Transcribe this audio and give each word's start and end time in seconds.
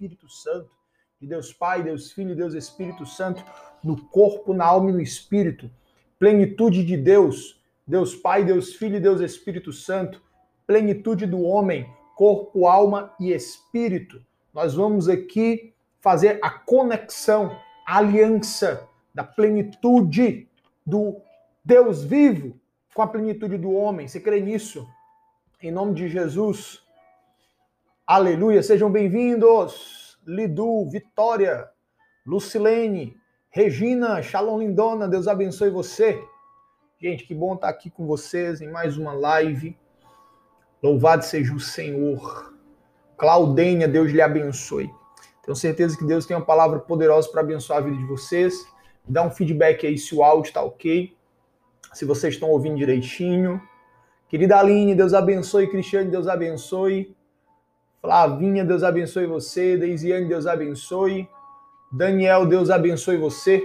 Espírito 0.00 0.30
Santo, 0.30 0.70
de 1.20 1.26
Deus 1.26 1.52
Pai, 1.52 1.82
Deus 1.82 2.10
Filho, 2.10 2.34
Deus 2.34 2.54
Espírito 2.54 3.04
Santo, 3.04 3.44
no 3.84 4.02
corpo, 4.06 4.54
na 4.54 4.64
alma 4.64 4.88
e 4.88 4.94
no 4.94 5.00
espírito. 5.02 5.70
Plenitude 6.18 6.82
de 6.82 6.96
Deus, 6.96 7.60
Deus 7.86 8.16
Pai, 8.16 8.42
Deus 8.42 8.74
Filho 8.74 8.96
e 8.96 9.00
Deus 9.00 9.20
Espírito 9.20 9.74
Santo. 9.74 10.22
Plenitude 10.66 11.26
do 11.26 11.42
homem, 11.42 11.86
corpo, 12.16 12.66
alma 12.66 13.14
e 13.20 13.30
espírito. 13.30 14.24
Nós 14.54 14.72
vamos 14.72 15.06
aqui 15.06 15.74
fazer 16.00 16.38
a 16.40 16.48
conexão, 16.48 17.54
a 17.86 17.98
aliança 17.98 18.88
da 19.14 19.22
plenitude 19.22 20.48
do 20.86 21.20
Deus 21.62 22.02
vivo 22.02 22.58
com 22.94 23.02
a 23.02 23.06
plenitude 23.06 23.58
do 23.58 23.70
homem. 23.72 24.08
Você 24.08 24.18
crê 24.18 24.40
nisso? 24.40 24.88
Em 25.62 25.70
nome 25.70 25.92
de 25.92 26.08
Jesus. 26.08 26.82
Aleluia. 28.12 28.60
Sejam 28.60 28.90
bem-vindos. 28.90 30.18
Lidu, 30.26 30.84
Vitória, 30.90 31.68
Lucilene, 32.26 33.16
Regina, 33.50 34.20
Shalom 34.20 34.58
Lindona. 34.58 35.06
Deus 35.06 35.28
abençoe 35.28 35.70
você. 35.70 36.20
Gente, 37.00 37.24
que 37.24 37.32
bom 37.32 37.54
estar 37.54 37.68
aqui 37.68 37.88
com 37.88 38.08
vocês 38.08 38.60
em 38.60 38.68
mais 38.68 38.98
uma 38.98 39.12
live. 39.12 39.78
Louvado 40.82 41.24
seja 41.24 41.54
o 41.54 41.60
Senhor. 41.60 42.52
Claudênia, 43.16 43.86
Deus 43.86 44.10
lhe 44.10 44.20
abençoe. 44.20 44.90
Tenho 45.44 45.54
certeza 45.54 45.96
que 45.96 46.04
Deus 46.04 46.26
tem 46.26 46.36
uma 46.36 46.44
palavra 46.44 46.80
poderosa 46.80 47.30
para 47.30 47.42
abençoar 47.42 47.78
a 47.78 47.82
vida 47.82 47.96
de 47.96 48.06
vocês. 48.06 48.66
Dá 49.08 49.22
um 49.22 49.30
feedback 49.30 49.86
aí 49.86 49.96
se 49.96 50.16
o 50.16 50.24
áudio 50.24 50.48
está 50.48 50.64
ok, 50.64 51.16
se 51.92 52.04
vocês 52.04 52.34
estão 52.34 52.50
ouvindo 52.50 52.76
direitinho. 52.76 53.62
Querida 54.28 54.58
Aline, 54.58 54.96
Deus 54.96 55.14
abençoe. 55.14 55.70
Cristiane, 55.70 56.10
Deus 56.10 56.26
abençoe. 56.26 57.14
Flavinha, 58.00 58.64
Deus 58.64 58.82
abençoe 58.82 59.26
você. 59.26 59.76
Deisiane, 59.76 60.26
Deus 60.26 60.46
abençoe. 60.46 61.28
Daniel, 61.92 62.46
Deus 62.46 62.70
abençoe 62.70 63.18
você. 63.18 63.62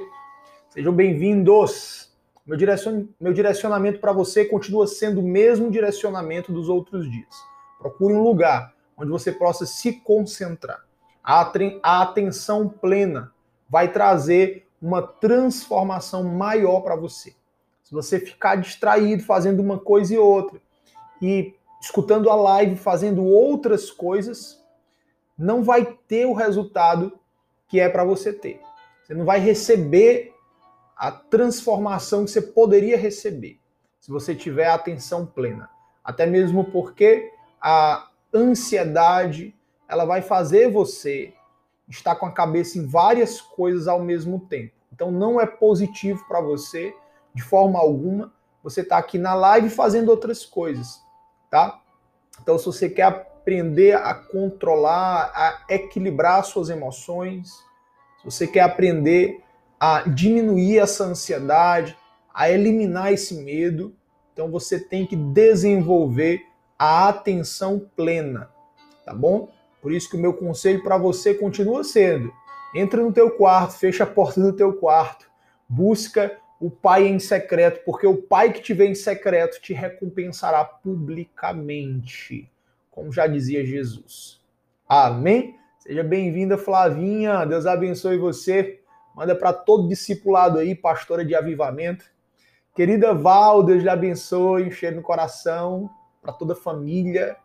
Sejam 0.69 0.94
bem-vindos. 0.94 2.14
Meu, 2.45 2.58
direcion... 2.58 3.06
Meu 3.19 3.31
direcionamento 3.31 4.00
para 4.00 4.11
você 4.11 4.44
continua 4.44 4.88
sendo 4.88 5.22
o 5.22 5.23
mesmo 5.23 5.72
direcionamento 5.72 6.52
dos 6.52 6.67
outros 6.67 7.09
dias. 7.09 7.33
Procure 7.80 8.13
um 8.13 8.23
lugar 8.23 8.73
onde 8.97 9.09
você 9.09 9.31
possa 9.31 9.66
se 9.66 9.94
concentrar. 10.02 10.83
A, 11.23 11.50
a 11.81 12.02
atenção 12.02 12.67
plena 12.67 13.31
vai 13.69 13.89
trazer 13.91 14.67
uma 14.81 15.02
transformação 15.02 16.25
maior 16.25 16.81
para 16.81 16.97
você. 16.97 17.33
Se 17.83 17.94
você 17.94 18.19
ficar 18.19 18.58
distraído 18.58 19.23
fazendo 19.23 19.61
uma 19.61 19.80
coisa 19.80 20.13
e 20.13 20.17
outra 20.17 20.59
e 21.22 21.53
escutando 21.86 22.31
a 22.31 22.36
live, 22.36 22.75
fazendo 22.75 23.23
outras 23.23 23.91
coisas, 23.91 24.59
não 25.38 25.64
vai 25.64 25.86
ter 26.08 26.25
o 26.25 26.33
resultado 26.33 27.19
que 27.67 27.80
é 27.80 27.88
para 27.88 28.03
você 28.03 28.33
ter. 28.33 28.59
Você 29.03 29.14
não 29.14 29.23
vai 29.23 29.39
receber 29.39 30.33
a 30.97 31.11
transformação 31.11 32.25
que 32.25 32.31
você 32.31 32.41
poderia 32.41 32.97
receber 32.97 33.59
se 34.00 34.09
você 34.09 34.33
tiver 34.33 34.67
atenção 34.67 35.28
plena. 35.28 35.69
Até 36.03 36.25
mesmo 36.25 36.66
porque 36.72 37.31
a 37.61 38.09
ansiedade, 38.33 39.56
ela 39.88 40.06
vai 40.06 40.23
fazer 40.23 40.72
você 40.72 41.36
estar 41.88 42.16
com 42.16 42.25
a 42.25 42.31
cabeça 42.31 42.80
em 42.80 42.88
várias 42.88 43.39
coisas 43.39 43.88
ao 43.88 44.00
mesmo 44.00 44.39
tempo. 44.47 44.73
Então 44.91 45.11
não 45.11 45.39
é 45.39 45.45
positivo 45.45 46.25
para 46.28 46.41
você 46.41 46.95
de 47.31 47.44
forma 47.44 47.78
alguma 47.78 48.33
você 48.63 48.81
estar 48.81 48.95
tá 48.95 49.00
aqui 49.00 49.19
na 49.19 49.36
live 49.36 49.69
fazendo 49.69 50.09
outras 50.09 50.44
coisas 50.44 51.05
tá? 51.56 51.80
Então, 52.42 52.59
se 52.59 52.66
você 52.66 52.89
quer 52.89 53.03
aprender 53.03 53.95
a 53.95 54.14
controlar, 54.14 55.31
a 55.34 55.73
equilibrar 55.73 56.44
suas 56.44 56.70
emoções, 56.70 57.47
se 58.17 58.25
você 58.25 58.45
quer 58.45 58.59
aprender 58.59 59.42
a 59.80 60.02
diminuir 60.02 60.80
essa 60.80 61.06
ansiedade, 61.06 61.97
a 62.34 62.50
eliminar 62.50 63.14
esse 63.14 63.36
medo, 63.36 63.95
então 64.34 64.52
você 64.52 64.78
tem 64.78 65.07
que 65.07 65.16
desenvolver 65.16 66.46
a 66.78 67.07
atenção 67.07 67.90
plena, 67.96 68.50
tá 69.06 69.13
bom? 69.13 69.47
Por 69.81 69.94
isso 69.94 70.09
que 70.09 70.18
o 70.18 70.19
meu 70.19 70.34
conselho 70.34 70.84
para 70.84 70.97
você 70.97 71.34
continua 71.34 71.85
sendo: 71.85 72.34
entra 72.75 73.02
no 73.02 73.13
teu 73.13 73.31
quarto, 73.31 73.78
fecha 73.78 74.03
a 74.03 74.08
porta 74.08 74.41
do 74.41 74.52
teu 74.52 74.74
quarto, 74.74 75.25
busca 75.69 76.38
o 76.66 76.72
pai 76.72 77.06
em 77.06 77.20
secreto, 77.20 77.84
porque 77.86 78.08
o 78.08 78.24
pai 78.24 78.52
que 78.52 78.59
te 78.59 78.74
vê 78.74 78.88
em 78.88 78.96
secreto 78.96 79.62
te 79.62 79.72
recompensará 79.72 80.66
publicamente, 80.66 82.52
como 82.90 83.12
já 83.12 83.28
dizia 83.28 83.64
Jesus. 83.64 84.42
Amém? 84.90 85.56
Seja 85.78 86.03
bem-vinda, 86.03 86.58
Flavinha. 86.58 87.46
Deus 87.46 87.68
abençoe 87.68 88.18
você. 88.18 88.80
Manda 89.16 89.36
para 89.36 89.53
todo 89.53 89.88
discipulado 89.88 90.58
aí, 90.58 90.74
pastora 90.74 91.24
de 91.24 91.36
avivamento. 91.36 92.03
Querida 92.74 93.14
Val, 93.14 93.62
Deus 93.62 93.84
lhe 93.84 93.90
abençoe, 93.90 94.72
cheiro 94.72 94.96
no 94.96 95.03
coração, 95.03 95.88
para 96.20 96.34
toda 96.34 96.53
a 96.53 96.58
família. 96.58 97.38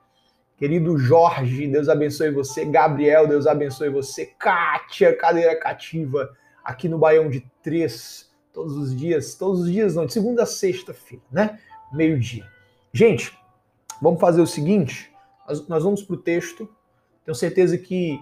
Querido 0.56 0.96
Jorge, 0.96 1.68
Deus 1.68 1.90
abençoe 1.90 2.30
você. 2.30 2.64
Gabriel, 2.64 3.28
Deus 3.28 3.46
abençoe 3.46 3.90
você. 3.90 4.24
Kátia, 4.24 5.14
cadeira 5.14 5.60
cativa, 5.60 6.34
aqui 6.64 6.88
no 6.88 6.96
Baião 6.96 7.28
de 7.28 7.42
Três 7.62 8.29
todos 8.52 8.76
os 8.76 8.96
dias, 8.96 9.34
todos 9.34 9.60
os 9.60 9.70
dias 9.70 9.94
não, 9.94 10.06
de 10.06 10.12
segunda 10.12 10.42
a 10.42 10.46
sexta-feira, 10.46 11.24
né? 11.30 11.58
Meio-dia. 11.92 12.46
Gente, 12.92 13.36
vamos 14.00 14.20
fazer 14.20 14.40
o 14.40 14.46
seguinte: 14.46 15.12
nós, 15.68 15.82
vamos 15.82 16.02
para 16.02 16.14
o 16.14 16.18
texto. 16.18 16.68
Tenho 17.24 17.34
certeza 17.34 17.76
que 17.78 18.20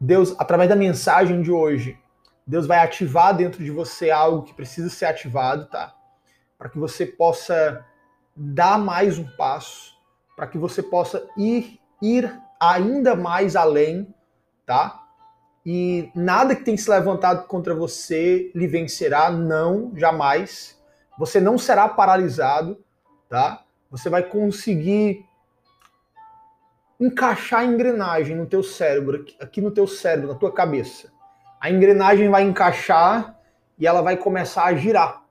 Deus, 0.00 0.34
através 0.38 0.68
da 0.68 0.76
mensagem 0.76 1.42
de 1.42 1.50
hoje, 1.50 1.98
Deus 2.46 2.66
vai 2.66 2.78
ativar 2.78 3.36
dentro 3.36 3.62
de 3.62 3.70
você 3.70 4.10
algo 4.10 4.42
que 4.42 4.54
precisa 4.54 4.88
ser 4.88 5.06
ativado, 5.06 5.66
tá? 5.66 5.94
Para 6.56 6.68
que 6.68 6.78
você 6.78 7.06
possa 7.06 7.84
dar 8.34 8.78
mais 8.78 9.18
um 9.18 9.26
passo, 9.36 9.94
para 10.36 10.46
que 10.46 10.56
você 10.56 10.82
possa 10.82 11.28
ir, 11.36 11.78
ir 12.00 12.32
ainda 12.60 13.14
mais 13.14 13.54
além, 13.54 14.14
tá? 14.64 15.07
E 15.70 16.10
nada 16.14 16.56
que 16.56 16.64
tem 16.64 16.78
se 16.78 16.88
levantado 16.88 17.46
contra 17.46 17.74
você 17.74 18.50
lhe 18.54 18.66
vencerá, 18.66 19.28
não, 19.28 19.92
jamais. 19.94 20.80
Você 21.18 21.42
não 21.42 21.58
será 21.58 21.86
paralisado, 21.86 22.82
tá? 23.28 23.62
Você 23.90 24.08
vai 24.08 24.22
conseguir 24.22 25.26
encaixar 26.98 27.60
a 27.60 27.64
engrenagem 27.66 28.34
no 28.34 28.46
teu 28.46 28.62
cérebro, 28.62 29.26
aqui 29.38 29.60
no 29.60 29.70
teu 29.70 29.86
cérebro, 29.86 30.28
na 30.28 30.38
tua 30.38 30.50
cabeça. 30.50 31.12
A 31.60 31.70
engrenagem 31.70 32.30
vai 32.30 32.44
encaixar 32.44 33.38
e 33.78 33.86
ela 33.86 34.00
vai 34.00 34.16
começar 34.16 34.64
a 34.64 34.74
girar, 34.74 35.22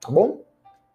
tá 0.00 0.12
bom? 0.12 0.44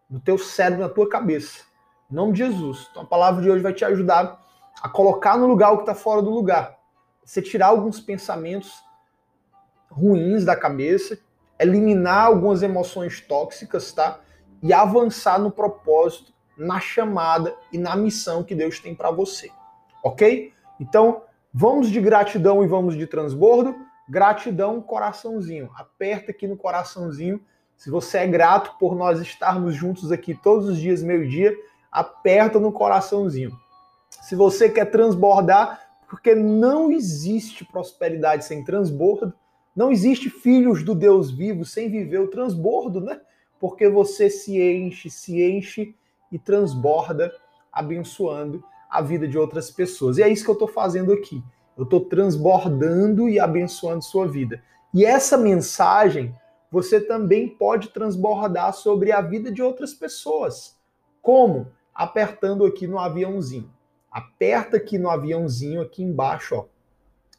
No 0.10 0.22
teu 0.22 0.38
cérebro, 0.38 0.84
na 0.84 0.90
tua 0.90 1.10
cabeça. 1.10 1.66
Em 2.10 2.16
nome 2.16 2.32
de 2.32 2.38
Jesus. 2.38 2.88
Então 2.90 3.04
a 3.04 3.06
palavra 3.06 3.42
de 3.42 3.52
hoje 3.52 3.62
vai 3.62 3.74
te 3.74 3.84
ajudar 3.84 4.40
a 4.82 4.88
colocar 4.88 5.38
no 5.38 5.46
lugar 5.46 5.74
o 5.74 5.76
que 5.80 5.84
está 5.84 5.94
fora 5.94 6.22
do 6.22 6.30
lugar 6.30 6.77
você 7.28 7.42
tirar 7.42 7.68
alguns 7.68 8.00
pensamentos 8.00 8.82
ruins 9.92 10.46
da 10.46 10.56
cabeça, 10.56 11.20
eliminar 11.60 12.28
algumas 12.28 12.64
emoções 12.64 13.20
tóxicas, 13.20 13.92
tá? 13.92 14.22
E 14.64 14.72
avançar 14.72 15.38
no 15.38 15.52
propósito, 15.52 16.32
na 16.58 16.80
chamada 16.80 17.54
e 17.70 17.78
na 17.78 17.98
missão 17.98 18.46
que 18.46 18.56
Deus 18.56 18.80
tem 18.80 18.96
para 18.96 19.12
você. 19.12 19.52
OK? 20.02 20.54
Então, 20.80 21.22
vamos 21.54 21.90
de 21.90 22.00
gratidão 22.00 22.64
e 22.64 22.68
vamos 22.68 22.96
de 22.96 23.06
transbordo. 23.06 23.76
Gratidão, 24.08 24.82
coraçãozinho. 24.82 25.70
Aperta 25.76 26.32
aqui 26.32 26.48
no 26.48 26.56
coraçãozinho. 26.56 27.42
Se 27.76 27.90
você 27.90 28.20
é 28.20 28.28
grato 28.28 28.78
por 28.80 28.96
nós 28.96 29.20
estarmos 29.20 29.76
juntos 29.76 30.14
aqui 30.14 30.34
todos 30.34 30.70
os 30.70 30.78
dias, 30.78 31.04
meio-dia, 31.04 31.54
aperta 31.92 32.58
no 32.58 32.72
coraçãozinho. 32.72 33.52
Se 34.10 34.34
você 34.34 34.70
quer 34.70 34.86
transbordar, 34.86 35.87
porque 36.08 36.34
não 36.34 36.92
existe 36.92 37.66
prosperidade 37.66 38.46
sem 38.46 38.64
transbordo, 38.64 39.34
não 39.76 39.92
existe 39.92 40.30
filhos 40.30 40.84
do 40.84 40.96
Deus 40.96 41.30
vivo 41.30 41.64
sem 41.64 41.90
viver 41.90 42.20
o 42.20 42.30
transbordo, 42.30 43.02
né? 43.02 43.22
Porque 43.60 43.90
você 43.90 44.30
se 44.30 44.60
enche, 44.60 45.10
se 45.10 45.44
enche 45.44 45.96
e 46.32 46.40
transborda, 46.40 47.34
abençoando 47.72 48.64
a 48.90 49.02
vida 49.02 49.28
de 49.28 49.38
outras 49.38 49.70
pessoas. 49.70 50.18
E 50.18 50.24
é 50.24 50.30
isso 50.30 50.44
que 50.44 50.50
eu 50.50 50.54
estou 50.54 50.68
fazendo 50.68 51.12
aqui. 51.14 51.44
Eu 51.78 51.84
estou 51.84 52.02
transbordando 52.02 53.30
e 53.30 53.40
abençoando 53.40 54.04
sua 54.04 54.28
vida. 54.28 54.64
E 54.94 55.06
essa 55.06 55.38
mensagem 55.38 56.34
você 56.72 57.00
também 57.00 57.48
pode 57.48 57.90
transbordar 57.90 58.74
sobre 58.74 59.12
a 59.12 59.22
vida 59.22 59.52
de 59.52 59.62
outras 59.62 59.94
pessoas. 59.94 60.78
Como? 61.22 61.72
Apertando 61.94 62.66
aqui 62.66 62.88
no 62.88 63.00
aviãozinho. 63.00 63.72
Aperta 64.12 64.78
aqui 64.78 64.98
no 64.98 65.10
aviãozinho, 65.10 65.82
aqui 65.82 66.04
embaixo, 66.04 66.56
ó. 66.56 66.66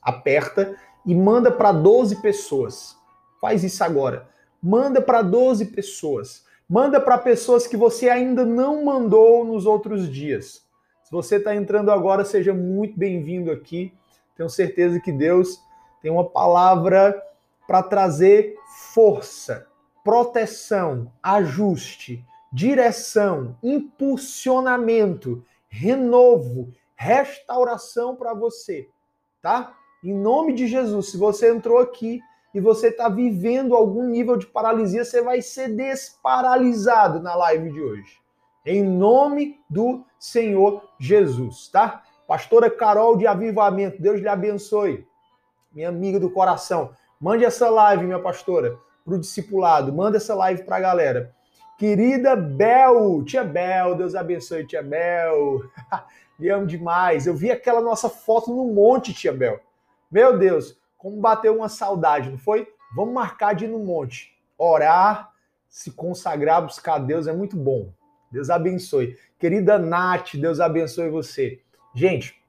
Aperta 0.02 0.76
e 1.04 1.14
manda 1.14 1.50
para 1.50 1.72
12 1.72 2.22
pessoas. 2.22 2.96
Faz 3.40 3.64
isso 3.64 3.82
agora. 3.82 4.28
Manda 4.62 5.00
para 5.00 5.22
12 5.22 5.66
pessoas. 5.66 6.44
Manda 6.68 7.00
para 7.00 7.16
pessoas 7.16 7.66
que 7.66 7.76
você 7.76 8.08
ainda 8.10 8.44
não 8.44 8.84
mandou 8.84 9.44
nos 9.44 9.64
outros 9.64 10.10
dias. 10.10 10.62
Se 11.02 11.10
você 11.10 11.36
está 11.36 11.54
entrando 11.54 11.90
agora, 11.90 12.24
seja 12.24 12.52
muito 12.52 12.98
bem-vindo 12.98 13.50
aqui. 13.50 13.94
Tenho 14.36 14.50
certeza 14.50 15.00
que 15.00 15.10
Deus 15.10 15.58
tem 16.02 16.10
uma 16.10 16.28
palavra 16.28 17.20
para 17.66 17.82
trazer 17.82 18.56
força, 18.92 19.66
proteção, 20.04 21.10
ajuste, 21.22 22.24
direção, 22.52 23.56
impulsionamento, 23.62 25.44
renovo, 25.68 26.72
restauração 26.96 28.16
para 28.16 28.34
você, 28.34 28.88
tá? 29.40 29.74
Em 30.02 30.14
nome 30.14 30.52
de 30.52 30.66
Jesus, 30.66 31.10
se 31.10 31.16
você 31.16 31.50
entrou 31.50 31.78
aqui 31.78 32.20
e 32.54 32.60
você 32.60 32.88
está 32.88 33.08
vivendo 33.08 33.74
algum 33.74 34.04
nível 34.04 34.36
de 34.36 34.46
paralisia, 34.46 35.04
você 35.04 35.22
vai 35.22 35.42
ser 35.42 35.68
desparalisado 35.68 37.20
na 37.20 37.34
live 37.34 37.70
de 37.72 37.80
hoje. 37.80 38.18
Em 38.64 38.82
nome 38.82 39.60
do 39.68 40.04
Senhor 40.18 40.82
Jesus, 40.98 41.68
tá? 41.68 42.02
Pastora 42.26 42.70
Carol 42.70 43.16
de 43.16 43.26
Avivamento, 43.26 44.02
Deus 44.02 44.20
lhe 44.20 44.28
abençoe. 44.28 45.06
Minha 45.72 45.88
amiga 45.88 46.20
do 46.20 46.30
coração. 46.30 46.90
Mande 47.20 47.44
essa 47.44 47.68
live, 47.70 48.04
minha 48.04 48.20
pastora, 48.20 48.78
para 49.04 49.14
o 49.14 49.18
discipulado. 49.18 49.92
Manda 49.92 50.18
essa 50.18 50.34
live 50.34 50.62
para 50.62 50.76
a 50.76 50.80
galera. 50.80 51.34
Querida 51.78 52.34
Bel, 52.34 53.22
tia 53.24 53.44
Bel, 53.44 53.94
Deus 53.94 54.16
abençoe, 54.16 54.66
tia 54.66 54.82
Bel. 54.82 55.62
Lhe 56.36 56.50
amo 56.50 56.66
demais. 56.66 57.24
Eu 57.24 57.36
vi 57.36 57.52
aquela 57.52 57.80
nossa 57.80 58.08
foto 58.08 58.52
no 58.52 58.64
monte, 58.64 59.14
tia 59.14 59.32
Bel. 59.32 59.60
Meu 60.10 60.36
Deus, 60.36 60.76
como 60.96 61.20
bateu 61.20 61.56
uma 61.56 61.68
saudade, 61.68 62.30
não 62.30 62.36
foi? 62.36 62.66
Vamos 62.96 63.14
marcar 63.14 63.54
de 63.54 63.64
ir 63.64 63.68
no 63.68 63.78
monte. 63.78 64.36
Orar, 64.58 65.32
se 65.68 65.92
consagrar, 65.92 66.62
buscar 66.62 66.98
Deus 66.98 67.28
é 67.28 67.32
muito 67.32 67.56
bom. 67.56 67.92
Deus 68.28 68.50
abençoe. 68.50 69.16
Querida 69.38 69.78
Nath, 69.78 70.34
Deus 70.34 70.58
abençoe 70.58 71.08
você. 71.08 71.60
Gente, 71.94 72.42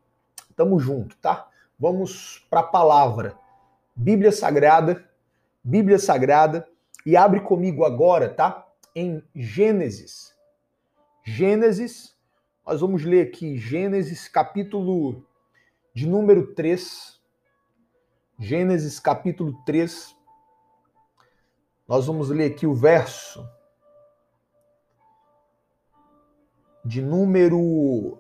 tamo 0.56 0.80
junto, 0.80 1.16
tá? 1.18 1.48
Vamos 1.80 2.44
para 2.50 2.62
a 2.62 2.64
palavra. 2.64 3.38
Bíblia 3.96 4.32
Sagrada, 4.32 5.08
Bíblia 5.64 6.00
Sagrada, 6.00 6.68
e 7.06 7.16
abre 7.16 7.42
comigo 7.42 7.86
agora, 7.86 8.28
tá? 8.28 8.66
Em 8.96 9.24
Gênesis. 9.36 10.36
Gênesis, 11.24 12.18
nós 12.66 12.82
vamos 12.82 13.04
ler 13.04 13.28
aqui 13.28 13.58
Gênesis 13.58 14.28
capítulo 14.28 15.26
de 15.94 16.08
número 16.08 16.54
3. 16.54 17.22
Gênesis 18.40 19.00
capítulo 19.00 19.54
3. 19.66 20.16
Nós 21.88 22.08
vamos 22.08 22.30
ler 22.30 22.52
aqui 22.52 22.66
o 22.66 22.74
verso 22.74 23.48
de 26.86 27.02
número. 27.02 28.20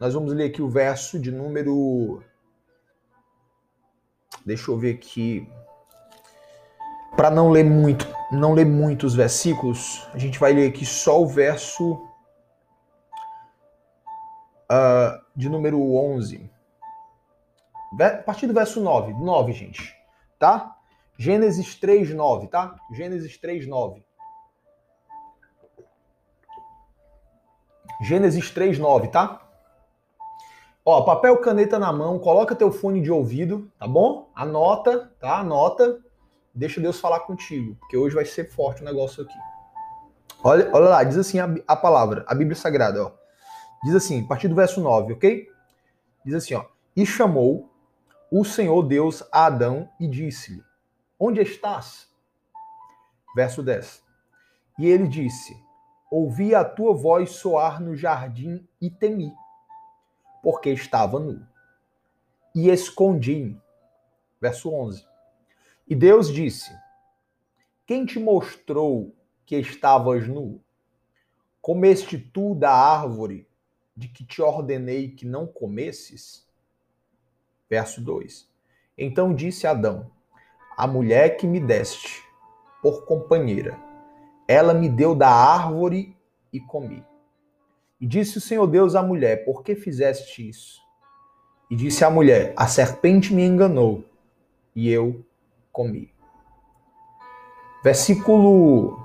Nós 0.00 0.14
vamos 0.14 0.32
ler 0.32 0.50
aqui 0.50 0.62
o 0.62 0.68
verso 0.68 1.18
de 1.18 1.30
número. 1.30 2.22
Deixa 4.44 4.70
eu 4.70 4.78
ver 4.78 4.94
aqui. 4.94 5.48
Para 7.16 7.30
não 7.30 7.50
ler 7.50 7.64
muito, 7.64 8.06
não 8.30 8.54
ler 8.54 8.66
muitos 8.66 9.14
versículos, 9.14 10.06
a 10.12 10.18
gente 10.18 10.38
vai 10.38 10.52
ler 10.52 10.68
aqui 10.68 10.84
só 10.84 11.20
o 11.20 11.26
verso 11.26 11.94
uh, 14.70 15.24
de 15.34 15.48
número 15.48 15.94
11. 15.94 16.50
A 18.00 18.22
partir 18.22 18.46
do 18.46 18.54
verso 18.54 18.80
9. 18.80 19.12
9, 19.14 19.52
gente. 19.52 19.94
Tá? 20.38 20.76
Gênesis 21.18 21.74
3, 21.76 22.12
9, 22.14 22.48
tá? 22.48 22.76
Gênesis 22.92 23.38
3, 23.38 23.66
9. 23.66 24.04
Gênesis 28.02 28.50
3, 28.50 28.78
9, 28.78 29.08
tá? 29.08 29.42
Ó, 30.84 31.02
papel, 31.02 31.40
caneta 31.40 31.78
na 31.78 31.92
mão, 31.92 32.18
coloca 32.18 32.54
teu 32.54 32.70
fone 32.70 33.00
de 33.00 33.10
ouvido, 33.10 33.72
tá 33.78 33.88
bom? 33.88 34.30
Anota, 34.34 35.10
tá? 35.18 35.38
Anota. 35.38 36.00
Deixa 36.56 36.80
Deus 36.80 36.98
falar 36.98 37.20
contigo, 37.20 37.76
porque 37.76 37.98
hoje 37.98 38.14
vai 38.14 38.24
ser 38.24 38.50
forte 38.50 38.80
o 38.80 38.84
negócio 38.84 39.22
aqui. 39.22 39.38
Olha, 40.42 40.70
olha 40.72 40.88
lá, 40.88 41.04
diz 41.04 41.18
assim 41.18 41.38
a, 41.38 41.54
a 41.68 41.76
palavra, 41.76 42.24
a 42.26 42.34
Bíblia 42.34 42.56
Sagrada, 42.56 43.04
ó. 43.04 43.12
Diz 43.84 43.94
assim, 43.94 44.24
a 44.24 44.26
partir 44.26 44.48
do 44.48 44.54
verso 44.54 44.80
9, 44.80 45.12
ok? 45.12 45.46
Diz 46.24 46.34
assim, 46.34 46.54
ó. 46.54 46.64
E 46.96 47.04
chamou 47.04 47.70
o 48.30 48.42
Senhor 48.42 48.82
Deus 48.82 49.22
a 49.30 49.46
Adão 49.46 49.88
e 50.00 50.08
disse-lhe: 50.08 50.64
Onde 51.20 51.42
estás? 51.42 52.08
Verso 53.34 53.62
10. 53.62 54.02
E 54.78 54.86
ele 54.86 55.06
disse: 55.06 55.54
Ouvi 56.10 56.54
a 56.54 56.64
tua 56.64 56.94
voz 56.94 57.32
soar 57.32 57.82
no 57.82 57.94
jardim 57.94 58.66
e 58.80 58.90
temi, 58.90 59.32
porque 60.42 60.70
estava 60.70 61.20
nu. 61.20 61.46
E 62.54 62.70
escondi-me. 62.70 63.60
Verso 64.40 64.72
11. 64.72 65.06
E 65.88 65.94
Deus 65.94 66.32
disse: 66.32 66.70
Quem 67.86 68.04
te 68.04 68.18
mostrou 68.18 69.14
que 69.44 69.56
estavas 69.56 70.26
nu? 70.26 70.60
Comeste 71.62 72.18
tu 72.18 72.54
da 72.54 72.72
árvore 72.72 73.48
de 73.96 74.08
que 74.08 74.24
te 74.24 74.42
ordenei 74.42 75.10
que 75.10 75.24
não 75.24 75.46
comesses? 75.46 76.46
Verso 77.70 78.00
2. 78.00 78.48
Então 78.98 79.32
disse 79.34 79.66
Adão: 79.66 80.10
A 80.76 80.86
mulher 80.86 81.36
que 81.36 81.46
me 81.46 81.60
deste 81.60 82.24
por 82.82 83.04
companheira, 83.04 83.78
ela 84.48 84.74
me 84.74 84.88
deu 84.88 85.14
da 85.14 85.28
árvore 85.28 86.16
e 86.52 86.60
comi. 86.60 87.04
E 88.00 88.06
disse 88.06 88.38
o 88.38 88.40
Senhor 88.40 88.66
Deus 88.66 88.94
à 88.94 89.02
mulher: 89.02 89.44
Por 89.44 89.62
que 89.62 89.74
fizeste 89.74 90.48
isso? 90.48 90.80
E 91.70 91.76
disse 91.76 92.04
a 92.04 92.10
mulher: 92.10 92.52
A 92.56 92.66
serpente 92.66 93.32
me 93.32 93.44
enganou 93.44 94.04
e 94.74 94.90
eu 94.90 95.25
comi. 95.76 96.10
Versículo 97.84 98.98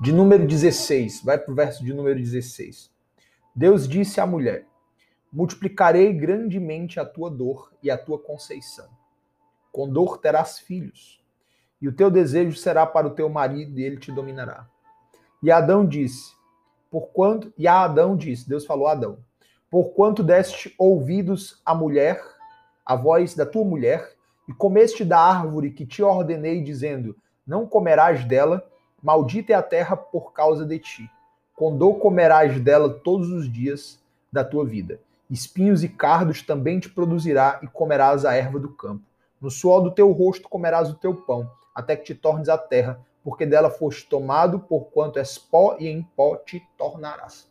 de 0.00 0.12
número 0.12 0.44
16, 0.44 1.22
vai 1.22 1.38
para 1.38 1.52
o 1.52 1.54
verso 1.54 1.84
de 1.84 1.94
número 1.94 2.18
16. 2.18 2.90
Deus 3.54 3.86
disse 3.86 4.20
à 4.20 4.26
mulher: 4.26 4.66
multiplicarei 5.32 6.12
grandemente 6.12 6.98
a 6.98 7.06
tua 7.06 7.30
dor 7.30 7.72
e 7.80 7.88
a 7.88 7.96
tua 7.96 8.18
conceição. 8.18 8.88
Com 9.70 9.88
dor 9.88 10.18
terás 10.18 10.58
filhos, 10.58 11.22
e 11.80 11.86
o 11.86 11.92
teu 11.92 12.10
desejo 12.10 12.56
será 12.56 12.84
para 12.84 13.06
o 13.06 13.14
teu 13.14 13.28
marido, 13.28 13.78
e 13.78 13.84
ele 13.84 13.96
te 13.96 14.10
dominará. 14.10 14.68
E 15.40 15.52
Adão 15.52 15.86
disse: 15.86 16.34
Por 16.90 17.12
quanto 17.12 17.52
e 17.56 17.68
a 17.68 17.84
Adão 17.84 18.16
disse, 18.16 18.48
Deus 18.48 18.66
falou 18.66 18.88
a 18.88 18.92
Adão: 18.92 19.18
Por 19.70 19.90
quanto 19.90 20.24
deste 20.24 20.74
ouvidos 20.76 21.62
à 21.64 21.72
mulher, 21.72 22.20
a 22.84 22.96
voz 22.96 23.36
da 23.36 23.46
tua 23.46 23.64
mulher, 23.64 24.16
e 24.48 24.52
comeste 24.52 25.04
da 25.04 25.18
árvore 25.18 25.70
que 25.70 25.86
te 25.86 26.02
ordenei 26.02 26.62
dizendo: 26.62 27.16
Não 27.46 27.66
comerás 27.66 28.24
dela, 28.24 28.66
maldita 29.02 29.52
é 29.52 29.56
a 29.56 29.62
terra 29.62 29.96
por 29.96 30.32
causa 30.32 30.64
de 30.64 30.78
ti. 30.78 31.10
Com 31.54 31.94
comerás 31.94 32.58
dela 32.60 32.88
todos 32.88 33.30
os 33.30 33.50
dias 33.50 34.02
da 34.32 34.42
tua 34.44 34.64
vida 34.64 34.98
Espinhos 35.32 35.82
e 35.82 35.88
cardos 35.88 36.42
também 36.42 36.78
te 36.78 36.90
produzirá 36.90 37.58
e 37.62 37.66
comerás 37.66 38.26
a 38.26 38.34
erva 38.34 38.60
do 38.60 38.68
campo. 38.68 39.02
No 39.40 39.50
suor 39.50 39.80
do 39.80 39.90
teu 39.90 40.12
rosto 40.12 40.46
comerás 40.46 40.90
o 40.90 40.94
teu 40.94 41.14
pão, 41.14 41.50
até 41.74 41.96
que 41.96 42.04
te 42.04 42.14
tornes 42.14 42.50
a 42.50 42.58
terra, 42.58 43.00
porque 43.24 43.46
dela 43.46 43.70
foste 43.70 44.06
tomado, 44.06 44.60
porquanto 44.60 45.18
és 45.18 45.38
pó 45.38 45.76
e 45.80 45.88
em 45.88 46.02
pó 46.02 46.36
te 46.36 46.62
tornarás. 46.76 47.50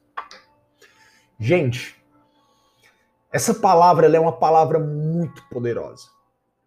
Gente, 1.40 2.00
essa 3.32 3.56
palavra 3.56 4.16
é 4.16 4.20
uma 4.20 4.38
palavra 4.38 4.78
muito 4.78 5.44
poderosa. 5.50 6.08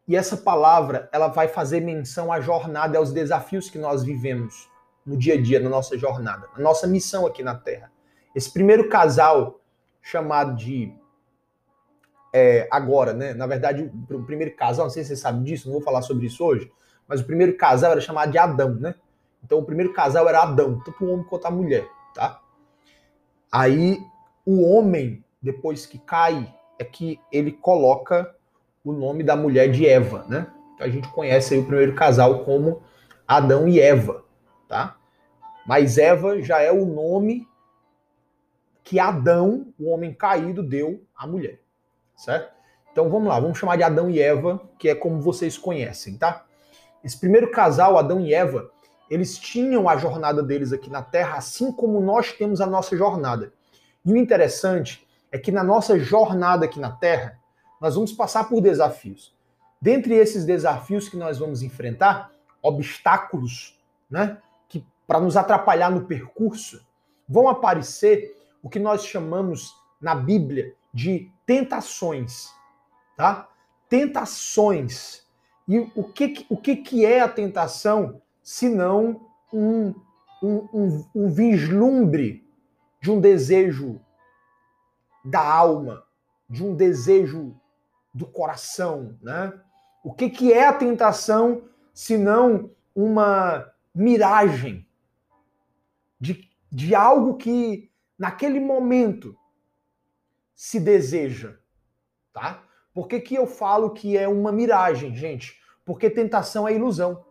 E 0.06 0.14
essa 0.14 0.36
palavra, 0.36 1.08
ela 1.12 1.28
vai 1.28 1.48
fazer 1.48 1.80
menção 1.80 2.30
à 2.30 2.40
jornada 2.40 2.98
aos 2.98 3.12
desafios 3.12 3.70
que 3.70 3.78
nós 3.78 4.02
vivemos 4.02 4.68
no 5.04 5.16
dia 5.16 5.34
a 5.34 5.40
dia, 5.40 5.60
na 5.60 5.68
nossa 5.68 5.96
jornada, 5.98 6.48
na 6.56 6.62
nossa 6.62 6.86
missão 6.86 7.26
aqui 7.26 7.42
na 7.42 7.54
Terra. 7.54 7.90
Esse 8.34 8.52
primeiro 8.52 8.88
casal 8.88 9.60
chamado 10.02 10.54
de 10.56 10.94
é, 12.34 12.68
agora, 12.70 13.12
né? 13.12 13.32
Na 13.32 13.46
verdade, 13.46 13.90
o 14.10 14.22
primeiro 14.24 14.54
casal, 14.56 14.86
não 14.86 14.90
sei 14.90 15.04
se 15.04 15.10
você 15.10 15.16
sabe 15.16 15.44
disso, 15.44 15.68
não 15.68 15.74
vou 15.74 15.82
falar 15.82 16.02
sobre 16.02 16.26
isso 16.26 16.44
hoje, 16.44 16.70
mas 17.06 17.20
o 17.20 17.24
primeiro 17.24 17.56
casal 17.56 17.92
era 17.92 18.00
chamado 18.00 18.32
de 18.32 18.38
Adão, 18.38 18.74
né? 18.74 18.94
Então 19.42 19.58
o 19.58 19.64
primeiro 19.64 19.92
casal 19.92 20.28
era 20.28 20.42
Adão, 20.42 20.80
tanto 20.80 21.04
o 21.04 21.12
homem 21.12 21.26
quanto 21.26 21.46
a 21.46 21.50
mulher, 21.50 21.86
tá? 22.14 22.40
Aí 23.52 23.98
o 24.44 24.68
homem, 24.68 25.24
depois 25.40 25.86
que 25.86 25.98
cai, 25.98 26.52
é 26.78 26.84
que 26.84 27.20
ele 27.30 27.52
coloca 27.52 28.34
o 28.84 28.92
nome 28.92 29.22
da 29.22 29.34
mulher 29.34 29.70
de 29.70 29.86
Eva, 29.86 30.24
né? 30.28 30.46
Então, 30.74 30.86
a 30.86 30.90
gente 30.90 31.08
conhece 31.08 31.54
aí 31.54 31.60
o 31.60 31.66
primeiro 31.66 31.94
casal 31.94 32.44
como 32.44 32.82
Adão 33.26 33.66
e 33.66 33.80
Eva, 33.80 34.24
tá? 34.68 34.96
Mas 35.66 35.98
Eva 35.98 36.40
já 36.42 36.60
é 36.60 36.70
o 36.70 36.84
nome 36.84 37.48
que 38.82 38.98
Adão, 38.98 39.72
o 39.78 39.88
homem 39.88 40.12
caído, 40.12 40.62
deu 40.62 41.02
à 41.16 41.26
mulher 41.26 41.64
certo? 42.16 42.52
Então 42.92 43.08
vamos 43.08 43.28
lá, 43.28 43.38
vamos 43.40 43.58
chamar 43.58 43.76
de 43.76 43.82
Adão 43.82 44.08
e 44.08 44.20
Eva, 44.20 44.60
que 44.78 44.88
é 44.88 44.94
como 44.94 45.20
vocês 45.20 45.58
conhecem, 45.58 46.16
tá? 46.16 46.44
Esse 47.02 47.18
primeiro 47.18 47.50
casal, 47.50 47.98
Adão 47.98 48.20
e 48.20 48.32
Eva, 48.32 48.70
eles 49.10 49.36
tinham 49.36 49.88
a 49.88 49.96
jornada 49.96 50.42
deles 50.42 50.72
aqui 50.72 50.88
na 50.88 51.02
Terra, 51.02 51.36
assim 51.36 51.72
como 51.72 52.00
nós 52.00 52.32
temos 52.32 52.60
a 52.60 52.66
nossa 52.66 52.96
jornada. 52.96 53.52
E 54.04 54.12
o 54.12 54.16
interessante 54.16 55.06
é 55.30 55.38
que 55.38 55.50
na 55.50 55.64
nossa 55.64 55.98
jornada 55.98 56.64
aqui 56.64 56.78
na 56.78 56.90
Terra, 56.90 57.38
nós 57.84 57.96
vamos 57.96 58.14
passar 58.14 58.48
por 58.48 58.62
desafios. 58.62 59.36
Dentre 59.78 60.14
esses 60.14 60.46
desafios 60.46 61.06
que 61.06 61.18
nós 61.18 61.38
vamos 61.38 61.60
enfrentar, 61.60 62.32
obstáculos, 62.62 63.78
né, 64.10 64.38
que 64.70 64.82
para 65.06 65.20
nos 65.20 65.36
atrapalhar 65.36 65.90
no 65.90 66.06
percurso, 66.06 66.82
vão 67.28 67.46
aparecer 67.46 68.34
o 68.62 68.70
que 68.70 68.78
nós 68.78 69.04
chamamos 69.04 69.74
na 70.00 70.14
Bíblia 70.14 70.74
de 70.94 71.30
tentações, 71.44 72.54
tá? 73.18 73.50
Tentações. 73.86 75.26
E 75.68 75.80
o 75.94 76.04
que, 76.04 76.46
o 76.48 76.56
que, 76.56 76.76
que 76.76 77.04
é 77.04 77.20
a 77.20 77.28
tentação, 77.28 78.22
se 78.42 78.66
não 78.66 79.28
um, 79.52 79.94
um, 80.42 80.68
um, 80.72 81.04
um 81.14 81.28
vislumbre 81.28 82.48
de 82.98 83.10
um 83.10 83.20
desejo 83.20 84.00
da 85.22 85.46
alma, 85.46 86.02
de 86.48 86.64
um 86.64 86.74
desejo 86.74 87.54
do 88.14 88.26
coração, 88.26 89.18
né? 89.20 89.52
O 90.04 90.12
que, 90.12 90.30
que 90.30 90.52
é 90.52 90.68
a 90.68 90.72
tentação, 90.72 91.64
se 91.92 92.16
não 92.16 92.70
uma 92.94 93.72
miragem 93.92 94.86
de, 96.20 96.48
de 96.70 96.94
algo 96.94 97.36
que 97.36 97.90
naquele 98.16 98.60
momento 98.60 99.36
se 100.54 100.78
deseja, 100.78 101.56
tá? 102.32 102.62
Por 102.92 103.08
que, 103.08 103.20
que 103.20 103.34
eu 103.34 103.46
falo 103.46 103.90
que 103.90 104.16
é 104.16 104.28
uma 104.28 104.52
miragem, 104.52 105.16
gente? 105.16 105.60
Porque 105.84 106.08
tentação 106.08 106.68
é 106.68 106.74
ilusão, 106.74 107.24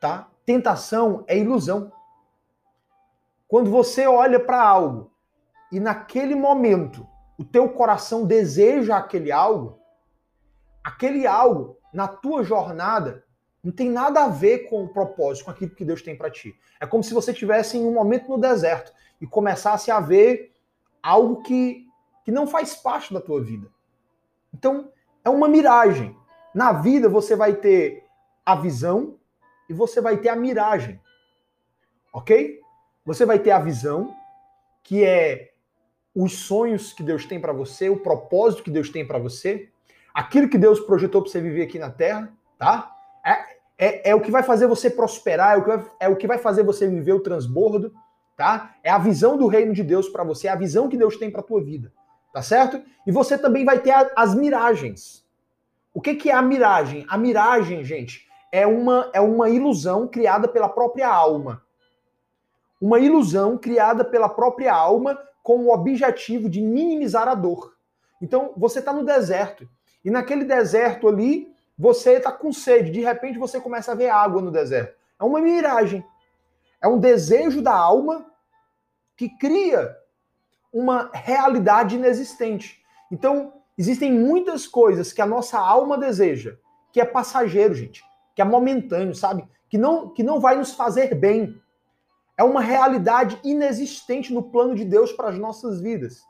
tá? 0.00 0.30
Tentação 0.46 1.24
é 1.26 1.36
ilusão. 1.36 1.92
Quando 3.46 3.70
você 3.70 4.06
olha 4.06 4.40
para 4.40 4.62
algo 4.62 5.12
e 5.70 5.78
naquele 5.78 6.34
momento 6.34 7.06
o 7.38 7.44
teu 7.44 7.68
coração 7.68 8.26
deseja 8.26 8.96
aquele 8.96 9.30
algo, 9.30 9.78
aquele 10.82 11.24
algo 11.26 11.78
na 11.94 12.08
tua 12.08 12.42
jornada 12.42 13.24
não 13.62 13.72
tem 13.72 13.88
nada 13.90 14.24
a 14.24 14.28
ver 14.28 14.68
com 14.68 14.84
o 14.84 14.88
propósito, 14.88 15.44
com 15.44 15.50
aquilo 15.50 15.74
que 15.74 15.84
Deus 15.84 16.02
tem 16.02 16.16
para 16.16 16.30
ti. 16.30 16.58
É 16.80 16.86
como 16.86 17.02
se 17.02 17.14
você 17.14 17.32
estivesse 17.32 17.76
em 17.76 17.84
um 17.84 17.92
momento 17.92 18.28
no 18.28 18.38
deserto 18.38 18.92
e 19.20 19.26
começasse 19.26 19.90
a 19.90 20.00
ver 20.00 20.52
algo 21.02 21.42
que, 21.42 21.86
que 22.24 22.32
não 22.32 22.46
faz 22.46 22.74
parte 22.74 23.12
da 23.12 23.20
tua 23.20 23.42
vida. 23.42 23.68
Então, 24.52 24.90
é 25.24 25.30
uma 25.30 25.48
miragem. 25.48 26.16
Na 26.54 26.72
vida 26.72 27.08
você 27.08 27.36
vai 27.36 27.54
ter 27.54 28.04
a 28.44 28.54
visão 28.54 29.18
e 29.68 29.74
você 29.74 30.00
vai 30.00 30.16
ter 30.16 30.28
a 30.28 30.36
miragem. 30.36 31.00
Ok? 32.12 32.60
Você 33.04 33.26
vai 33.26 33.38
ter 33.38 33.50
a 33.50 33.58
visão, 33.58 34.14
que 34.82 35.04
é 35.04 35.52
os 36.20 36.36
sonhos 36.36 36.92
que 36.92 37.02
Deus 37.02 37.24
tem 37.24 37.40
para 37.40 37.52
você, 37.52 37.88
o 37.88 37.96
propósito 37.96 38.64
que 38.64 38.72
Deus 38.72 38.90
tem 38.90 39.06
para 39.06 39.20
você, 39.20 39.68
aquilo 40.12 40.48
que 40.48 40.58
Deus 40.58 40.80
projetou 40.80 41.22
para 41.22 41.30
você 41.30 41.40
viver 41.40 41.62
aqui 41.62 41.78
na 41.78 41.90
Terra, 41.90 42.32
tá? 42.58 42.90
É, 43.24 43.38
é, 43.78 44.10
é, 44.10 44.14
o 44.16 44.20
que 44.20 44.28
vai 44.28 44.42
fazer 44.42 44.66
você 44.66 44.90
prosperar, 44.90 45.54
é 45.54 45.58
o, 45.58 45.62
que 45.62 45.68
vai, 45.68 45.86
é 46.00 46.08
o 46.08 46.16
que 46.16 46.26
vai 46.26 46.38
fazer 46.38 46.64
você 46.64 46.88
viver 46.88 47.12
o 47.12 47.20
transbordo, 47.20 47.92
tá? 48.36 48.74
É 48.82 48.90
a 48.90 48.98
visão 48.98 49.36
do 49.36 49.46
reino 49.46 49.72
de 49.72 49.84
Deus 49.84 50.08
para 50.08 50.24
você, 50.24 50.48
é 50.48 50.50
a 50.50 50.56
visão 50.56 50.88
que 50.88 50.96
Deus 50.96 51.16
tem 51.16 51.30
para 51.30 51.40
tua 51.40 51.62
vida, 51.62 51.92
tá 52.32 52.42
certo? 52.42 52.82
E 53.06 53.12
você 53.12 53.38
também 53.38 53.64
vai 53.64 53.78
ter 53.78 53.92
a, 53.92 54.10
as 54.16 54.34
miragens. 54.34 55.24
O 55.94 56.00
que, 56.00 56.16
que 56.16 56.30
é 56.30 56.34
a 56.34 56.42
miragem? 56.42 57.06
A 57.08 57.16
miragem, 57.16 57.84
gente, 57.84 58.26
é 58.50 58.66
uma, 58.66 59.08
é 59.12 59.20
uma 59.20 59.48
ilusão 59.48 60.08
criada 60.08 60.48
pela 60.48 60.68
própria 60.68 61.08
alma. 61.08 61.62
Uma 62.80 62.98
ilusão 62.98 63.56
criada 63.56 64.04
pela 64.04 64.28
própria 64.28 64.74
alma 64.74 65.16
com 65.42 65.58
o 65.60 65.72
objetivo 65.72 66.48
de 66.48 66.60
minimizar 66.60 67.28
a 67.28 67.34
dor. 67.34 67.74
Então, 68.20 68.52
você 68.56 68.80
está 68.80 68.92
no 68.92 69.04
deserto. 69.04 69.68
E 70.04 70.10
naquele 70.10 70.44
deserto 70.44 71.08
ali, 71.08 71.52
você 71.78 72.14
está 72.14 72.32
com 72.32 72.52
sede. 72.52 72.90
De 72.90 73.00
repente, 73.00 73.38
você 73.38 73.60
começa 73.60 73.92
a 73.92 73.94
ver 73.94 74.10
água 74.10 74.42
no 74.42 74.50
deserto. 74.50 74.96
É 75.18 75.24
uma 75.24 75.40
miragem. 75.40 76.04
É 76.80 76.88
um 76.88 76.98
desejo 76.98 77.62
da 77.62 77.74
alma 77.74 78.26
que 79.16 79.28
cria 79.28 79.96
uma 80.72 81.10
realidade 81.12 81.96
inexistente. 81.96 82.80
Então, 83.10 83.52
existem 83.76 84.12
muitas 84.12 84.66
coisas 84.66 85.12
que 85.12 85.22
a 85.22 85.26
nossa 85.26 85.58
alma 85.58 85.98
deseja, 85.98 86.56
que 86.92 87.00
é 87.00 87.04
passageiro, 87.04 87.74
gente, 87.74 88.04
que 88.34 88.42
é 88.42 88.44
momentâneo, 88.44 89.14
sabe? 89.14 89.48
Que 89.68 89.78
não, 89.78 90.10
que 90.10 90.22
não 90.22 90.40
vai 90.40 90.56
nos 90.56 90.72
fazer 90.74 91.14
bem. 91.14 91.60
É 92.38 92.44
uma 92.44 92.60
realidade 92.60 93.40
inexistente 93.42 94.32
no 94.32 94.44
plano 94.44 94.76
de 94.76 94.84
Deus 94.84 95.10
para 95.10 95.28
as 95.28 95.36
nossas 95.36 95.80
vidas. 95.80 96.22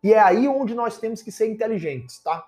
E 0.00 0.14
é 0.14 0.20
aí 0.20 0.46
onde 0.46 0.76
nós 0.76 0.96
temos 0.96 1.22
que 1.22 1.32
ser 1.32 1.50
inteligentes, 1.50 2.20
tá? 2.20 2.46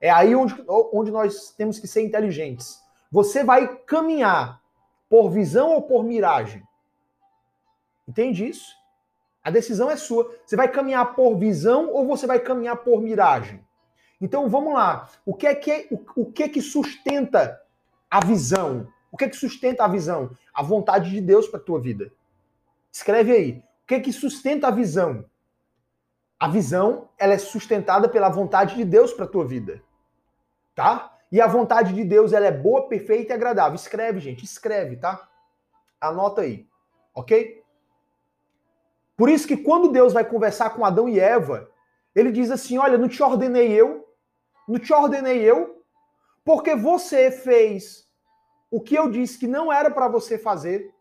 É 0.00 0.08
aí 0.08 0.36
onde, 0.36 0.54
onde 0.68 1.10
nós 1.10 1.50
temos 1.50 1.80
que 1.80 1.88
ser 1.88 2.02
inteligentes. 2.02 2.80
Você 3.10 3.42
vai 3.42 3.76
caminhar 3.78 4.62
por 5.10 5.30
visão 5.30 5.72
ou 5.72 5.82
por 5.82 6.04
miragem? 6.04 6.62
Entende 8.06 8.48
isso? 8.48 8.72
A 9.42 9.50
decisão 9.50 9.90
é 9.90 9.96
sua. 9.96 10.32
Você 10.46 10.54
vai 10.54 10.68
caminhar 10.68 11.16
por 11.16 11.36
visão 11.36 11.90
ou 11.92 12.06
você 12.06 12.26
vai 12.26 12.38
caminhar 12.38 12.76
por 12.76 13.00
miragem? 13.00 13.66
Então 14.20 14.48
vamos 14.48 14.74
lá. 14.74 15.08
O 15.26 15.34
que 15.34 15.46
é 15.46 15.54
que, 15.56 15.88
o, 15.90 16.22
o 16.22 16.32
que, 16.32 16.44
é 16.44 16.48
que 16.48 16.62
sustenta 16.62 17.60
a 18.08 18.24
visão? 18.24 18.86
O 19.10 19.16
que 19.16 19.24
é 19.24 19.28
que 19.28 19.36
sustenta 19.36 19.84
a 19.84 19.88
visão? 19.88 20.30
A 20.54 20.62
vontade 20.62 21.10
de 21.10 21.20
Deus 21.20 21.48
para 21.48 21.58
a 21.58 21.62
tua 21.62 21.80
vida. 21.80 22.12
Escreve 22.98 23.32
aí. 23.32 23.64
O 23.84 23.86
que 23.86 23.94
é 23.94 24.00
que 24.00 24.12
sustenta 24.12 24.66
a 24.66 24.72
visão? 24.72 25.24
A 26.36 26.48
visão, 26.48 27.08
ela 27.16 27.32
é 27.32 27.38
sustentada 27.38 28.08
pela 28.08 28.28
vontade 28.28 28.74
de 28.74 28.84
Deus 28.84 29.12
para 29.12 29.24
tua 29.24 29.46
vida. 29.46 29.80
Tá? 30.74 31.16
E 31.30 31.40
a 31.40 31.46
vontade 31.46 31.92
de 31.92 32.02
Deus, 32.02 32.32
ela 32.32 32.46
é 32.46 32.50
boa, 32.50 32.88
perfeita 32.88 33.32
e 33.32 33.36
agradável. 33.36 33.76
Escreve, 33.76 34.18
gente, 34.18 34.44
escreve, 34.44 34.96
tá? 34.96 35.28
Anota 36.00 36.40
aí. 36.40 36.66
OK? 37.14 37.62
Por 39.16 39.28
isso 39.28 39.46
que 39.46 39.56
quando 39.56 39.92
Deus 39.92 40.12
vai 40.12 40.24
conversar 40.24 40.70
com 40.70 40.84
Adão 40.84 41.08
e 41.08 41.20
Eva, 41.20 41.70
ele 42.16 42.32
diz 42.32 42.50
assim: 42.50 42.78
Olha, 42.78 42.98
não 42.98 43.06
te 43.06 43.22
ordenei 43.22 43.70
eu, 43.70 44.12
não 44.66 44.80
te 44.80 44.92
ordenei 44.92 45.40
eu, 45.40 45.84
porque 46.44 46.74
você 46.74 47.30
fez 47.30 48.08
o 48.72 48.80
que 48.80 48.96
eu 48.96 49.08
disse 49.08 49.38
que 49.38 49.46
não 49.46 49.72
era 49.72 49.88
para 49.88 50.08
você 50.08 50.36
fazer, 50.36 50.92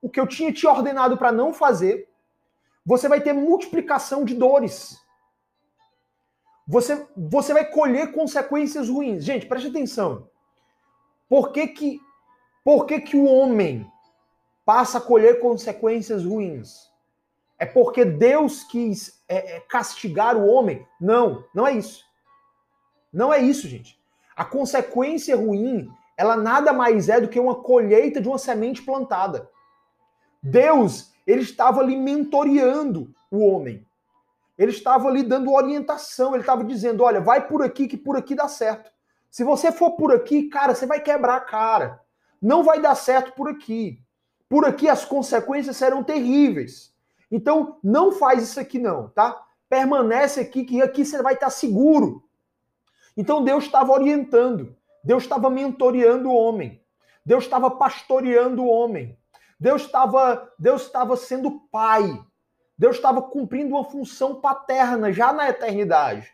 o 0.00 0.08
que 0.08 0.20
eu 0.20 0.26
tinha 0.26 0.52
te 0.52 0.66
ordenado 0.66 1.16
para 1.16 1.32
não 1.32 1.52
fazer, 1.52 2.08
você 2.84 3.08
vai 3.08 3.20
ter 3.20 3.32
multiplicação 3.32 4.24
de 4.24 4.34
dores. 4.34 4.96
Você, 6.68 7.06
você 7.16 7.52
vai 7.52 7.64
colher 7.64 8.12
consequências 8.12 8.88
ruins. 8.88 9.24
Gente, 9.24 9.46
preste 9.46 9.68
atenção. 9.68 10.28
Por 11.28 11.50
que 11.52 11.68
que, 11.68 12.00
por 12.64 12.86
que, 12.86 13.00
que 13.00 13.16
o 13.16 13.24
homem 13.24 13.90
passa 14.64 14.98
a 14.98 15.00
colher 15.00 15.40
consequências 15.40 16.24
ruins? 16.24 16.90
É 17.58 17.64
porque 17.64 18.04
Deus 18.04 18.64
quis 18.64 19.22
é, 19.28 19.56
é, 19.56 19.60
castigar 19.60 20.36
o 20.36 20.46
homem? 20.46 20.86
Não, 21.00 21.44
não 21.54 21.66
é 21.66 21.72
isso. 21.72 22.04
Não 23.12 23.32
é 23.32 23.38
isso, 23.38 23.66
gente. 23.66 23.98
A 24.36 24.44
consequência 24.44 25.34
ruim, 25.34 25.88
ela 26.16 26.36
nada 26.36 26.72
mais 26.72 27.08
é 27.08 27.20
do 27.20 27.28
que 27.28 27.40
uma 27.40 27.54
colheita 27.54 28.20
de 28.20 28.28
uma 28.28 28.38
semente 28.38 28.82
plantada. 28.82 29.50
Deus, 30.42 31.12
ele 31.26 31.42
estava 31.42 31.80
ali 31.80 31.96
mentoreando 31.96 33.12
o 33.30 33.44
homem. 33.46 33.86
Ele 34.56 34.70
estava 34.70 35.08
ali 35.08 35.22
dando 35.22 35.52
orientação, 35.52 36.32
ele 36.32 36.42
estava 36.42 36.64
dizendo: 36.64 37.02
olha, 37.02 37.20
vai 37.20 37.46
por 37.46 37.62
aqui 37.62 37.86
que 37.86 37.96
por 37.96 38.16
aqui 38.16 38.34
dá 38.34 38.48
certo. 38.48 38.90
Se 39.30 39.44
você 39.44 39.70
for 39.70 39.92
por 39.92 40.14
aqui, 40.14 40.44
cara, 40.44 40.74
você 40.74 40.86
vai 40.86 41.00
quebrar 41.00 41.36
a 41.36 41.40
cara. 41.40 42.00
Não 42.40 42.62
vai 42.62 42.80
dar 42.80 42.94
certo 42.94 43.32
por 43.32 43.50
aqui. 43.50 44.00
Por 44.48 44.64
aqui 44.64 44.88
as 44.88 45.04
consequências 45.04 45.76
serão 45.76 46.02
terríveis. 46.02 46.94
Então, 47.30 47.78
não 47.82 48.12
faz 48.12 48.42
isso 48.42 48.60
aqui 48.60 48.78
não, 48.78 49.08
tá? 49.08 49.44
Permanece 49.68 50.40
aqui, 50.40 50.64
que 50.64 50.80
aqui 50.80 51.04
você 51.04 51.20
vai 51.20 51.34
estar 51.34 51.50
seguro. 51.50 52.22
Então, 53.16 53.42
Deus 53.42 53.64
estava 53.64 53.92
orientando. 53.92 54.76
Deus 55.02 55.24
estava 55.24 55.50
mentoreando 55.50 56.30
o 56.30 56.34
homem. 56.34 56.80
Deus 57.24 57.44
estava 57.44 57.70
pastoreando 57.70 58.62
o 58.62 58.68
homem. 58.68 59.18
Deus 59.58 59.82
estava 59.82 60.52
Deus 60.58 60.82
estava 60.82 61.16
sendo 61.16 61.60
pai. 61.70 62.22
Deus 62.78 62.96
estava 62.96 63.22
cumprindo 63.22 63.74
uma 63.74 63.84
função 63.84 64.40
paterna 64.40 65.12
já 65.12 65.32
na 65.32 65.48
eternidade. 65.48 66.30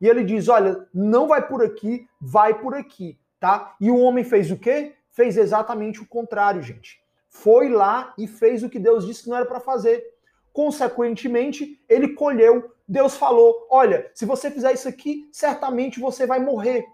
E 0.00 0.08
ele 0.08 0.24
diz: 0.24 0.48
"Olha, 0.48 0.88
não 0.92 1.28
vai 1.28 1.46
por 1.46 1.64
aqui, 1.64 2.08
vai 2.20 2.54
por 2.60 2.74
aqui", 2.74 3.18
tá? 3.38 3.76
E 3.80 3.90
o 3.90 3.98
homem 3.98 4.24
fez 4.24 4.50
o 4.50 4.58
quê? 4.58 4.96
Fez 5.10 5.36
exatamente 5.36 6.00
o 6.00 6.06
contrário, 6.06 6.62
gente 6.62 7.02
foi 7.32 7.70
lá 7.70 8.12
e 8.18 8.28
fez 8.28 8.62
o 8.62 8.68
que 8.68 8.78
Deus 8.78 9.06
disse 9.06 9.24
que 9.24 9.30
não 9.30 9.36
era 9.36 9.46
para 9.46 9.58
fazer. 9.58 10.04
Consequentemente, 10.52 11.82
ele 11.88 12.08
colheu. 12.14 12.70
Deus 12.86 13.16
falou: 13.16 13.66
Olha, 13.70 14.10
se 14.14 14.26
você 14.26 14.50
fizer 14.50 14.72
isso 14.72 14.86
aqui, 14.86 15.28
certamente 15.32 15.98
você 15.98 16.26
vai 16.26 16.38
morrer. 16.38 16.84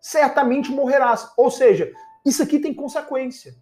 Certamente 0.00 0.70
morrerás. 0.70 1.28
Ou 1.36 1.50
seja, 1.50 1.92
isso 2.24 2.40
aqui 2.42 2.60
tem 2.60 2.72
consequência. 2.72 3.52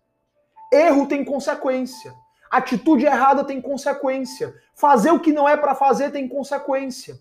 Erro 0.73 1.07
tem 1.07 1.25
consequência. 1.25 2.15
Atitude 2.51 3.05
errada 3.05 3.45
tem 3.45 3.61
consequência. 3.61 4.55
Fazer 4.75 5.11
o 5.11 5.21
que 5.21 5.33
não 5.33 5.49
é 5.49 5.57
para 5.57 5.75
fazer 5.75 6.11
tem 6.11 6.29
consequência. 6.29 7.19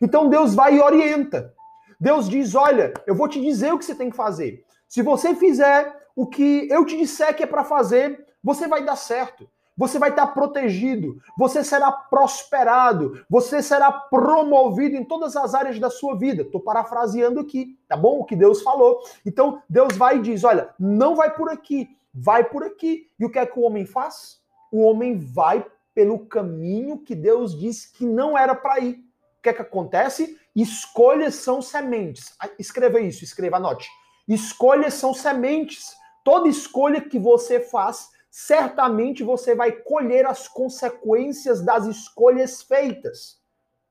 Então 0.00 0.28
Deus 0.28 0.54
vai 0.54 0.76
e 0.76 0.80
orienta. 0.80 1.52
Deus 1.98 2.28
diz: 2.28 2.54
Olha, 2.54 2.92
eu 3.06 3.14
vou 3.14 3.28
te 3.28 3.40
dizer 3.40 3.72
o 3.72 3.78
que 3.78 3.84
você 3.84 3.94
tem 3.94 4.10
que 4.10 4.16
fazer. 4.16 4.64
Se 4.88 5.02
você 5.02 5.34
fizer 5.34 5.94
o 6.14 6.26
que 6.26 6.68
eu 6.70 6.84
te 6.84 6.96
disser 6.96 7.34
que 7.34 7.42
é 7.42 7.46
para 7.46 7.64
fazer, 7.64 8.24
você 8.42 8.68
vai 8.68 8.84
dar 8.84 8.96
certo. 8.96 9.48
Você 9.78 9.98
vai 9.98 10.08
estar 10.08 10.28
protegido, 10.28 11.18
você 11.36 11.62
será 11.62 11.92
prosperado, 11.92 13.22
você 13.28 13.62
será 13.62 13.92
promovido 13.92 14.96
em 14.96 15.04
todas 15.04 15.36
as 15.36 15.54
áreas 15.54 15.78
da 15.78 15.90
sua 15.90 16.16
vida. 16.16 16.40
Estou 16.40 16.62
parafraseando 16.62 17.40
aqui, 17.40 17.78
tá 17.86 17.94
bom? 17.94 18.20
O 18.20 18.24
que 18.24 18.34
Deus 18.34 18.62
falou. 18.62 19.00
Então, 19.24 19.62
Deus 19.68 19.94
vai 19.94 20.16
e 20.16 20.22
diz: 20.22 20.44
olha, 20.44 20.70
não 20.78 21.14
vai 21.14 21.34
por 21.34 21.50
aqui, 21.50 21.90
vai 22.16 22.44
por 22.44 22.64
aqui. 22.64 23.08
E 23.18 23.24
o 23.24 23.30
que 23.30 23.38
é 23.38 23.46
que 23.46 23.58
o 23.58 23.62
homem 23.62 23.84
faz? 23.84 24.40
O 24.72 24.82
homem 24.82 25.18
vai 25.18 25.64
pelo 25.94 26.26
caminho 26.26 26.98
que 26.98 27.14
Deus 27.14 27.58
disse 27.58 27.92
que 27.92 28.04
não 28.04 28.36
era 28.36 28.54
para 28.54 28.80
ir. 28.80 28.94
O 29.38 29.42
que 29.42 29.50
é 29.50 29.52
que 29.52 29.62
acontece? 29.62 30.38
Escolhas 30.54 31.34
são 31.36 31.60
sementes. 31.60 32.34
Ah, 32.40 32.50
escreva 32.58 33.00
isso, 33.00 33.22
escreva, 33.22 33.56
anote. 33.58 33.88
Escolhas 34.26 34.94
são 34.94 35.14
sementes. 35.14 35.94
Toda 36.24 36.48
escolha 36.48 37.00
que 37.00 37.18
você 37.18 37.60
faz 37.60 38.10
certamente 38.30 39.24
você 39.24 39.54
vai 39.54 39.72
colher 39.72 40.26
as 40.26 40.46
consequências 40.46 41.62
das 41.62 41.86
escolhas 41.86 42.60
feitas. 42.62 43.40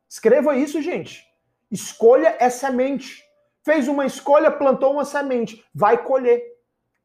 Escreva 0.07 0.55
isso, 0.55 0.79
gente. 0.83 1.25
Escolha 1.71 2.37
é 2.39 2.47
semente. 2.49 3.23
Fez 3.63 3.87
uma 3.87 4.05
escolha, 4.05 4.51
plantou 4.51 4.93
uma 4.93 5.03
semente, 5.03 5.65
vai 5.73 6.03
colher. 6.03 6.43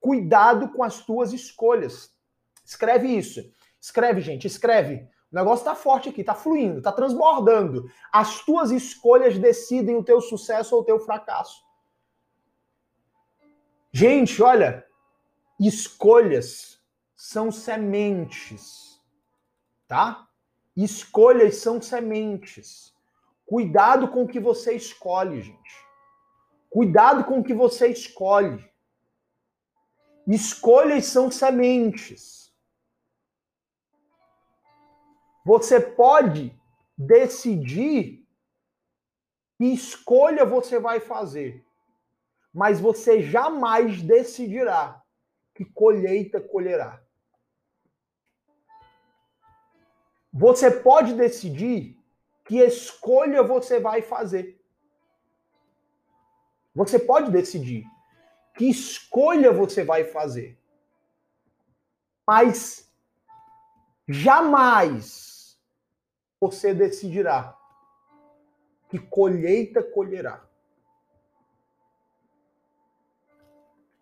Cuidado 0.00 0.70
com 0.70 0.82
as 0.82 1.04
tuas 1.04 1.32
escolhas. 1.32 2.10
Escreve 2.64 3.08
isso. 3.08 3.52
Escreve, 3.80 4.20
gente, 4.20 4.46
escreve. 4.46 5.08
O 5.32 5.36
negócio 5.36 5.64
tá 5.64 5.74
forte 5.74 6.08
aqui, 6.08 6.24
tá 6.24 6.34
fluindo, 6.34 6.82
tá 6.82 6.90
transbordando. 6.90 7.88
As 8.12 8.44
tuas 8.44 8.70
escolhas 8.70 9.38
decidem 9.38 9.96
o 9.96 10.02
teu 10.02 10.20
sucesso 10.20 10.74
ou 10.74 10.82
o 10.82 10.84
teu 10.84 10.98
fracasso. 10.98 11.62
Gente, 13.92 14.42
olha, 14.42 14.86
escolhas 15.58 16.80
são 17.14 17.50
sementes, 17.50 19.00
tá? 19.86 20.28
Escolhas 20.76 21.56
são 21.56 21.80
sementes. 21.80 22.94
Cuidado 23.44 24.08
com 24.08 24.22
o 24.22 24.28
que 24.28 24.38
você 24.38 24.74
escolhe, 24.74 25.42
gente. 25.42 25.86
Cuidado 26.68 27.24
com 27.24 27.40
o 27.40 27.44
que 27.44 27.52
você 27.52 27.88
escolhe. 27.88 28.69
Escolhas 30.26 31.06
são 31.06 31.30
sementes. 31.30 32.52
Você 35.44 35.80
pode 35.80 36.54
decidir 36.96 38.26
que 39.56 39.64
escolha 39.64 40.44
você 40.44 40.78
vai 40.78 41.00
fazer, 41.00 41.64
mas 42.52 42.80
você 42.80 43.22
jamais 43.22 44.02
decidirá 44.02 45.02
que 45.54 45.64
colheita 45.64 46.40
colherá. 46.40 47.02
Você 50.32 50.70
pode 50.70 51.14
decidir 51.14 51.98
que 52.44 52.58
escolha 52.58 53.42
você 53.42 53.80
vai 53.80 54.02
fazer. 54.02 54.60
Você 56.74 56.98
pode 56.98 57.30
decidir 57.30 57.84
que 58.60 58.68
escolha 58.68 59.50
você 59.50 59.82
vai 59.82 60.04
fazer. 60.04 60.54
Mas 62.26 62.86
jamais 64.06 65.58
você 66.38 66.74
decidirá 66.74 67.56
que 68.90 68.98
colheita 68.98 69.82
colherá. 69.82 70.44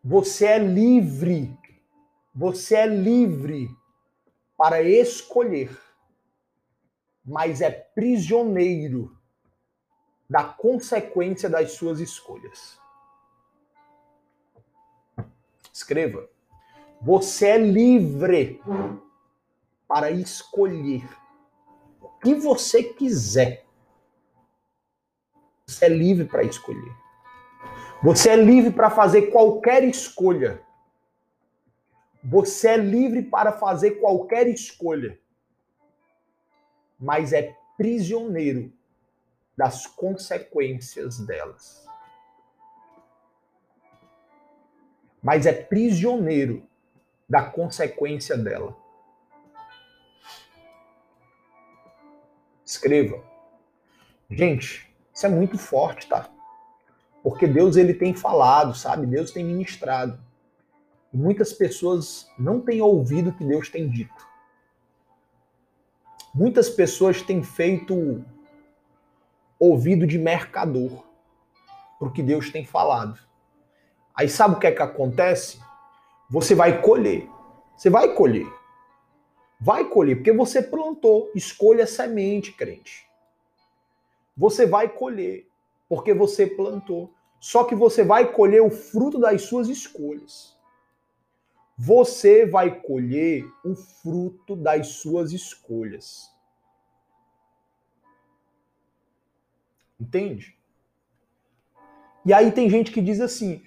Você 0.02 0.46
é 0.46 0.58
livre. 0.58 1.56
Você 2.34 2.74
é 2.74 2.86
livre 2.88 3.70
para 4.56 4.82
escolher 4.82 5.70
mas 7.24 7.60
é 7.60 7.70
prisioneiro 7.70 9.14
da 10.30 10.42
consequência 10.42 11.48
das 11.48 11.72
suas 11.72 12.00
escolhas. 12.00 12.77
Escreva. 15.78 16.28
Você 17.00 17.46
é 17.46 17.58
livre 17.58 18.60
para 19.86 20.10
escolher 20.10 21.08
o 22.00 22.08
que 22.20 22.34
você 22.34 22.82
quiser. 22.82 23.64
Você 25.66 25.84
é 25.84 25.88
livre 25.88 26.24
para 26.24 26.42
escolher. 26.42 26.96
Você 28.02 28.30
é 28.30 28.36
livre 28.36 28.72
para 28.72 28.90
fazer 28.90 29.30
qualquer 29.30 29.84
escolha. 29.84 30.62
Você 32.24 32.68
é 32.68 32.76
livre 32.76 33.22
para 33.22 33.52
fazer 33.52 33.92
qualquer 34.00 34.48
escolha 34.48 35.18
mas 36.98 37.32
é 37.32 37.56
prisioneiro 37.76 38.72
das 39.56 39.86
consequências 39.86 41.18
delas. 41.20 41.87
Mas 45.28 45.44
é 45.44 45.52
prisioneiro 45.52 46.66
da 47.28 47.42
consequência 47.42 48.34
dela. 48.34 48.74
Escreva. 52.64 53.22
Gente, 54.30 54.90
isso 55.12 55.26
é 55.26 55.28
muito 55.28 55.58
forte, 55.58 56.08
tá? 56.08 56.30
Porque 57.22 57.46
Deus 57.46 57.76
ele 57.76 57.92
tem 57.92 58.14
falado, 58.14 58.74
sabe? 58.74 59.04
Deus 59.04 59.30
tem 59.30 59.44
ministrado. 59.44 60.18
E 61.12 61.18
muitas 61.18 61.52
pessoas 61.52 62.26
não 62.38 62.58
têm 62.62 62.80
ouvido 62.80 63.28
o 63.28 63.34
que 63.34 63.44
Deus 63.44 63.68
tem 63.68 63.86
dito. 63.86 64.26
Muitas 66.34 66.70
pessoas 66.70 67.20
têm 67.20 67.42
feito 67.42 68.24
ouvido 69.58 70.06
de 70.06 70.16
mercador 70.16 71.04
para 71.98 72.08
o 72.08 72.12
que 72.12 72.22
Deus 72.22 72.48
tem 72.48 72.64
falado. 72.64 73.27
Aí 74.18 74.28
sabe 74.28 74.56
o 74.56 74.58
que 74.58 74.66
é 74.66 74.72
que 74.72 74.82
acontece? 74.82 75.60
Você 76.28 76.52
vai 76.52 76.82
colher. 76.82 77.30
Você 77.76 77.88
vai 77.88 78.14
colher. 78.14 78.52
Vai 79.60 79.84
colher, 79.84 80.16
porque 80.16 80.32
você 80.32 80.60
plantou. 80.60 81.30
Escolha 81.36 81.86
semente, 81.86 82.50
crente. 82.52 83.08
Você 84.36 84.66
vai 84.66 84.88
colher, 84.88 85.46
porque 85.88 86.12
você 86.12 86.48
plantou. 86.48 87.14
Só 87.38 87.62
que 87.62 87.76
você 87.76 88.02
vai 88.02 88.32
colher 88.32 88.60
o 88.60 88.70
fruto 88.70 89.20
das 89.20 89.42
suas 89.42 89.68
escolhas. 89.68 90.58
Você 91.76 92.44
vai 92.44 92.80
colher 92.80 93.48
o 93.64 93.76
fruto 93.76 94.56
das 94.56 94.88
suas 94.94 95.30
escolhas. 95.30 96.28
Entende? 100.00 100.58
E 102.26 102.32
aí 102.32 102.50
tem 102.50 102.68
gente 102.68 102.90
que 102.90 103.00
diz 103.00 103.20
assim: 103.20 103.62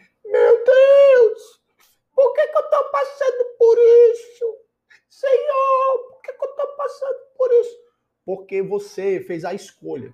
por 2.22 2.34
que, 2.34 2.48
que 2.48 2.56
eu 2.56 2.62
estou 2.62 2.84
passando 2.92 3.46
por 3.58 3.78
isso? 3.80 4.58
Senhor, 5.10 6.10
por 6.12 6.22
que, 6.22 6.34
que 6.34 6.46
eu 6.46 6.50
estou 6.52 6.68
passando 6.78 7.18
por 7.36 7.52
isso? 7.52 7.78
Porque 8.24 8.62
você 8.62 9.20
fez 9.22 9.44
a 9.44 9.56
escolha. 9.56 10.14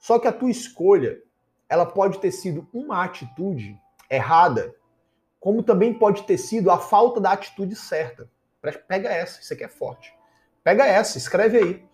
Só 0.00 0.18
que 0.18 0.26
a 0.26 0.32
tua 0.32 0.50
escolha, 0.50 1.22
ela 1.68 1.86
pode 1.86 2.18
ter 2.18 2.32
sido 2.32 2.68
uma 2.72 3.04
atitude 3.04 3.80
errada 4.10 4.74
como 5.38 5.62
também 5.62 5.94
pode 5.94 6.24
ter 6.24 6.38
sido 6.38 6.68
a 6.70 6.78
falta 6.78 7.20
da 7.20 7.32
atitude 7.32 7.76
certa. 7.76 8.28
Pega 8.88 9.08
essa, 9.08 9.40
isso 9.40 9.52
aqui 9.52 9.64
é 9.64 9.68
forte. 9.68 10.12
Pega 10.64 10.84
essa, 10.84 11.16
escreve 11.16 11.58
aí. 11.58 11.88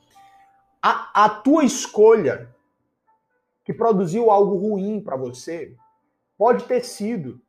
A, 0.82 1.24
a 1.24 1.30
tua 1.30 1.64
escolha 1.64 2.54
que 3.64 3.72
produziu 3.72 4.30
algo 4.30 4.56
ruim 4.56 5.00
para 5.00 5.16
você 5.16 5.74
pode 6.38 6.64
ter 6.64 6.82
sido 6.82 7.40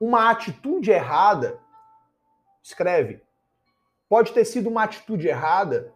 uma 0.00 0.30
atitude 0.30 0.90
errada. 0.90 1.60
Escreve. 2.62 3.22
Pode 4.08 4.32
ter 4.32 4.44
sido 4.44 4.68
uma 4.68 4.84
atitude 4.84 5.28
errada 5.28 5.92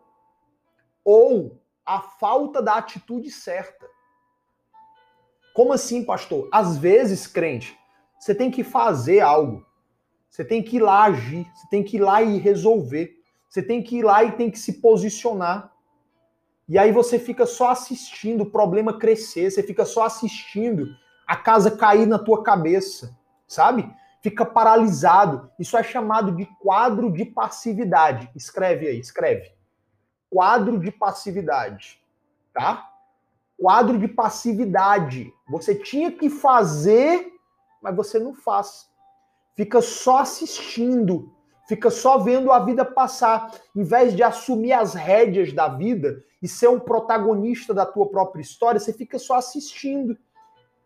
ou 1.05 1.61
a 1.85 2.01
falta 2.01 2.63
da 2.63 2.77
atitude 2.77 3.31
certa. 3.31 3.87
Como 5.55 5.73
assim, 5.73 6.05
pastor? 6.05 6.49
Às 6.53 6.77
vezes, 6.77 7.27
crente, 7.27 7.79
você 8.19 8.35
tem 8.35 8.51
que 8.51 8.63
fazer 8.63 9.21
algo. 9.21 9.65
Você 10.29 10.45
tem 10.45 10.63
que 10.63 10.77
ir 10.77 10.81
lá 10.81 11.05
agir. 11.05 11.47
Você 11.55 11.69
tem 11.69 11.83
que 11.83 11.97
ir 11.97 12.01
lá 12.01 12.23
e 12.23 12.39
resolver. 12.39 13.17
Você 13.49 13.63
tem 13.63 13.83
que 13.83 13.99
ir 13.99 14.03
lá 14.03 14.25
e 14.25 14.33
tem 14.33 14.51
que 14.51 14.59
se 14.59 14.81
posicionar. 14.81 15.73
E 16.69 16.79
aí 16.79 16.91
você 16.91 17.19
fica 17.19 17.47
só 17.47 17.71
assistindo 17.71 18.43
o 18.43 18.51
problema 18.51 18.99
crescer. 18.99 19.51
Você 19.51 19.63
fica 19.63 19.85
só 19.85 20.05
assistindo 20.05 20.89
a 21.27 21.37
casa 21.37 21.71
cair 21.71 22.07
na 22.07 22.19
tua 22.19 22.43
cabeça. 22.43 23.17
Sabe? 23.55 23.95
Fica 24.21 24.45
paralisado. 24.45 25.51
Isso 25.59 25.77
é 25.77 25.83
chamado 25.83 26.33
de 26.33 26.47
quadro 26.61 27.13
de 27.13 27.25
passividade. 27.25 28.31
Escreve 28.35 28.89
aí, 28.89 28.99
escreve. 28.99 29.53
Quadro 30.31 30.79
de 30.79 30.91
passividade. 30.91 32.03
Tá? 32.53 32.91
quadro 33.59 33.99
de 33.99 34.09
passividade. 34.09 35.33
Você 35.49 35.75
tinha 35.75 36.11
que 36.11 36.29
fazer, 36.29 37.33
mas 37.83 37.95
você 37.95 38.19
não 38.19 38.35
faz. 38.35 38.89
Fica 39.57 39.81
só 39.81 40.19
assistindo, 40.19 41.33
fica 41.69 41.91
só 41.91 42.19
vendo 42.19 42.51
a 42.51 42.59
vida 42.59 42.85
passar, 42.85 43.53
em 43.75 43.85
vez 43.85 44.15
de 44.15 44.23
assumir 44.23 44.73
as 44.73 44.95
rédeas 44.95 45.53
da 45.53 45.69
vida 45.69 46.23
e 46.43 46.49
ser 46.49 46.69
um 46.69 46.81
protagonista 46.81 47.73
da 47.73 47.87
tua 47.87 48.09
própria 48.09 48.43
história, 48.43 48.81
você 48.81 48.93
fica 48.93 49.19
só 49.19 49.37
assistindo. 49.37 50.17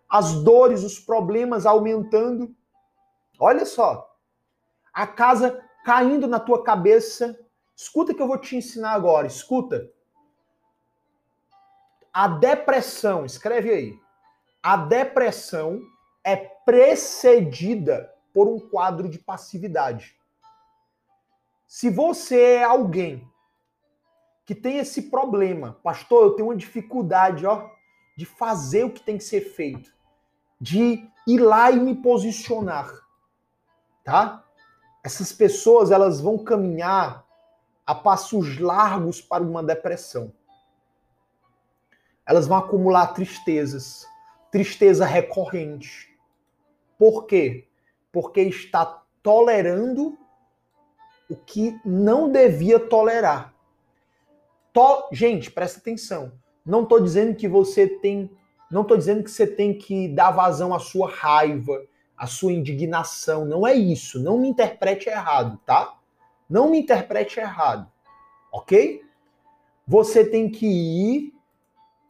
As 0.09 0.35
dores, 0.43 0.83
os 0.85 0.99
problemas 0.99 1.67
aumentando. 1.67 2.55
Olha 3.39 3.65
só. 3.65 4.17
A 4.93 5.07
casa 5.07 5.65
caindo 5.85 6.27
na 6.27 6.41
tua 6.41 6.63
cabeça. 6.63 7.39
Escuta 7.77 8.13
que 8.13 8.21
eu 8.21 8.27
vou 8.27 8.39
te 8.39 8.57
ensinar 8.57 8.93
agora, 8.93 9.27
escuta. 9.27 9.89
A 12.13 12.27
depressão, 12.27 13.25
escreve 13.25 13.71
aí. 13.71 14.01
A 14.63 14.77
depressão 14.77 15.81
é 16.25 16.37
precedida 16.37 18.13
por 18.35 18.49
um 18.49 18.59
quadro 18.59 19.09
de 19.09 19.19
passividade. 19.19 20.19
Se 21.67 21.89
você 21.89 22.55
é 22.55 22.65
alguém 22.65 23.31
que 24.45 24.55
tem 24.55 24.79
esse 24.79 25.11
problema, 25.11 25.79
pastor, 25.83 26.25
eu 26.25 26.31
tenho 26.33 26.49
uma 26.49 26.57
dificuldade, 26.57 27.47
ó, 27.47 27.69
de 28.17 28.25
fazer 28.25 28.85
o 28.85 28.91
que 28.91 29.03
tem 29.03 29.19
que 29.19 29.25
ser 29.25 29.43
feito, 29.43 29.93
de 30.61 31.09
ir 31.27 31.39
lá 31.39 31.71
e 31.71 31.79
me 31.79 31.95
posicionar, 31.95 32.91
tá? 34.11 34.45
Essas 35.05 35.33
pessoas, 35.33 35.91
elas 35.91 36.21
vão 36.21 36.39
caminhar 36.39 37.25
a 37.87 37.95
passos 37.95 38.59
largos 38.59 39.21
para 39.21 39.43
uma 39.43 39.63
depressão 39.63 40.33
elas 42.29 42.47
vão 42.47 42.59
acumular 42.59 43.07
tristezas, 43.15 44.07
tristeza 44.53 45.07
recorrente. 45.07 46.15
Por 46.99 47.25
quê? 47.25 47.67
Porque 48.13 48.43
está 48.43 49.03
tolerando 49.23 50.19
o 51.31 51.35
que 51.35 51.81
não 51.87 52.31
devia 52.31 52.79
tolerar. 52.79 53.55
To... 54.75 55.09
Gente, 55.11 55.51
presta 55.51 55.81
atenção. 55.81 56.31
Não 56.67 56.83
estou 56.83 57.01
dizendo 57.01 57.35
que 57.35 57.49
você 57.49 57.89
tem, 57.89 58.31
não 58.71 58.83
estou 58.83 58.99
dizendo 58.99 59.25
que 59.25 59.31
você 59.31 59.47
tem 59.47 59.73
que 59.73 60.09
dar 60.09 60.31
vazão 60.31 60.75
à 60.75 60.79
sua 60.79 61.11
raiva, 61.11 61.83
à 62.19 62.27
sua 62.27 62.53
indignação. 62.53 63.45
Não 63.45 63.67
é 63.67 63.75
isso. 63.75 64.21
Não 64.23 64.39
me 64.39 64.49
interprete 64.49 65.09
errado, 65.09 65.59
tá? 65.65 65.95
Não 66.49 66.71
me 66.71 66.81
interprete 66.81 67.39
errado, 67.39 67.91
ok? 68.51 69.05
Você 69.87 70.25
tem 70.25 70.51
que 70.51 70.67
ir 70.67 71.35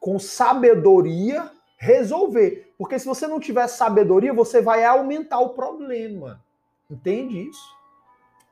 com 0.01 0.19
sabedoria, 0.19 1.51
resolver. 1.77 2.73
Porque 2.79 2.99
se 2.99 3.07
você 3.07 3.27
não 3.27 3.41
tiver 3.41 3.67
sabedoria, 3.69 4.33
você 4.33 4.63
vai 4.63 4.85
aumentar 4.85 5.41
o 5.41 5.51
problema. 5.51 6.43
Entende 6.89 7.49
isso? 7.49 7.77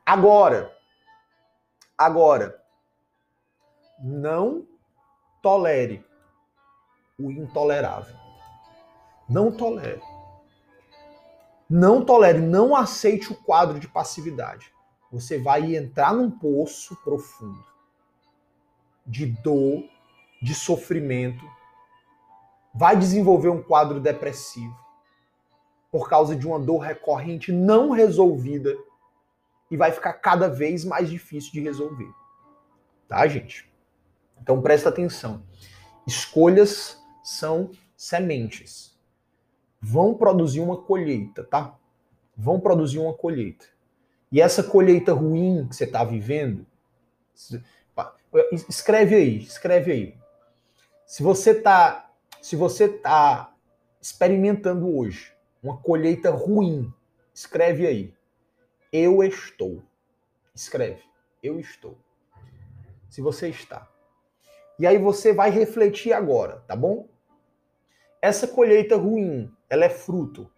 Agora, 0.04 0.76
agora, 1.96 2.60
não 3.98 4.66
tolere 5.42 6.04
o 7.18 7.30
intolerável. 7.30 8.14
Não 9.28 9.50
tolere. 9.50 10.02
Não 11.68 12.04
tolere, 12.04 12.40
não 12.40 12.76
aceite 12.76 13.32
o 13.32 13.36
quadro 13.36 13.80
de 13.80 13.88
passividade. 13.88 14.72
Você 15.10 15.38
vai 15.38 15.76
entrar 15.76 16.14
num 16.14 16.30
poço 16.30 16.96
profundo 17.02 17.64
de 19.06 19.26
dor, 19.26 19.84
de 20.42 20.54
sofrimento, 20.54 21.44
vai 22.74 22.96
desenvolver 22.96 23.48
um 23.48 23.62
quadro 23.62 24.00
depressivo 24.00 24.76
por 25.90 26.08
causa 26.08 26.34
de 26.34 26.46
uma 26.46 26.58
dor 26.58 26.78
recorrente 26.78 27.52
não 27.52 27.90
resolvida 27.90 28.76
e 29.70 29.76
vai 29.76 29.92
ficar 29.92 30.14
cada 30.14 30.48
vez 30.48 30.84
mais 30.84 31.08
difícil 31.08 31.52
de 31.52 31.60
resolver. 31.60 32.12
Tá, 33.08 33.26
gente? 33.26 33.72
Então 34.40 34.60
presta 34.60 34.88
atenção. 34.88 35.42
Escolhas 36.06 37.00
são 37.22 37.70
sementes. 37.96 38.95
Vão 39.80 40.14
produzir 40.14 40.60
uma 40.60 40.76
colheita, 40.76 41.44
tá? 41.44 41.76
Vão 42.36 42.60
produzir 42.60 42.98
uma 42.98 43.14
colheita. 43.14 43.66
E 44.30 44.40
essa 44.40 44.62
colheita 44.62 45.12
ruim 45.12 45.66
que 45.68 45.76
você 45.76 45.84
está 45.84 46.02
vivendo, 46.02 46.66
escreve 48.68 49.14
aí, 49.14 49.38
escreve 49.38 49.92
aí. 49.92 50.18
Se 51.06 51.22
você 51.22 51.52
está 51.52 52.06
se 52.42 52.54
você 52.54 52.88
tá 52.88 53.52
experimentando 54.00 54.96
hoje 54.96 55.32
uma 55.60 55.76
colheita 55.78 56.30
ruim, 56.30 56.92
escreve 57.34 57.86
aí. 57.86 58.14
Eu 58.92 59.22
estou. 59.24 59.82
Escreve. 60.54 61.02
Eu 61.42 61.58
estou. 61.58 61.98
Se 63.10 63.20
você 63.20 63.48
está. 63.48 63.90
E 64.78 64.86
aí 64.86 64.96
você 64.96 65.32
vai 65.32 65.50
refletir 65.50 66.12
agora, 66.12 66.62
tá 66.68 66.76
bom? 66.76 67.08
Essa 68.22 68.46
colheita 68.46 68.96
ruim, 68.96 69.52
ela 69.68 69.84
é 69.84 69.90
fruto 69.90 70.50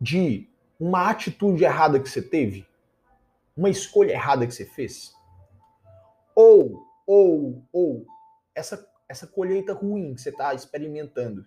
de 0.00 0.48
uma 0.78 1.10
atitude 1.10 1.64
errada 1.64 2.00
que 2.00 2.08
você 2.08 2.22
teve? 2.22 2.66
Uma 3.56 3.68
escolha 3.68 4.12
errada 4.12 4.46
que 4.46 4.54
você 4.54 4.64
fez? 4.64 5.14
Ou, 6.34 6.86
ou, 7.06 7.62
ou, 7.72 8.06
essa 8.54 8.90
essa 9.10 9.26
colheita 9.26 9.72
ruim 9.72 10.14
que 10.14 10.20
você 10.20 10.30
está 10.30 10.54
experimentando, 10.54 11.44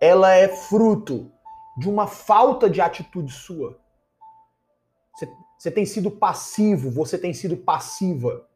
ela 0.00 0.32
é 0.32 0.48
fruto 0.48 1.30
de 1.76 1.86
uma 1.86 2.06
falta 2.06 2.70
de 2.70 2.80
atitude 2.80 3.30
sua. 3.30 3.78
Você, 5.14 5.28
você 5.58 5.70
tem 5.70 5.84
sido 5.84 6.10
passivo, 6.10 6.90
você 6.90 7.18
tem 7.18 7.34
sido 7.34 7.58
passiva. 7.58 8.48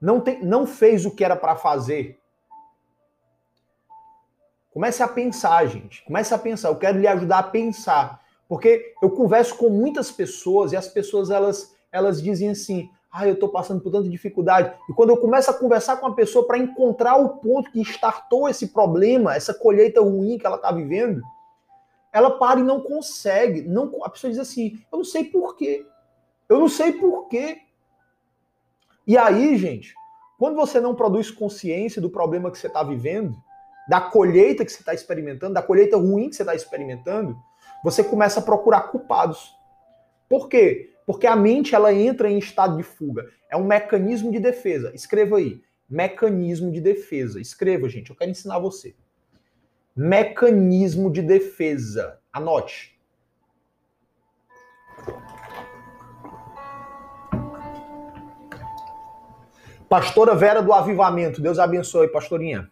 Não, 0.00 0.20
tem, 0.20 0.44
não 0.44 0.66
fez 0.66 1.06
o 1.06 1.14
que 1.14 1.22
era 1.22 1.36
para 1.36 1.54
fazer. 1.54 2.17
Comece 4.72 5.02
a 5.02 5.08
pensar, 5.08 5.66
gente. 5.66 6.04
Comece 6.04 6.32
a 6.34 6.38
pensar. 6.38 6.68
Eu 6.68 6.76
quero 6.76 6.98
lhe 6.98 7.06
ajudar 7.06 7.38
a 7.38 7.42
pensar. 7.42 8.20
Porque 8.48 8.94
eu 9.02 9.10
converso 9.10 9.56
com 9.56 9.68
muitas 9.68 10.10
pessoas 10.10 10.72
e 10.72 10.76
as 10.76 10.88
pessoas 10.88 11.30
elas, 11.30 11.74
elas 11.92 12.22
dizem 12.22 12.50
assim: 12.50 12.90
ah, 13.12 13.26
eu 13.26 13.34
estou 13.34 13.48
passando 13.48 13.80
por 13.80 13.90
tanta 13.90 14.08
dificuldade. 14.08 14.74
E 14.88 14.92
quando 14.92 15.10
eu 15.10 15.16
começo 15.16 15.50
a 15.50 15.54
conversar 15.54 15.96
com 15.96 16.06
a 16.06 16.14
pessoa 16.14 16.46
para 16.46 16.58
encontrar 16.58 17.16
o 17.16 17.36
ponto 17.40 17.70
que 17.70 17.80
startou 17.80 18.48
esse 18.48 18.68
problema, 18.68 19.34
essa 19.34 19.52
colheita 19.52 20.00
ruim 20.00 20.38
que 20.38 20.46
ela 20.46 20.56
está 20.56 20.70
vivendo, 20.70 21.22
ela 22.12 22.38
para 22.38 22.60
e 22.60 22.62
não 22.62 22.80
consegue. 22.80 23.62
Não, 23.62 23.92
a 24.02 24.10
pessoa 24.10 24.30
diz 24.30 24.38
assim: 24.38 24.78
eu 24.90 24.98
não 24.98 25.04
sei 25.04 25.24
porquê. 25.24 25.86
Eu 26.48 26.58
não 26.58 26.68
sei 26.68 26.92
porquê. 26.92 27.58
E 29.06 29.16
aí, 29.16 29.56
gente, 29.56 29.94
quando 30.38 30.56
você 30.56 30.80
não 30.80 30.94
produz 30.94 31.30
consciência 31.30 32.00
do 32.00 32.10
problema 32.10 32.50
que 32.50 32.58
você 32.58 32.66
está 32.66 32.82
vivendo, 32.82 33.36
da 33.88 34.00
colheita 34.00 34.64
que 34.64 34.70
você 34.70 34.80
está 34.80 34.92
experimentando, 34.92 35.54
da 35.54 35.62
colheita 35.62 35.96
ruim 35.96 36.28
que 36.28 36.36
você 36.36 36.42
está 36.42 36.54
experimentando, 36.54 37.36
você 37.82 38.04
começa 38.04 38.40
a 38.40 38.42
procurar 38.42 38.82
culpados. 38.82 39.54
Por 40.28 40.48
quê? 40.48 40.90
Porque 41.06 41.26
a 41.26 41.34
mente 41.34 41.74
ela 41.74 41.92
entra 41.92 42.30
em 42.30 42.38
estado 42.38 42.76
de 42.76 42.82
fuga. 42.82 43.26
É 43.50 43.56
um 43.56 43.64
mecanismo 43.64 44.30
de 44.30 44.38
defesa. 44.38 44.92
Escreva 44.94 45.38
aí. 45.38 45.62
Mecanismo 45.88 46.70
de 46.70 46.82
defesa. 46.82 47.40
Escreva, 47.40 47.88
gente. 47.88 48.10
Eu 48.10 48.16
quero 48.16 48.30
ensinar 48.30 48.58
você. 48.58 48.94
Mecanismo 49.96 51.10
de 51.10 51.22
defesa. 51.22 52.18
Anote. 52.30 52.98
Pastora 59.88 60.34
Vera 60.34 60.60
do 60.60 60.74
Avivamento. 60.74 61.40
Deus 61.40 61.58
abençoe, 61.58 62.08
pastorinha. 62.08 62.70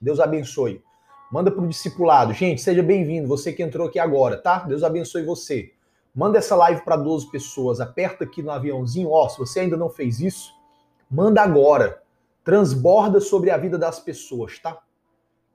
Deus 0.00 0.20
abençoe. 0.20 0.82
Manda 1.30 1.50
para 1.50 1.62
o 1.62 1.68
discipulado. 1.68 2.32
Gente, 2.32 2.60
seja 2.60 2.82
bem-vindo. 2.82 3.26
Você 3.28 3.52
que 3.52 3.62
entrou 3.62 3.88
aqui 3.88 3.98
agora, 3.98 4.36
tá? 4.36 4.58
Deus 4.60 4.82
abençoe 4.82 5.24
você. 5.24 5.72
Manda 6.14 6.38
essa 6.38 6.54
live 6.54 6.82
para 6.82 6.96
12 6.96 7.28
pessoas, 7.28 7.80
aperta 7.80 8.22
aqui 8.22 8.40
no 8.40 8.52
aviãozinho, 8.52 9.10
ó, 9.10 9.28
se 9.28 9.36
você 9.36 9.60
ainda 9.60 9.76
não 9.76 9.90
fez 9.90 10.20
isso, 10.20 10.54
manda 11.10 11.42
agora. 11.42 12.00
Transborda 12.44 13.20
sobre 13.20 13.50
a 13.50 13.56
vida 13.56 13.76
das 13.76 13.98
pessoas, 13.98 14.58
tá? 14.60 14.78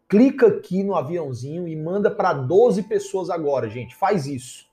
Clica 0.10 0.48
aqui 0.48 0.84
no 0.84 0.96
aviãozinho 0.96 1.66
e 1.66 1.76
manda 1.78 2.12
para 2.12 2.34
12 2.34 2.84
pessoas 2.84 3.30
agora, 3.30 3.70
gente. 3.70 3.96
Faz 3.96 4.26
isso. 4.26 4.66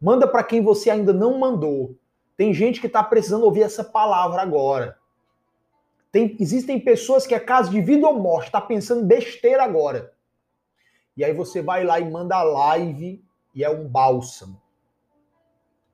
Manda 0.00 0.28
para 0.28 0.44
quem 0.44 0.62
você 0.62 0.90
ainda 0.90 1.12
não 1.12 1.38
mandou. 1.38 1.96
Tem 2.36 2.54
gente 2.54 2.80
que 2.80 2.86
está 2.86 3.02
precisando 3.02 3.44
ouvir 3.44 3.62
essa 3.62 3.82
palavra 3.82 4.42
agora. 4.42 4.96
Tem, 6.12 6.36
existem 6.38 6.78
pessoas 6.78 7.26
que 7.26 7.34
é 7.34 7.40
caso 7.40 7.70
de 7.70 7.80
vida 7.80 8.06
ou 8.06 8.20
morte, 8.20 8.46
está 8.46 8.60
pensando 8.60 9.04
besteira 9.04 9.64
agora. 9.64 10.14
E 11.16 11.24
aí 11.24 11.32
você 11.32 11.60
vai 11.60 11.82
lá 11.82 11.98
e 11.98 12.08
manda 12.08 12.36
a 12.36 12.42
live 12.44 13.24
e 13.54 13.64
é 13.64 13.70
um 13.70 13.88
bálsamo 13.88 14.62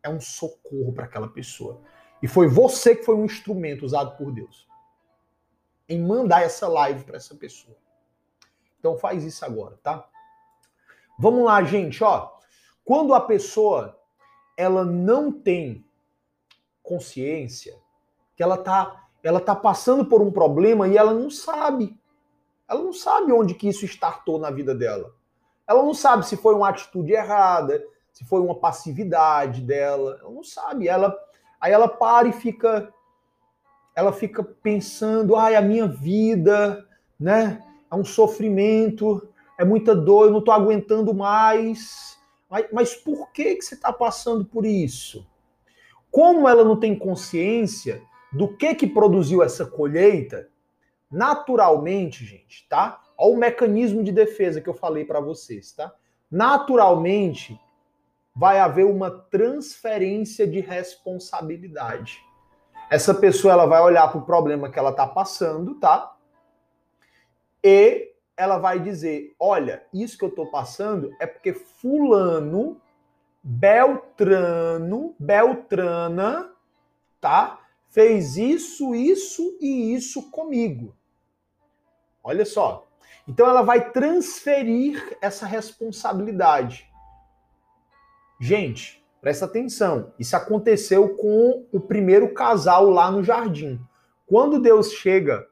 é 0.03 0.09
um 0.09 0.21
socorro 0.21 0.93
para 0.93 1.05
aquela 1.05 1.29
pessoa. 1.29 1.81
E 2.23 2.27
foi 2.27 2.49
você 2.49 2.97
que 2.97 3.05
foi 3.05 3.15
um 3.15 3.25
instrumento 3.25 3.85
usado 3.85 4.17
por 4.17 4.33
Deus. 4.33 4.67
em 5.91 6.03
mandar 6.03 6.43
essa 6.43 6.69
live 6.69 7.03
para 7.03 7.17
essa 7.17 7.35
pessoa. 7.35 7.75
Então 8.79 8.99
faz 8.99 9.25
isso 9.25 9.43
agora, 9.43 9.79
tá? 9.83 10.07
Vamos 11.19 11.47
lá, 11.47 11.65
gente, 11.65 12.05
ó. 12.05 12.31
Quando 12.85 13.15
a 13.15 13.21
pessoa 13.23 13.99
ela 14.55 14.85
não 14.85 15.33
tem 15.33 15.83
consciência 16.83 17.81
que 18.37 18.43
ela 18.43 18.59
tá 18.59 19.08
ela 19.29 19.41
tá 19.41 19.55
passando 19.55 20.07
por 20.07 20.23
um 20.23 20.31
problema 20.31 20.89
e 20.89 20.97
ela 20.97 21.13
não 21.13 21.31
sabe. 21.31 21.95
Ela 22.67 22.83
não 22.83 22.95
sabe 22.95 23.31
onde 23.31 23.53
que 23.53 23.69
isso 23.69 23.85
startou 23.85 24.39
na 24.39 24.51
vida 24.51 24.75
dela. 24.75 25.13
Ela 25.67 25.83
não 25.83 25.93
sabe 25.93 26.27
se 26.27 26.35
foi 26.35 26.55
uma 26.55 26.71
atitude 26.71 27.13
errada, 27.13 27.85
se 28.11 28.25
foi 28.25 28.41
uma 28.41 28.55
passividade 28.55 29.61
dela. 29.61 30.19
Ela 30.23 30.31
não 30.31 30.43
sabe. 30.43 30.89
Ela 30.89 31.15
aí 31.61 31.71
ela 31.71 31.89
para 31.89 32.29
e 32.29 32.33
fica 32.33 32.91
ela 33.95 34.15
fica 34.15 34.43
pensando, 34.43 35.37
ai, 35.37 35.57
a 35.57 35.61
minha 35.61 35.87
vida, 35.87 36.87
né? 37.21 37.63
É 37.91 37.95
um 37.95 38.05
sofrimento, 38.05 39.29
é 39.59 39.65
muita 39.65 39.95
dor, 39.95 40.27
eu 40.27 40.31
não 40.31 40.39
estou 40.39 40.55
aguentando 40.55 41.13
mais. 41.13 42.19
Mas, 42.49 42.67
mas 42.73 42.95
por 42.95 43.31
que, 43.31 43.57
que 43.57 43.63
você 43.63 43.75
está 43.75 43.93
passando 43.93 44.43
por 44.43 44.65
isso? 44.65 45.27
Como 46.11 46.49
ela 46.49 46.65
não 46.65 46.81
tem 46.81 46.99
consciência 46.99 48.08
do 48.33 48.57
que 48.57 48.75
que 48.75 48.87
produziu 48.87 49.43
essa 49.43 49.65
colheita, 49.65 50.49
naturalmente, 51.11 52.25
gente, 52.25 52.67
tá? 52.69 53.01
Olha 53.17 53.35
o 53.35 53.39
mecanismo 53.39 54.05
de 54.05 54.13
defesa 54.13 54.61
que 54.61 54.69
eu 54.69 54.75
falei 54.75 55.05
para 55.05 55.21
vocês, 55.21 55.73
tá? 55.73 55.93
Naturalmente, 56.31 57.59
vai 58.35 58.61
haver 58.61 58.85
uma 58.85 59.11
transferência 59.11 60.47
de 60.47 60.61
responsabilidade. 60.61 62.21
Essa 62.91 63.13
pessoa 63.13 63.53
ela 63.53 63.67
vai 63.67 63.83
olhar 63.83 64.09
para 64.09 64.19
o 64.19 64.25
problema 64.25 64.71
que 64.71 64.79
ela 64.79 64.91
está 64.91 65.07
passando, 65.07 65.75
tá? 65.77 66.17
E 67.65 68.13
ela 68.37 68.59
vai 68.59 68.79
dizer: 68.79 69.35
olha, 69.41 69.83
isso 69.93 70.17
que 70.17 70.25
eu 70.25 70.29
estou 70.29 70.51
passando 70.51 71.11
é 71.19 71.27
porque 71.27 71.53
fulano, 71.53 72.81
Beltrano, 73.43 75.15
Beltrana, 75.19 76.53
tá? 77.21 77.58
Fez 77.91 78.37
isso, 78.37 78.95
isso 78.95 79.57
e 79.61 79.95
isso 79.95 80.31
comigo. 80.31 80.95
Olha 82.23 82.45
só. 82.45 82.87
Então 83.27 83.49
ela 83.49 83.63
vai 83.63 83.91
transferir 83.91 85.17
essa 85.21 85.47
responsabilidade. 85.47 86.89
Gente, 88.41 89.05
presta 89.21 89.45
atenção. 89.45 90.13
Isso 90.19 90.37
aconteceu 90.37 91.17
com 91.17 91.67
o 91.73 91.81
primeiro 91.81 92.33
casal 92.33 92.89
lá 92.91 93.11
no 93.11 93.23
jardim. 93.23 93.81
Quando 94.27 94.61
Deus 94.61 94.93
chega, 94.93 95.47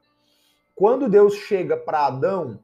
quando 0.75 1.09
Deus 1.09 1.35
chega 1.35 1.75
para 1.75 2.07
Adão 2.07 2.59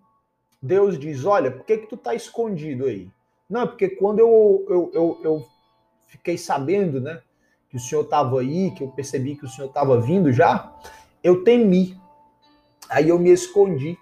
Deus 0.63 0.97
diz: 0.97 1.25
Olha, 1.25 1.51
por 1.51 1.65
que, 1.65 1.79
que 1.79 1.87
tu 1.87 1.97
tá 1.97 2.15
escondido 2.15 2.85
aí? 2.85 3.11
Não, 3.49 3.67
porque 3.67 3.89
quando 3.89 4.19
eu, 4.19 4.65
eu, 4.69 4.91
eu, 4.93 5.21
eu 5.21 5.47
fiquei 6.07 6.37
sabendo, 6.37 7.01
né, 7.01 7.21
que 7.73 7.77
o 7.77 7.79
senhor 7.79 8.03
estava 8.03 8.39
aí, 8.39 8.69
que 8.69 8.83
eu 8.83 8.89
percebi 8.89 9.35
que 9.35 9.45
o 9.45 9.49
senhor 9.49 9.67
estava 9.67 9.99
vindo 9.99 10.31
já, 10.31 10.71
eu 11.23 11.43
temi. 11.43 11.99
Aí 12.87 13.09
eu 13.09 13.17
me 13.17 13.31
escondi. 13.31 13.97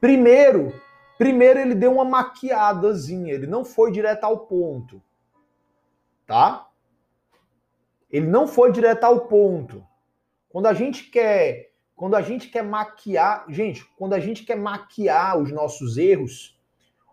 primeiro, 0.00 0.72
primeiro 1.18 1.58
ele 1.58 1.74
deu 1.74 1.92
uma 1.92 2.04
maquiadazinha, 2.04 3.34
ele 3.34 3.48
não 3.48 3.64
foi 3.64 3.90
direto 3.90 4.22
ao 4.22 4.46
ponto. 4.46 5.02
Tá? 6.24 6.68
Ele 8.08 8.28
não 8.28 8.46
foi 8.46 8.70
direto 8.70 9.02
ao 9.02 9.26
ponto. 9.26 9.84
Quando 10.48 10.66
a 10.66 10.72
gente 10.72 11.10
quer 11.10 11.68
quando 11.96 12.14
a 12.14 12.22
gente 12.22 12.48
quer 12.48 12.62
maquiar, 12.62 13.44
gente, 13.48 13.84
quando 13.98 14.14
a 14.14 14.20
gente 14.20 14.44
quer 14.44 14.56
maquiar 14.56 15.36
os 15.36 15.50
nossos 15.52 15.98
erros, 15.98 16.58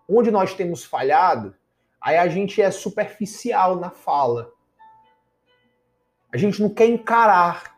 onde 0.08 0.32
nós 0.32 0.53
temos 0.53 0.86
falhado, 0.86 1.53
aí 1.99 2.17
a 2.17 2.27
gente 2.30 2.62
é 2.62 2.71
superficial 2.71 3.75
na 3.75 3.89
fala. 3.89 4.56
A 6.32 6.38
gente 6.38 6.62
não 6.62 6.70
quer 6.70 6.88
encarar. 6.88 7.76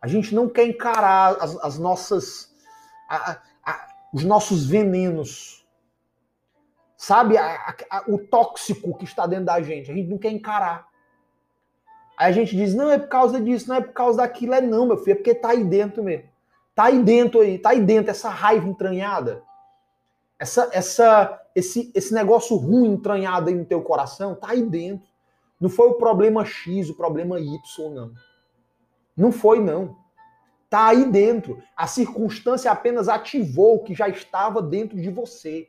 A 0.00 0.06
gente 0.06 0.34
não 0.34 0.48
quer 0.48 0.64
encarar 0.66 1.36
as, 1.40 1.56
as 1.56 1.78
nossas. 1.78 2.54
A, 3.08 3.38
a, 3.64 3.88
os 4.12 4.24
nossos 4.24 4.66
venenos. 4.66 5.66
Sabe? 6.96 7.36
A, 7.38 7.74
o 8.06 8.18
tóxico 8.18 8.96
que 8.96 9.04
está 9.04 9.26
dentro 9.26 9.46
da 9.46 9.60
gente. 9.60 9.90
A 9.90 9.94
gente 9.94 10.08
não 10.08 10.18
quer 10.18 10.30
encarar. 10.30 10.88
Aí 12.16 12.28
a 12.28 12.32
gente 12.32 12.54
diz, 12.54 12.74
não, 12.74 12.90
é 12.90 12.98
por 12.98 13.08
causa 13.08 13.40
disso, 13.40 13.68
não 13.68 13.76
é 13.76 13.80
por 13.80 13.94
causa 13.94 14.18
daquilo. 14.18 14.52
É 14.52 14.60
não, 14.60 14.86
meu 14.86 14.98
filho, 14.98 15.12
é 15.12 15.14
porque 15.14 15.34
tá 15.34 15.50
aí 15.50 15.64
dentro 15.64 16.02
mesmo. 16.02 16.28
Tá 16.74 16.84
aí 16.84 17.02
dentro 17.02 17.40
aí, 17.40 17.58
tá 17.58 17.70
aí 17.70 17.80
dentro 17.80 18.10
essa 18.10 18.28
raiva 18.28 18.68
entranhada. 18.68 19.42
Essa 20.38 20.70
essa 20.72 21.42
esse 21.54 21.90
esse 21.94 22.14
negócio 22.14 22.56
ruim 22.56 22.92
entranhado 22.92 23.48
aí 23.48 23.54
no 23.54 23.64
teu 23.64 23.82
coração, 23.82 24.34
tá 24.34 24.50
aí 24.50 24.62
dentro. 24.62 25.09
Não 25.60 25.68
foi 25.68 25.88
o 25.88 25.94
problema 25.94 26.44
X, 26.44 26.88
o 26.88 26.94
problema 26.94 27.38
Y, 27.38 27.90
não. 27.92 28.12
Não 29.16 29.30
foi 29.30 29.60
não. 29.60 29.96
Tá 30.68 30.86
aí 30.88 31.04
dentro. 31.04 31.62
A 31.76 31.86
circunstância 31.86 32.70
apenas 32.70 33.08
ativou 33.08 33.76
o 33.76 33.82
que 33.82 33.94
já 33.94 34.08
estava 34.08 34.62
dentro 34.62 35.00
de 35.00 35.10
você. 35.10 35.68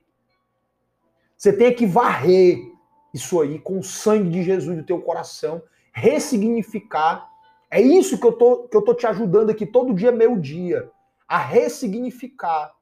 Você 1.36 1.52
tem 1.52 1.74
que 1.74 1.86
varrer 1.86 2.60
isso 3.14 3.42
aí 3.42 3.60
com 3.60 3.80
o 3.80 3.84
sangue 3.84 4.30
de 4.30 4.44
Jesus 4.44 4.78
do 4.78 4.86
teu 4.86 5.02
coração, 5.02 5.62
ressignificar. 5.92 7.30
É 7.70 7.82
isso 7.82 8.18
que 8.20 8.26
eu 8.26 8.34
tô, 8.34 8.68
que 8.68 8.78
eu 8.78 8.82
tô 8.82 8.94
te 8.94 9.06
ajudando 9.06 9.50
aqui 9.50 9.66
todo 9.66 9.94
dia, 9.94 10.12
meu 10.12 10.38
dia 10.38 10.90
a 11.32 11.38
ressignificar, 11.38 12.76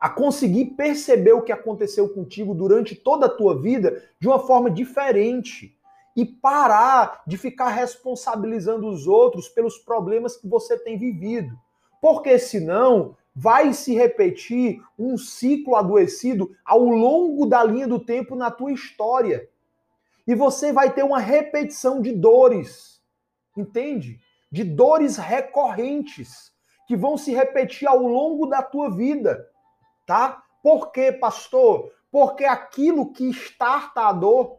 a 0.00 0.08
conseguir 0.08 0.64
perceber 0.76 1.34
o 1.34 1.42
que 1.42 1.52
aconteceu 1.52 2.08
contigo 2.08 2.54
durante 2.54 2.94
toda 2.94 3.26
a 3.26 3.28
tua 3.28 3.60
vida 3.60 4.02
de 4.18 4.26
uma 4.26 4.38
forma 4.38 4.70
diferente 4.70 5.73
e 6.16 6.24
parar 6.24 7.22
de 7.26 7.36
ficar 7.36 7.68
responsabilizando 7.68 8.88
os 8.88 9.06
outros 9.06 9.48
pelos 9.48 9.78
problemas 9.78 10.36
que 10.36 10.48
você 10.48 10.78
tem 10.78 10.98
vivido. 10.98 11.58
Porque 12.00 12.38
senão 12.38 13.16
vai 13.34 13.72
se 13.72 13.94
repetir 13.94 14.80
um 14.98 15.16
ciclo 15.16 15.74
adoecido 15.74 16.54
ao 16.64 16.84
longo 16.84 17.46
da 17.46 17.64
linha 17.64 17.88
do 17.88 17.98
tempo 17.98 18.36
na 18.36 18.50
tua 18.50 18.72
história. 18.72 19.48
E 20.26 20.34
você 20.34 20.72
vai 20.72 20.92
ter 20.92 21.02
uma 21.02 21.18
repetição 21.18 22.00
de 22.00 22.12
dores. 22.12 23.02
Entende? 23.56 24.20
De 24.50 24.62
dores 24.62 25.16
recorrentes 25.16 26.52
que 26.86 26.96
vão 26.96 27.16
se 27.16 27.32
repetir 27.32 27.88
ao 27.88 28.02
longo 28.02 28.46
da 28.46 28.62
tua 28.62 28.90
vida, 28.90 29.48
tá? 30.06 30.42
Por 30.62 30.92
quê, 30.92 31.10
pastor? 31.12 31.90
Porque 32.10 32.44
aquilo 32.44 33.12
que 33.12 33.28
starta 33.30 34.02
a 34.02 34.12
dor, 34.12 34.58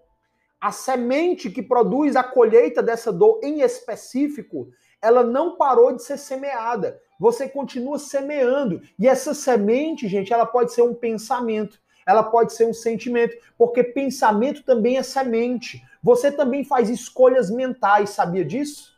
a 0.66 0.72
semente 0.72 1.52
que 1.52 1.62
produz 1.62 2.16
a 2.16 2.24
colheita 2.24 2.82
dessa 2.82 3.14
dor 3.14 3.40
em 3.44 3.62
específico, 3.62 4.70
ela 5.00 5.24
não 5.24 5.58
parou 5.58 5.96
de 5.96 6.02
ser 6.02 6.18
semeada. 6.18 7.00
Você 7.20 7.48
continua 7.48 8.00
semeando. 8.00 8.82
E 8.98 9.08
essa 9.08 9.36
semente, 9.36 10.08
gente, 10.08 10.34
ela 10.34 10.44
pode 10.48 10.74
ser 10.74 10.82
um 10.82 10.96
pensamento, 10.96 11.80
ela 12.04 12.24
pode 12.24 12.54
ser 12.54 12.66
um 12.66 12.74
sentimento, 12.74 13.38
porque 13.56 13.84
pensamento 13.84 14.64
também 14.64 14.98
é 14.98 15.04
semente. 15.04 15.84
Você 16.02 16.32
também 16.32 16.64
faz 16.64 16.90
escolhas 16.90 17.52
mentais, 17.52 18.10
sabia 18.10 18.44
disso? 18.44 18.92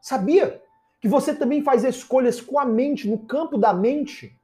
Sabia? 0.00 0.60
que 1.00 1.08
você 1.08 1.34
também 1.34 1.62
faz 1.62 1.82
escolhas 1.82 2.40
com 2.40 2.60
a 2.60 2.64
mente, 2.64 3.08
no 3.08 3.18
campo 3.18 3.58
da 3.58 3.72
mente. 3.72 4.38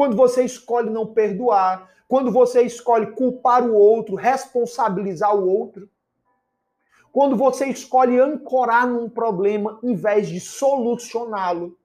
Quando 0.00 0.16
você 0.16 0.44
escolhe 0.44 0.88
não 0.88 1.12
perdoar, 1.12 1.90
quando 2.08 2.32
você 2.32 2.62
escolhe 2.62 3.12
culpar 3.12 3.62
o 3.62 3.74
outro, 3.74 4.14
responsabilizar 4.14 5.36
o 5.36 5.46
outro, 5.46 5.90
quando 7.12 7.36
você 7.36 7.66
escolhe 7.66 8.18
ancorar 8.18 8.88
num 8.88 9.10
problema 9.10 9.78
em 9.82 9.94
vez 9.94 10.26
de 10.30 10.40
solucioná-lo, 10.40 11.78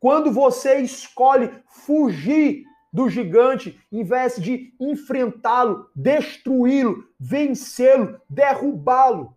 quando 0.00 0.32
você 0.32 0.78
escolhe 0.78 1.52
fugir 1.66 2.64
do 2.90 3.10
gigante 3.10 3.78
em 3.92 4.02
vez 4.02 4.36
de 4.36 4.72
enfrentá-lo, 4.80 5.90
destruí-lo, 5.94 7.06
vencê-lo, 7.20 8.18
derrubá-lo. 8.26 9.36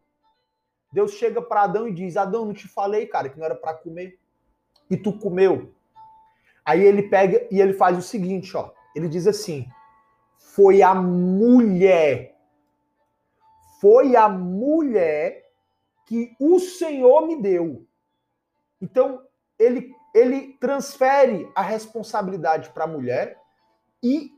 Deus 0.93 1.11
chega 1.11 1.41
para 1.41 1.63
Adão 1.63 1.89
e 1.89 1.93
diz: 1.93 2.15
Adão, 2.15 2.45
não 2.45 2.53
te 2.53 2.69
falei, 2.69 3.05
cara, 3.05 3.27
que 3.27 3.37
não 3.37 3.45
era 3.45 3.55
para 3.55 3.73
comer. 3.73 4.17
E 4.89 4.95
tu 4.95 5.11
comeu. 5.11 5.74
Aí 6.65 6.83
ele 6.83 7.03
pega 7.03 7.47
e 7.51 7.61
ele 7.61 7.73
faz 7.73 7.97
o 7.97 8.01
seguinte, 8.01 8.55
ó. 8.57 8.71
Ele 8.95 9.07
diz 9.07 9.27
assim: 9.27 9.67
Foi 10.37 10.81
a 10.81 10.95
mulher. 10.95 12.35
Foi 13.79 14.15
a 14.15 14.27
mulher 14.27 15.45
que 16.05 16.35
o 16.39 16.59
Senhor 16.59 17.27
me 17.27 17.41
deu. 17.41 17.85
Então, 18.81 19.21
ele, 19.59 19.93
ele 20.13 20.57
transfere 20.59 21.49
a 21.55 21.61
responsabilidade 21.61 22.69
para 22.69 22.85
a 22.85 22.87
mulher 22.87 23.37
e 24.01 24.31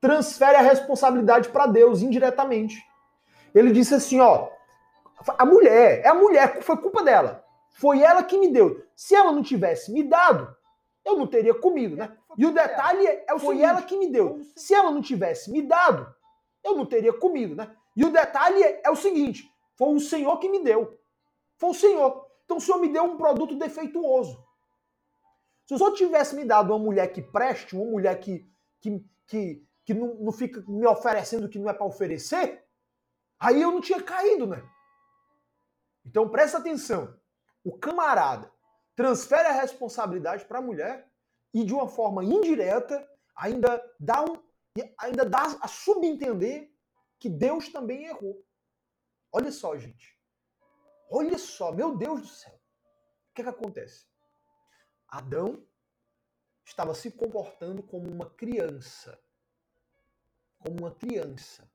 transfere 0.00 0.56
a 0.56 0.62
responsabilidade 0.62 1.48
para 1.48 1.66
Deus 1.66 2.02
indiretamente. 2.02 2.84
Ele 3.54 3.70
disse 3.70 3.94
assim, 3.94 4.20
ó, 4.20 4.48
a 5.38 5.46
mulher, 5.46 6.00
é 6.04 6.08
a 6.08 6.14
mulher, 6.14 6.62
foi 6.62 6.76
culpa 6.76 7.02
dela. 7.02 7.44
Foi 7.70 8.02
ela 8.02 8.22
que 8.22 8.38
me 8.38 8.52
deu. 8.52 8.84
Se 8.94 9.14
ela 9.14 9.32
não 9.32 9.42
tivesse 9.42 9.92
me 9.92 10.02
dado, 10.02 10.54
eu 11.04 11.16
não 11.16 11.26
teria 11.26 11.54
comido, 11.54 11.96
né? 11.96 12.16
E 12.36 12.46
o 12.46 12.52
detalhe 12.52 13.06
é, 13.06 13.24
é 13.28 13.38
foi 13.38 13.60
ela 13.60 13.82
que 13.82 13.96
me 13.96 14.10
deu. 14.10 14.40
Se 14.56 14.74
ela 14.74 14.90
não 14.90 15.02
tivesse 15.02 15.50
me 15.50 15.62
dado, 15.62 16.14
eu 16.62 16.76
não 16.76 16.86
teria 16.86 17.12
comido, 17.12 17.56
né? 17.56 17.74
E 17.96 18.04
o 18.04 18.10
detalhe 18.10 18.62
é, 18.62 18.82
é 18.84 18.90
o 18.90 18.96
seguinte: 18.96 19.52
foi 19.76 19.94
o 19.94 20.00
Senhor 20.00 20.38
que 20.38 20.48
me 20.48 20.62
deu. 20.62 20.98
Foi 21.56 21.70
o 21.70 21.74
Senhor. 21.74 22.26
Então 22.44 22.56
o 22.56 22.60
Senhor 22.60 22.78
me 22.78 22.88
deu 22.88 23.04
um 23.04 23.16
produto 23.16 23.56
defeituoso. 23.56 24.42
Se 25.66 25.74
o 25.74 25.78
Senhor 25.78 25.92
tivesse 25.92 26.34
me 26.34 26.44
dado 26.44 26.70
uma 26.70 26.78
mulher 26.78 27.12
que 27.12 27.22
preste, 27.22 27.74
uma 27.74 27.84
mulher 27.84 28.18
que, 28.20 28.46
que, 28.80 29.04
que, 29.26 29.66
que 29.84 29.94
não, 29.94 30.14
não 30.16 30.32
fica 30.32 30.62
me 30.68 30.86
oferecendo 30.86 31.46
o 31.46 31.48
que 31.48 31.58
não 31.58 31.70
é 31.70 31.72
para 31.72 31.86
oferecer, 31.86 32.64
aí 33.38 33.60
eu 33.60 33.70
não 33.70 33.80
tinha 33.80 34.02
caído, 34.02 34.46
né? 34.46 34.62
Então 36.04 36.28
presta 36.28 36.58
atenção. 36.58 37.16
O 37.64 37.78
camarada 37.78 38.51
transfere 38.94 39.48
a 39.48 39.60
responsabilidade 39.60 40.44
para 40.44 40.58
a 40.58 40.62
mulher 40.62 41.10
e 41.52 41.64
de 41.64 41.72
uma 41.72 41.88
forma 41.88 42.24
indireta 42.24 43.08
ainda 43.34 43.82
dá 43.98 44.22
um 44.22 44.42
ainda 44.98 45.24
dá 45.24 45.42
a 45.60 45.68
subentender 45.68 46.72
que 47.18 47.28
Deus 47.28 47.68
também 47.68 48.06
errou. 48.06 48.42
Olha 49.30 49.52
só, 49.52 49.76
gente. 49.76 50.18
Olha 51.10 51.38
só, 51.38 51.70
meu 51.72 51.96
Deus 51.96 52.22
do 52.22 52.26
céu. 52.26 52.54
O 52.54 53.34
que, 53.34 53.42
é 53.42 53.44
que 53.44 53.50
acontece? 53.50 54.06
Adão 55.06 55.66
estava 56.64 56.94
se 56.94 57.10
comportando 57.10 57.82
como 57.82 58.10
uma 58.10 58.30
criança. 58.30 59.18
Como 60.58 60.78
uma 60.80 60.94
criança. 60.94 61.70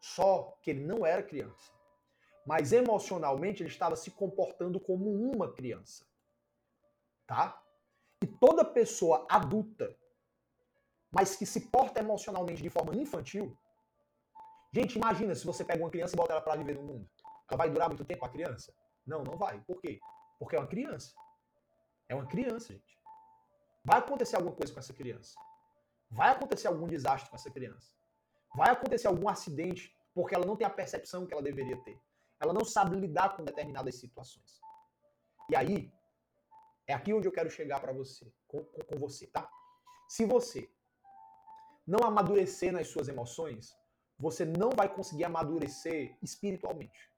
Só 0.00 0.56
que 0.62 0.70
ele 0.70 0.84
não 0.84 1.04
era 1.04 1.22
criança. 1.22 1.72
Mas 2.46 2.72
emocionalmente 2.72 3.62
ele 3.62 3.70
estava 3.70 3.96
se 3.96 4.12
comportando 4.12 4.78
como 4.78 5.10
uma 5.10 5.52
criança. 5.52 6.06
Tá? 7.26 7.62
E 8.22 8.26
toda 8.26 8.64
pessoa 8.64 9.26
adulta, 9.28 9.96
mas 11.10 11.36
que 11.36 11.46
se 11.46 11.68
porta 11.68 12.00
emocionalmente 12.00 12.62
de 12.62 12.70
forma 12.70 12.94
infantil. 12.94 13.56
Gente, 14.72 14.96
imagina 14.96 15.34
se 15.34 15.46
você 15.46 15.64
pega 15.64 15.82
uma 15.82 15.90
criança 15.90 16.14
e 16.14 16.16
bota 16.16 16.32
ela 16.32 16.40
para 16.40 16.56
viver 16.56 16.76
no 16.76 16.82
mundo. 16.82 17.08
Ela 17.48 17.58
vai 17.58 17.70
durar 17.70 17.88
muito 17.88 18.04
tempo 18.04 18.24
a 18.24 18.28
criança? 18.28 18.72
Não, 19.06 19.22
não 19.22 19.36
vai. 19.36 19.60
Por 19.60 19.80
quê? 19.80 20.00
Porque 20.38 20.56
é 20.56 20.58
uma 20.58 20.66
criança. 20.66 21.14
É 22.08 22.14
uma 22.14 22.26
criança, 22.26 22.72
gente. 22.72 22.98
Vai 23.84 23.98
acontecer 23.98 24.36
alguma 24.36 24.54
coisa 24.54 24.72
com 24.72 24.80
essa 24.80 24.92
criança. 24.92 25.38
Vai 26.10 26.30
acontecer 26.30 26.68
algum 26.68 26.86
desastre 26.86 27.30
com 27.30 27.36
essa 27.36 27.50
criança. 27.50 27.92
Vai 28.54 28.70
acontecer 28.70 29.06
algum 29.06 29.28
acidente 29.28 29.96
porque 30.14 30.34
ela 30.34 30.46
não 30.46 30.56
tem 30.56 30.66
a 30.66 30.70
percepção 30.70 31.26
que 31.26 31.32
ela 31.32 31.42
deveria 31.42 31.76
ter. 31.82 32.00
Ela 32.40 32.52
não 32.52 32.64
sabe 32.64 32.96
lidar 32.96 33.36
com 33.36 33.44
determinadas 33.44 33.96
situações. 33.96 34.60
E 35.50 35.56
aí, 35.56 35.92
é 36.86 36.94
aqui 36.94 37.12
onde 37.12 37.26
eu 37.28 37.32
quero 37.32 37.50
chegar 37.50 37.80
para 37.80 37.92
você, 37.92 38.32
com, 38.46 38.64
com, 38.64 38.80
com 38.84 38.98
você, 38.98 39.26
tá? 39.26 39.48
Se 40.08 40.24
você 40.24 40.70
não 41.86 42.06
amadurecer 42.06 42.72
nas 42.72 42.88
suas 42.88 43.08
emoções, 43.08 43.76
você 44.18 44.44
não 44.44 44.70
vai 44.70 44.88
conseguir 44.88 45.24
amadurecer 45.24 46.16
espiritualmente 46.22 47.16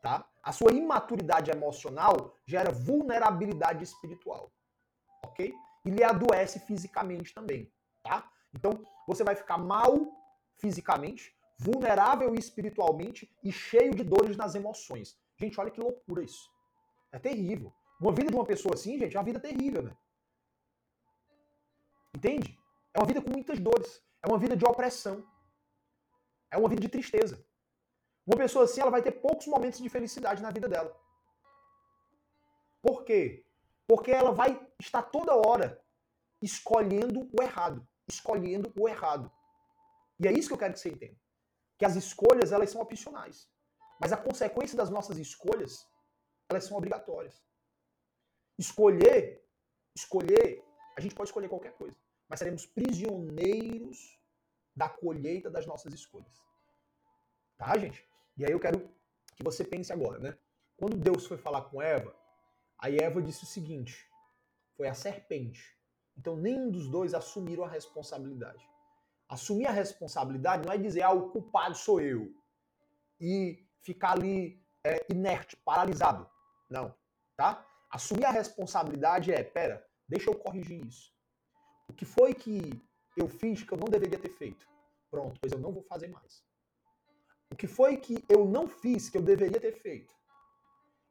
tá? 0.00 0.26
A 0.42 0.52
sua 0.52 0.72
imaturidade 0.72 1.50
emocional 1.50 2.34
gera 2.46 2.70
vulnerabilidade 2.70 3.84
espiritual, 3.84 4.52
ok? 5.24 5.54
E 5.84 5.90
lhe 5.90 6.04
adoece 6.04 6.60
fisicamente 6.60 7.34
também, 7.34 7.70
tá? 8.02 8.30
Então, 8.54 8.82
você 9.06 9.22
vai 9.24 9.34
ficar 9.34 9.58
mal 9.58 9.94
fisicamente, 10.58 11.34
vulnerável 11.58 12.34
espiritualmente 12.34 13.30
e 13.44 13.52
cheio 13.52 13.94
de 13.94 14.04
dores 14.04 14.36
nas 14.36 14.54
emoções. 14.54 15.16
Gente, 15.36 15.60
olha 15.60 15.70
que 15.70 15.80
loucura 15.80 16.22
isso. 16.22 16.50
É 17.12 17.18
terrível. 17.18 17.72
Uma 18.00 18.12
vida 18.12 18.30
de 18.30 18.36
uma 18.36 18.44
pessoa 18.44 18.74
assim, 18.74 18.98
gente, 18.98 19.16
é 19.16 19.18
uma 19.18 19.24
vida 19.24 19.40
terrível, 19.40 19.82
né? 19.82 19.96
Entende? 22.14 22.58
É 22.94 22.98
uma 22.98 23.06
vida 23.06 23.20
com 23.20 23.30
muitas 23.30 23.58
dores. 23.58 24.02
É 24.22 24.28
uma 24.28 24.38
vida 24.38 24.56
de 24.56 24.64
opressão. 24.64 25.26
É 26.50 26.56
uma 26.56 26.68
vida 26.68 26.82
de 26.82 26.88
tristeza. 26.88 27.44
Uma 28.26 28.36
pessoa 28.36 28.64
assim, 28.64 28.80
ela 28.80 28.90
vai 28.90 29.02
ter 29.02 29.12
poucos 29.12 29.46
momentos 29.46 29.80
de 29.80 29.88
felicidade 29.88 30.42
na 30.42 30.50
vida 30.50 30.68
dela. 30.68 30.94
Por 32.82 33.04
quê? 33.04 33.44
Porque 33.86 34.10
ela 34.10 34.32
vai 34.32 34.50
estar 34.78 35.02
toda 35.02 35.34
hora 35.34 35.82
escolhendo 36.40 37.28
o 37.36 37.42
errado, 37.42 37.86
escolhendo 38.06 38.72
o 38.78 38.88
errado. 38.88 39.30
E 40.20 40.28
é 40.28 40.32
isso 40.32 40.48
que 40.48 40.54
eu 40.54 40.58
quero 40.58 40.74
que 40.74 40.80
você 40.80 40.90
entenda. 40.90 41.16
Que 41.78 41.84
as 41.84 41.96
escolhas, 41.96 42.52
elas 42.52 42.70
são 42.70 42.80
opcionais. 42.80 43.48
Mas 44.00 44.12
a 44.12 44.16
consequência 44.16 44.76
das 44.76 44.90
nossas 44.90 45.18
escolhas, 45.18 45.86
elas 46.48 46.64
são 46.64 46.76
obrigatórias. 46.76 47.42
Escolher, 48.58 49.44
escolher, 49.94 50.64
a 50.96 51.00
gente 51.00 51.14
pode 51.14 51.28
escolher 51.28 51.48
qualquer 51.48 51.72
coisa, 51.72 51.96
mas 52.28 52.40
seremos 52.40 52.66
prisioneiros 52.66 54.18
da 54.74 54.88
colheita 54.88 55.50
das 55.50 55.66
nossas 55.66 55.92
escolhas. 55.94 56.42
Tá, 57.56 57.76
gente? 57.78 58.04
E 58.36 58.44
aí 58.44 58.52
eu 58.52 58.60
quero 58.60 58.80
que 59.36 59.42
você 59.42 59.64
pense 59.64 59.92
agora, 59.92 60.18
né? 60.18 60.38
Quando 60.76 60.96
Deus 60.96 61.26
foi 61.26 61.36
falar 61.36 61.62
com 61.62 61.82
Eva, 61.82 62.14
aí 62.78 62.98
Eva 62.98 63.20
disse 63.20 63.44
o 63.44 63.46
seguinte: 63.46 64.08
foi 64.76 64.88
a 64.88 64.94
serpente. 64.94 65.76
Então 66.16 66.36
nenhum 66.36 66.70
dos 66.70 66.88
dois 66.88 67.14
assumiram 67.14 67.64
a 67.64 67.68
responsabilidade. 67.68 68.64
Assumir 69.28 69.66
a 69.66 69.72
responsabilidade 69.72 70.66
não 70.66 70.72
é 70.72 70.78
dizer, 70.78 71.02
ah, 71.02 71.12
o 71.12 71.30
culpado 71.30 71.74
sou 71.74 72.00
eu. 72.00 72.32
E 73.20 73.68
ficar 73.82 74.12
ali 74.12 74.64
é, 74.84 75.04
inerte, 75.10 75.56
paralisado. 75.56 76.28
Não, 76.70 76.94
tá? 77.36 77.67
Assumir 77.90 78.26
a 78.26 78.30
responsabilidade 78.30 79.32
é, 79.32 79.42
pera, 79.42 79.84
deixa 80.06 80.30
eu 80.30 80.38
corrigir 80.38 80.84
isso. 80.86 81.12
O 81.88 81.92
que 81.92 82.04
foi 82.04 82.34
que 82.34 82.80
eu 83.16 83.28
fiz 83.28 83.62
que 83.62 83.72
eu 83.72 83.78
não 83.78 83.88
deveria 83.88 84.18
ter 84.18 84.30
feito? 84.30 84.68
Pronto, 85.10 85.38
pois 85.40 85.52
eu 85.52 85.58
não 85.58 85.72
vou 85.72 85.82
fazer 85.82 86.08
mais. 86.08 86.44
O 87.50 87.56
que 87.56 87.66
foi 87.66 87.96
que 87.96 88.24
eu 88.28 88.44
não 88.44 88.68
fiz 88.68 89.08
que 89.08 89.16
eu 89.16 89.22
deveria 89.22 89.60
ter 89.60 89.72
feito? 89.72 90.14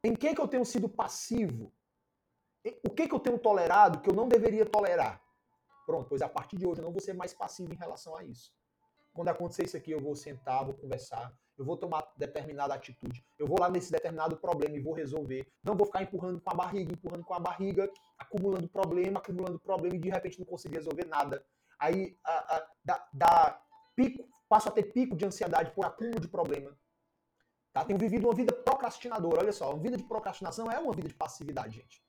Em 0.04 0.16
que, 0.16 0.36
que 0.36 0.42
eu 0.42 0.48
tenho 0.48 0.64
sido 0.64 0.88
passivo? 0.88 1.74
O 2.86 2.90
que, 2.90 3.08
que 3.08 3.16
eu 3.16 3.20
tenho 3.20 3.40
tolerado 3.40 4.02
que 4.02 4.10
eu 4.10 4.14
não 4.14 4.28
deveria 4.28 4.66
tolerar? 4.66 5.22
Pronto, 5.86 6.08
pois 6.10 6.22
a 6.22 6.30
partir 6.30 6.58
de 6.58 6.68
hoje 6.68 6.82
eu 6.82 6.86
não 6.86 6.92
vou 6.92 7.02
ser 7.02 7.14
mais 7.14 7.34
passivo 7.34 7.74
em 7.74 7.78
relação 7.78 8.16
a 8.16 8.24
isso. 8.24 8.54
Quando 9.14 9.30
acontecer 9.30 9.64
isso 9.66 9.78
aqui, 9.78 9.92
eu 9.92 10.00
vou 10.00 10.16
sentar, 10.16 10.64
vou 10.64 10.76
conversar, 10.76 11.36
eu 11.58 11.66
vou 11.66 11.76
tomar 11.76 12.08
determinada 12.16 12.74
atitude, 12.74 13.26
eu 13.38 13.48
vou 13.48 13.60
lá 13.60 13.70
nesse 13.70 13.92
determinado 13.92 14.38
problema 14.38 14.76
e 14.76 14.80
vou 14.80 14.94
resolver. 14.94 15.48
Não 15.64 15.76
vou 15.76 15.88
ficar 15.88 16.04
empurrando 16.04 16.40
com 16.40 16.52
a 16.52 16.54
barriga, 16.54 16.94
empurrando 16.94 17.24
com 17.24 17.34
a 17.34 17.40
barriga, 17.40 17.90
acumulando 18.18 18.68
problema, 18.70 19.20
acumulando 19.20 19.60
problema 19.60 19.96
e 19.96 20.00
de 20.00 20.10
repente 20.10 20.40
não 20.40 20.46
conseguir 20.46 20.76
resolver 20.76 21.06
nada. 21.06 21.44
Aí 21.80 22.18
a, 22.24 22.56
a, 22.56 22.68
dá, 22.86 23.08
dá 23.12 23.62
pico, 23.96 24.28
passo 24.48 24.70
a 24.70 24.72
ter 24.72 24.84
pico 24.84 25.16
de 25.16 25.26
ansiedade 25.26 25.72
por 25.72 25.86
acúmulo 25.86 26.20
de 26.20 26.28
problema. 26.28 26.78
Tá? 27.74 27.84
Tenho 27.84 28.00
vivido 28.00 28.28
uma 28.28 28.36
vida 28.36 28.54
procrastinadora. 28.54 29.42
Olha 29.42 29.52
só, 29.52 29.72
uma 29.72 29.82
vida 29.82 29.98
de 29.98 30.04
procrastinação 30.04 30.72
é 30.72 30.80
uma 30.80 30.94
vida 30.94 31.08
de 31.08 31.14
passividade, 31.14 31.76
gente. 31.76 32.04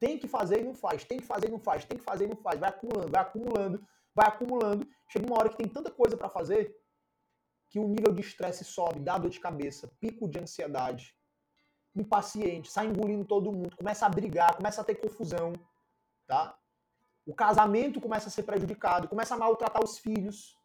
Tem 0.00 0.18
que 0.18 0.26
fazer 0.26 0.60
e 0.60 0.64
não 0.64 0.74
faz, 0.74 1.04
tem 1.04 1.18
que 1.18 1.26
fazer 1.26 1.48
e 1.48 1.50
não 1.50 1.60
faz, 1.60 1.84
tem 1.84 1.98
que 1.98 2.04
fazer 2.04 2.24
e 2.24 2.28
não 2.28 2.36
faz. 2.36 2.58
Vai 2.58 2.70
acumulando, 2.70 3.10
vai 3.10 3.20
acumulando, 3.20 3.86
vai 4.12 4.26
acumulando. 4.26 4.88
Chega 5.08 5.26
uma 5.26 5.38
hora 5.38 5.48
que 5.48 5.56
tem 5.56 5.68
tanta 5.68 5.90
coisa 5.90 6.16
para 6.16 6.28
fazer 6.28 6.76
que 7.72 7.80
o 7.80 7.88
nível 7.88 8.12
de 8.12 8.20
estresse 8.20 8.64
sobe, 8.64 9.00
dá 9.00 9.18
dor 9.18 9.30
de 9.30 9.40
cabeça, 9.40 9.90
pico 9.98 10.28
de 10.28 10.38
ansiedade, 10.38 11.16
impaciente, 11.96 12.70
sai 12.70 12.86
engolindo 12.86 13.24
todo 13.24 13.50
mundo, 13.50 13.76
começa 13.76 14.06
a 14.06 14.08
brigar, 14.08 14.54
começa 14.56 14.80
a 14.80 14.84
ter 14.84 14.94
confusão, 14.94 15.52
tá? 16.26 16.56
O 17.26 17.34
casamento 17.34 18.00
começa 18.00 18.28
a 18.28 18.30
ser 18.30 18.44
prejudicado, 18.44 19.08
começa 19.08 19.34
a 19.34 19.38
maltratar 19.38 19.82
os 19.82 19.98
filhos, 19.98 20.56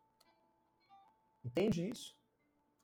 Entende 1.47 1.89
isso? 1.89 2.13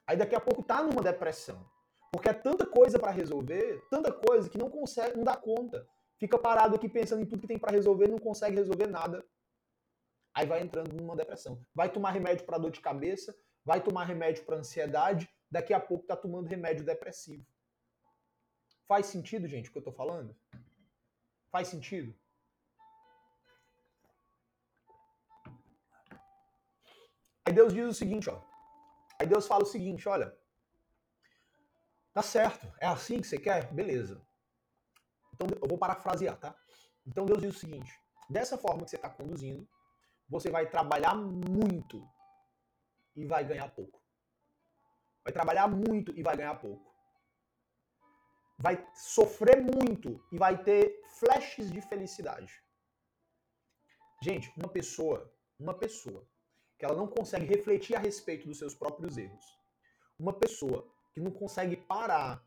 Aí 0.08 0.16
daqui 0.16 0.36
a 0.36 0.40
pouco 0.40 0.64
tá 0.64 0.82
numa 0.82 1.02
depressão. 1.02 1.70
Porque 2.12 2.30
é 2.30 2.34
tanta 2.34 2.66
coisa 2.66 2.98
para 2.98 3.12
resolver, 3.12 3.86
tanta 3.90 4.12
coisa 4.12 4.50
que 4.50 4.58
não 4.58 4.70
consegue, 4.70 5.18
não 5.18 5.24
dá 5.24 5.36
conta. 5.36 5.86
Fica 6.18 6.38
parado 6.38 6.76
aqui 6.76 6.88
pensando 6.88 7.22
em 7.22 7.26
tudo 7.26 7.42
que 7.42 7.48
tem 7.48 7.60
para 7.60 7.74
resolver, 7.74 8.08
não 8.08 8.20
consegue 8.20 8.56
resolver 8.56 8.88
nada. 8.88 9.26
Aí 10.34 10.46
vai 10.46 10.62
entrando 10.62 10.94
numa 10.94 11.16
depressão. 11.16 11.62
Vai 11.74 11.92
tomar 11.92 12.12
remédio 12.12 12.46
para 12.46 12.58
dor 12.58 12.72
de 12.72 12.80
cabeça, 12.80 13.36
vai 13.66 13.82
tomar 13.82 14.06
remédio 14.06 14.46
para 14.46 14.58
ansiedade, 14.58 15.30
daqui 15.50 15.74
a 15.74 15.80
pouco 15.80 16.06
tá 16.06 16.16
tomando 16.16 16.48
remédio 16.48 16.86
depressivo. 16.86 17.46
Faz 18.88 19.06
sentido, 19.06 19.48
gente, 19.48 19.70
o 19.70 19.72
que 19.72 19.78
eu 19.78 19.84
tô 19.84 19.92
falando? 19.92 20.36
Faz 21.50 21.68
sentido? 21.68 22.14
Aí 27.46 27.54
Deus 27.54 27.74
diz 27.74 27.88
o 27.88 27.94
seguinte, 27.94 28.30
ó. 28.30 28.42
Aí 29.20 29.28
Deus 29.28 29.48
fala 29.48 29.64
o 29.64 29.68
seguinte, 29.68 30.08
olha, 30.08 30.38
tá 32.14 32.22
certo, 32.22 32.72
é 32.80 32.88
assim 32.88 33.22
que 33.22 33.28
você 33.28 33.38
quer? 33.38 33.72
Beleza. 33.72 34.22
Então 35.34 35.48
eu 35.62 35.68
vou 35.68 35.78
parafrasear, 35.78 36.38
tá? 36.38 36.56
Então 37.06 37.26
Deus 37.26 37.42
diz 37.42 37.56
o 37.56 37.60
seguinte: 37.60 37.92
dessa 38.30 38.58
forma 38.58 38.84
que 38.84 38.92
você 38.92 38.96
está 38.96 39.10
conduzindo, 39.10 39.68
você 40.30 40.50
vai 40.50 40.70
trabalhar 40.70 41.16
muito 41.16 42.08
e 43.16 43.26
vai 43.26 43.46
ganhar 43.46 43.70
pouco. 43.70 44.02
Vai 45.24 45.34
trabalhar 45.34 45.68
muito 45.68 46.12
e 46.18 46.24
vai 46.24 46.36
ganhar 46.36 46.56
pouco. 46.56 46.92
vai 48.58 48.86
sofrer 48.96 49.62
muito 49.62 50.24
e 50.32 50.38
vai 50.38 50.64
ter 50.64 51.02
flashes 51.20 51.72
de 51.72 51.82
felicidade. 51.82 52.54
Gente, 54.22 54.54
uma 54.58 54.70
pessoa, 54.70 55.34
uma 55.60 55.74
pessoa 55.74 56.26
que 56.78 56.86
ela 56.86 56.96
não 56.96 57.08
consegue 57.08 57.46
refletir 57.46 57.96
a 57.96 58.00
respeito 58.00 58.48
dos 58.48 58.58
seus 58.58 58.74
próprios 58.74 59.18
erros, 59.18 59.46
uma 60.18 60.34
pessoa 60.34 60.88
que 61.14 61.20
não 61.20 61.32
consegue 61.32 61.76
parar 61.76 62.42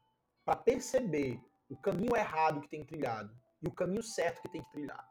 para 0.45 0.57
perceber 0.57 1.39
o 1.69 1.77
caminho 1.77 2.17
errado 2.17 2.61
que 2.61 2.69
tem 2.69 2.85
trilhado 2.85 3.37
e 3.63 3.69
o 3.69 3.73
caminho 3.73 4.03
certo 4.03 4.41
que 4.43 4.49
tem 4.49 4.63
que 4.63 4.71
trilhar. 4.71 5.07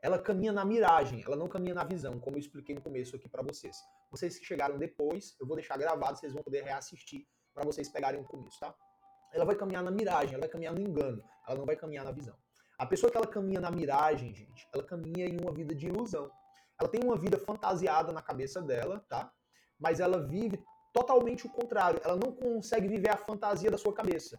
Ela 0.00 0.18
caminha 0.18 0.52
na 0.52 0.64
miragem, 0.64 1.22
ela 1.24 1.36
não 1.36 1.48
caminha 1.48 1.74
na 1.74 1.84
visão, 1.84 2.18
como 2.18 2.36
eu 2.36 2.40
expliquei 2.40 2.74
no 2.74 2.80
começo 2.80 3.14
aqui 3.14 3.28
para 3.28 3.42
vocês. 3.42 3.76
Vocês 4.12 4.38
que 4.38 4.44
chegaram 4.44 4.76
depois, 4.78 5.34
eu 5.40 5.46
vou 5.46 5.56
deixar 5.56 5.78
gravado, 5.78 6.18
vocês 6.18 6.34
vão 6.34 6.42
poder 6.42 6.62
reassistir 6.62 7.26
para 7.54 7.64
vocês 7.64 7.88
pegarem 7.88 8.20
o 8.20 8.24
começo, 8.24 8.60
tá? 8.60 8.74
Ela 9.32 9.46
vai 9.46 9.56
caminhar 9.56 9.82
na 9.82 9.90
miragem, 9.90 10.34
ela 10.34 10.40
vai 10.40 10.50
caminhar 10.50 10.74
no 10.74 10.82
engano, 10.82 11.24
ela 11.48 11.58
não 11.58 11.64
vai 11.64 11.76
caminhar 11.76 12.04
na 12.04 12.12
visão. 12.12 12.36
A 12.78 12.84
pessoa 12.84 13.10
que 13.10 13.16
ela 13.16 13.26
caminha 13.26 13.58
na 13.58 13.70
miragem, 13.70 14.34
gente, 14.34 14.68
ela 14.74 14.84
caminha 14.84 15.26
em 15.26 15.40
uma 15.40 15.52
vida 15.52 15.74
de 15.74 15.86
ilusão. 15.86 16.30
Ela 16.78 16.90
tem 16.90 17.00
uma 17.02 17.16
vida 17.16 17.38
fantasiada 17.38 18.12
na 18.12 18.20
cabeça 18.20 18.60
dela, 18.60 19.02
tá? 19.08 19.32
Mas 19.78 19.98
ela 19.98 20.26
vive 20.26 20.62
totalmente 20.92 21.46
o 21.46 21.50
contrário. 21.50 22.00
Ela 22.04 22.16
não 22.16 22.32
consegue 22.32 22.88
viver 22.88 23.10
a 23.10 23.16
fantasia 23.16 23.70
da 23.70 23.78
sua 23.78 23.94
cabeça. 23.94 24.38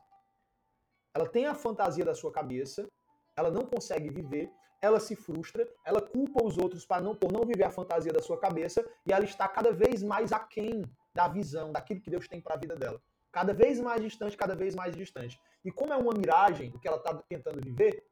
Ela 1.16 1.28
tem 1.28 1.48
a 1.48 1.56
fantasia 1.56 2.06
da 2.06 2.14
sua 2.14 2.32
cabeça, 2.32 2.88
ela 3.36 3.50
não 3.50 3.66
consegue 3.66 4.10
viver, 4.10 4.52
ela 4.84 5.00
se 5.00 5.16
frustra, 5.16 5.66
ela 5.86 6.02
culpa 6.02 6.44
os 6.44 6.58
outros 6.58 6.86
para 6.86 7.02
não, 7.02 7.16
por 7.16 7.32
não 7.32 7.46
viver 7.46 7.64
a 7.64 7.72
fantasia 7.72 8.12
da 8.12 8.22
sua 8.22 8.38
cabeça 8.38 8.86
e 9.06 9.14
ela 9.14 9.24
está 9.24 9.48
cada 9.48 9.72
vez 9.72 10.04
mais 10.04 10.34
aquém 10.34 10.84
da 11.16 11.26
visão, 11.30 11.72
daquilo 11.72 12.02
que 12.02 12.10
Deus 12.10 12.28
tem 12.28 12.42
para 12.42 12.56
a 12.56 12.58
vida 12.58 12.76
dela. 12.76 13.02
Cada 13.32 13.54
vez 13.54 13.80
mais 13.80 14.02
distante, 14.02 14.36
cada 14.36 14.56
vez 14.56 14.76
mais 14.76 14.94
distante. 14.94 15.40
E 15.64 15.72
como 15.72 15.94
é 15.94 15.96
uma 15.96 16.14
miragem, 16.14 16.70
o 16.76 16.80
que 16.80 16.88
ela 16.88 16.98
está 16.98 17.14
tentando 17.30 17.62
viver, 17.62 18.06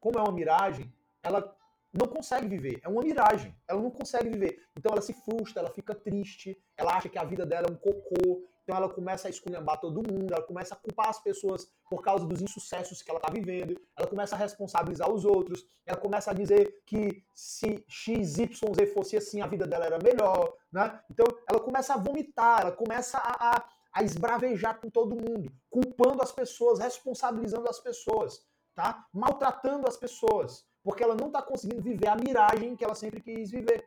como 0.00 0.18
é 0.18 0.22
uma 0.22 0.32
miragem, 0.32 0.92
ela 1.22 1.56
não 1.92 2.08
consegue 2.08 2.48
viver. 2.48 2.80
É 2.82 2.88
uma 2.88 3.02
miragem. 3.02 3.54
Ela 3.68 3.80
não 3.80 3.90
consegue 3.90 4.28
viver. 4.28 4.60
Então 4.76 4.90
ela 4.90 5.00
se 5.02 5.12
frustra, 5.12 5.60
ela 5.62 5.70
fica 5.70 5.94
triste, 5.94 6.60
ela 6.76 6.96
acha 6.96 7.08
que 7.08 7.18
a 7.18 7.24
vida 7.24 7.46
dela 7.46 7.68
é 7.68 7.72
um 7.72 7.76
cocô. 7.76 8.42
Então 8.62 8.76
ela 8.76 8.88
começa 8.88 9.28
a 9.28 9.30
esculhambar 9.30 9.80
todo 9.80 10.02
mundo, 10.02 10.32
ela 10.32 10.42
começa 10.42 10.74
a 10.74 10.78
culpar 10.78 11.08
as 11.08 11.20
pessoas 11.20 11.66
por 11.90 12.02
causa 12.02 12.24
dos 12.24 12.40
insucessos 12.40 13.02
que 13.02 13.10
ela 13.10 13.18
está 13.18 13.32
vivendo, 13.32 13.80
ela 13.98 14.06
começa 14.06 14.34
a 14.34 14.38
responsabilizar 14.38 15.10
os 15.10 15.24
outros, 15.24 15.64
ela 15.84 15.98
começa 15.98 16.30
a 16.30 16.34
dizer 16.34 16.82
que 16.86 17.24
se 17.34 17.84
XYZ 17.88 18.50
fosse 18.94 19.16
assim, 19.16 19.40
a 19.40 19.46
vida 19.46 19.66
dela 19.66 19.86
era 19.86 19.98
melhor, 19.98 20.54
né? 20.72 21.00
Então 21.10 21.26
ela 21.48 21.60
começa 21.60 21.94
a 21.94 21.98
vomitar, 21.98 22.62
ela 22.62 22.72
começa 22.72 23.18
a, 23.18 23.56
a, 23.56 23.68
a 23.92 24.02
esbravejar 24.02 24.80
com 24.80 24.88
todo 24.88 25.16
mundo, 25.16 25.52
culpando 25.68 26.22
as 26.22 26.30
pessoas, 26.30 26.78
responsabilizando 26.78 27.68
as 27.68 27.80
pessoas, 27.80 28.46
tá? 28.74 29.06
Maltratando 29.12 29.88
as 29.88 29.96
pessoas 29.96 30.64
porque 30.82 31.02
ela 31.02 31.14
não 31.14 31.28
está 31.28 31.40
conseguindo 31.40 31.82
viver 31.82 32.08
a 32.08 32.16
miragem 32.16 32.76
que 32.76 32.84
ela 32.84 32.94
sempre 32.94 33.20
quis 33.20 33.50
viver. 33.50 33.86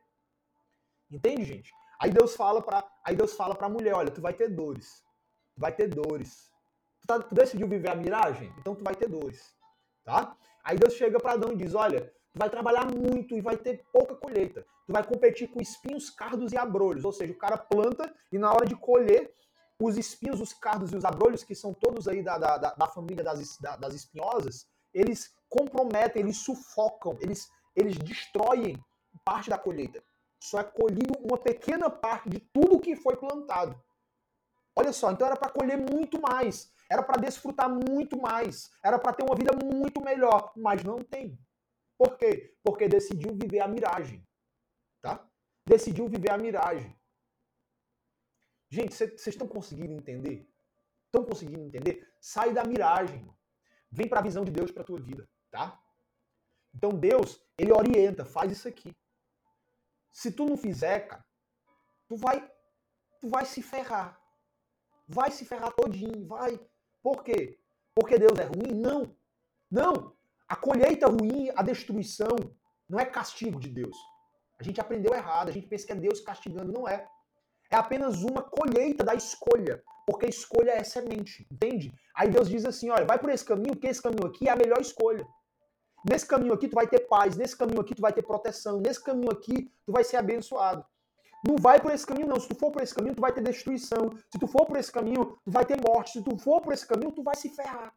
Entende, 1.11 1.43
gente? 1.43 1.73
Aí 1.99 2.11
Deus 2.11 2.35
fala 2.35 2.61
para, 2.61 2.83
aí 3.03 3.15
Deus 3.15 3.33
fala 3.33 3.55
para 3.55 3.67
a 3.67 3.69
mulher, 3.69 3.93
olha, 3.93 4.11
tu 4.11 4.21
vai 4.21 4.33
ter 4.33 4.49
dores. 4.49 5.03
Tu 5.55 5.61
vai 5.61 5.71
ter 5.71 5.87
dores. 5.87 6.51
Tu, 7.01 7.07
tá, 7.07 7.19
tu 7.19 7.33
decidiu 7.33 7.67
viver 7.67 7.89
a 7.89 7.95
miragem? 7.95 8.53
Então 8.59 8.75
tu 8.75 8.83
vai 8.83 8.95
ter 8.95 9.07
dores, 9.07 9.55
tá? 10.03 10.35
Aí 10.63 10.77
Deus 10.77 10.93
chega 10.93 11.19
para 11.19 11.33
Adão 11.33 11.53
e 11.53 11.55
diz, 11.55 11.75
olha, 11.75 12.11
tu 12.33 12.39
vai 12.39 12.49
trabalhar 12.49 12.85
muito 12.85 13.35
e 13.35 13.41
vai 13.41 13.55
ter 13.55 13.85
pouca 13.93 14.15
colheita. 14.15 14.65
Tu 14.85 14.93
vai 14.93 15.03
competir 15.03 15.47
com 15.47 15.61
espinhos, 15.61 16.09
cardos 16.09 16.51
e 16.51 16.57
abrolhos, 16.57 17.05
ou 17.05 17.11
seja, 17.11 17.31
o 17.31 17.37
cara 17.37 17.57
planta 17.57 18.13
e 18.31 18.37
na 18.37 18.51
hora 18.51 18.65
de 18.65 18.75
colher 18.75 19.33
os 19.79 19.97
espinhos, 19.97 20.39
os 20.39 20.53
cardos 20.53 20.91
e 20.91 20.95
os 20.95 21.05
abrolhos, 21.05 21.43
que 21.43 21.55
são 21.55 21.73
todos 21.73 22.07
aí 22.07 22.23
da, 22.23 22.37
da, 22.37 22.57
da 22.57 22.87
família 22.87 23.23
das, 23.23 23.57
das 23.57 23.93
espinhosas, 23.93 24.67
eles 24.93 25.33
comprometem, 25.49 26.21
eles 26.21 26.37
sufocam, 26.37 27.17
eles, 27.19 27.49
eles 27.75 27.97
destroem 27.97 28.77
parte 29.23 29.49
da 29.49 29.57
colheita. 29.57 30.01
Só 30.39 30.59
é 30.59 30.63
colhido 30.63 31.13
uma 31.19 31.37
pequena 31.37 31.89
parte 31.89 32.29
de 32.29 32.39
tudo 32.39 32.79
que 32.79 32.95
foi 32.95 33.15
plantado. 33.15 33.81
Olha 34.75 34.91
só, 34.91 35.11
então 35.11 35.25
era 35.27 35.37
para 35.37 35.51
colher 35.51 35.77
muito 35.77 36.21
mais, 36.21 36.71
era 36.89 37.01
para 37.01 37.21
desfrutar 37.21 37.69
muito 37.69 38.21
mais, 38.21 38.69
era 38.83 38.99
para 38.99 39.13
ter 39.13 39.23
uma 39.23 39.35
vida 39.35 39.51
muito 39.63 40.01
melhor, 40.01 40.51
mas 40.55 40.83
não 40.83 40.97
tem. 40.97 41.39
Por 41.97 42.17
quê? 42.17 42.53
Porque 42.61 42.87
decidiu 42.87 43.33
viver 43.33 43.61
a 43.61 43.67
miragem. 43.67 44.27
Tá? 45.01 45.25
Decidiu 45.65 46.09
viver 46.09 46.31
a 46.31 46.37
miragem. 46.37 46.93
Gente, 48.69 48.93
vocês 48.93 49.27
estão 49.27 49.47
conseguindo 49.47 49.93
entender? 49.93 50.45
Estão 51.05 51.23
conseguindo 51.23 51.63
entender? 51.63 52.05
Sai 52.19 52.51
da 52.51 52.65
miragem. 52.65 53.25
Vem 53.89 54.09
para 54.09 54.19
a 54.19 54.23
visão 54.23 54.43
de 54.43 54.51
Deus 54.51 54.71
para 54.71 54.83
tua 54.83 54.99
vida 54.99 55.25
tá? 55.55 55.81
Então 56.73 56.89
Deus, 56.89 57.41
ele 57.57 57.71
orienta, 57.71 58.25
faz 58.25 58.51
isso 58.51 58.67
aqui. 58.67 58.93
Se 60.15 60.31
tu 60.31 60.45
não 60.45 60.55
fizer, 60.55 60.97
cara, 61.09 61.25
tu 62.07 62.15
vai 62.15 62.37
tu 63.19 63.27
vai 63.27 63.45
se 63.45 63.61
ferrar. 63.61 64.17
Vai 65.05 65.29
se 65.29 65.43
ferrar 65.43 65.73
todinho, 65.73 66.25
vai. 66.25 66.57
Por 67.03 67.21
quê? 67.21 67.59
Porque 67.93 68.17
Deus 68.17 68.39
é 68.39 68.45
ruim? 68.45 68.73
Não. 68.73 69.13
Não. 69.69 70.15
A 70.47 70.55
colheita 70.55 71.07
ruim, 71.07 71.51
a 71.53 71.61
destruição, 71.61 72.35
não 72.87 72.97
é 72.97 73.05
castigo 73.05 73.59
de 73.59 73.69
Deus. 73.69 73.97
A 74.57 74.63
gente 74.63 74.79
aprendeu 74.79 75.13
errado, 75.13 75.49
a 75.49 75.51
gente 75.51 75.67
pensa 75.67 75.85
que 75.85 75.91
é 75.91 75.95
Deus 75.95 76.21
castigando, 76.21 76.71
não 76.71 76.87
é. 76.87 77.05
É 77.69 77.75
apenas 77.75 78.23
uma 78.23 78.41
colheita 78.41 79.03
da 79.03 79.15
escolha, 79.15 79.83
porque 80.07 80.27
a 80.27 80.29
escolha 80.29 80.71
é 80.71 80.83
semente, 80.83 81.45
entende? 81.51 81.93
Aí 82.15 82.29
Deus 82.29 82.47
diz 82.47 82.63
assim, 82.63 82.89
olha, 82.89 83.05
vai 83.05 83.19
por 83.19 83.29
esse 83.29 83.43
caminho, 83.43 83.75
porque 83.75 83.87
esse 83.87 84.01
caminho 84.01 84.27
aqui 84.27 84.47
é 84.47 84.51
a 84.51 84.55
melhor 84.55 84.79
escolha. 84.79 85.27
Nesse 86.07 86.27
caminho 86.27 86.53
aqui 86.53 86.67
tu 86.67 86.75
vai 86.75 86.87
ter 86.87 86.99
paz, 87.07 87.35
nesse 87.35 87.57
caminho 87.57 87.81
aqui 87.81 87.95
tu 87.95 88.01
vai 88.01 88.13
ter 88.13 88.21
proteção, 88.21 88.79
nesse 88.79 89.03
caminho 89.03 89.31
aqui 89.31 89.71
tu 89.85 89.91
vai 89.91 90.03
ser 90.03 90.17
abençoado. 90.17 90.85
Não 91.47 91.57
vai 91.57 91.79
por 91.79 91.91
esse 91.91 92.05
caminho 92.05 92.27
não. 92.27 92.39
Se 92.39 92.47
tu 92.47 92.55
for 92.55 92.71
por 92.71 92.81
esse 92.81 92.93
caminho, 92.93 93.13
tu 93.13 93.21
vai 93.21 93.31
ter 93.31 93.41
destruição. 93.41 94.09
Se 94.31 94.39
tu 94.39 94.47
for 94.47 94.65
por 94.65 94.77
esse 94.77 94.91
caminho, 94.91 95.37
tu 95.45 95.51
vai 95.51 95.63
ter 95.63 95.79
morte. 95.79 96.13
Se 96.13 96.23
tu 96.23 96.35
for 96.39 96.59
por 96.59 96.73
esse 96.73 96.87
caminho, 96.87 97.11
tu 97.11 97.21
vai 97.21 97.35
se 97.35 97.49
ferrar. 97.49 97.93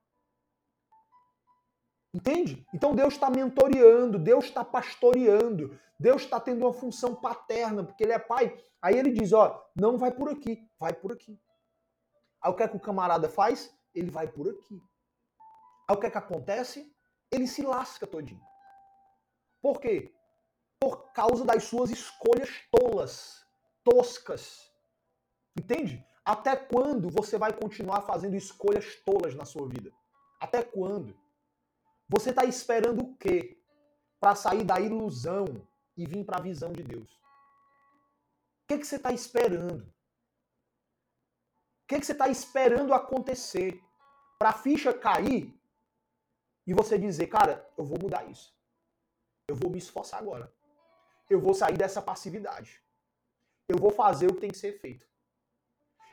Entende? 2.12 2.66
Então 2.74 2.94
Deus 2.94 3.14
está 3.14 3.30
mentoreando, 3.30 4.18
Deus 4.18 4.46
está 4.46 4.62
pastoreando, 4.62 5.78
Deus 5.98 6.22
está 6.22 6.38
tendo 6.38 6.64
uma 6.64 6.74
função 6.74 7.14
paterna, 7.14 7.82
porque 7.82 8.04
Ele 8.04 8.12
é 8.12 8.18
pai. 8.18 8.54
Aí 8.82 8.98
Ele 8.98 9.12
diz: 9.12 9.32
ó, 9.32 9.66
não 9.74 9.96
vai 9.96 10.10
por 10.10 10.28
aqui, 10.28 10.68
vai 10.78 10.92
por 10.92 11.12
aqui. 11.12 11.40
Aí 12.42 12.52
o 12.52 12.54
que 12.54 12.62
é 12.62 12.68
que 12.68 12.76
o 12.76 12.80
camarada 12.80 13.30
faz? 13.30 13.74
Ele 13.94 14.10
vai 14.10 14.28
por 14.28 14.48
aqui. 14.48 14.82
Aí 15.88 15.96
o 15.96 15.98
que 15.98 16.06
é 16.06 16.10
que 16.10 16.18
acontece? 16.18 16.94
Ele 17.30 17.46
se 17.46 17.62
lasca 17.62 18.06
todinho. 18.06 18.46
Por 19.60 19.80
quê? 19.80 20.12
Por 20.80 21.12
causa 21.12 21.44
das 21.44 21.64
suas 21.64 21.90
escolhas 21.90 22.50
tolas, 22.70 23.44
toscas. 23.84 24.70
Entende? 25.56 26.04
Até 26.24 26.54
quando 26.56 27.10
você 27.10 27.36
vai 27.36 27.52
continuar 27.52 28.02
fazendo 28.02 28.36
escolhas 28.36 28.96
tolas 28.96 29.34
na 29.34 29.44
sua 29.44 29.68
vida? 29.68 29.92
Até 30.40 30.62
quando? 30.62 31.18
Você 32.08 32.30
está 32.30 32.44
esperando 32.44 33.02
o 33.02 33.16
quê? 33.16 33.60
Para 34.20 34.34
sair 34.34 34.64
da 34.64 34.80
ilusão 34.80 35.46
e 35.96 36.06
vir 36.06 36.24
para 36.24 36.38
a 36.38 36.42
visão 36.42 36.72
de 36.72 36.82
Deus. 36.82 37.10
O 37.12 38.68
que, 38.68 38.78
que 38.78 38.86
você 38.86 38.96
está 38.96 39.12
esperando? 39.12 39.82
O 39.82 39.94
que, 41.88 41.98
que 41.98 42.06
você 42.06 42.12
está 42.12 42.28
esperando 42.28 42.94
acontecer? 42.94 43.82
Para 44.38 44.50
a 44.50 44.58
ficha 44.58 44.92
cair 44.92 45.57
e 46.68 46.74
você 46.74 46.98
dizer, 46.98 47.28
cara, 47.28 47.66
eu 47.78 47.84
vou 47.84 47.98
mudar 47.98 48.28
isso. 48.28 48.54
Eu 49.48 49.56
vou 49.56 49.70
me 49.70 49.78
esforçar 49.78 50.20
agora. 50.20 50.52
Eu 51.30 51.40
vou 51.40 51.54
sair 51.54 51.78
dessa 51.78 52.02
passividade. 52.02 52.82
Eu 53.66 53.78
vou 53.78 53.90
fazer 53.90 54.26
o 54.26 54.34
que 54.34 54.42
tem 54.42 54.50
que 54.50 54.58
ser 54.58 54.78
feito. 54.78 55.06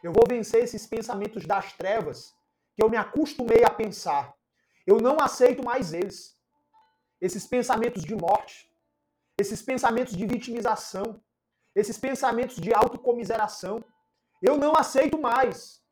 Eu 0.01 0.13
vou 0.13 0.23
vencer 0.25 0.63
esses 0.63 0.87
pensamentos 0.87 1.45
das 1.45 1.73
trevas 1.73 2.33
que 2.73 2.81
eu 2.81 2.89
me 2.89 2.95
acostumei 2.95 3.65
a 3.65 3.69
pensar. 3.69 4.33
Eu 4.87 5.01
não 5.01 5.19
aceito 5.19 5.61
mais 5.61 5.91
eles. 5.91 6.39
Esses 7.19 7.45
pensamentos 7.45 8.01
de 8.01 8.15
morte, 8.15 8.71
esses 9.37 9.61
pensamentos 9.61 10.15
de 10.15 10.25
vitimização, 10.25 11.21
esses 11.75 11.97
pensamentos 11.97 12.55
de 12.55 12.73
autocomiseração. 12.73 13.83
Eu 14.41 14.57
não 14.57 14.73
aceito 14.73 15.19
mais. 15.19 15.83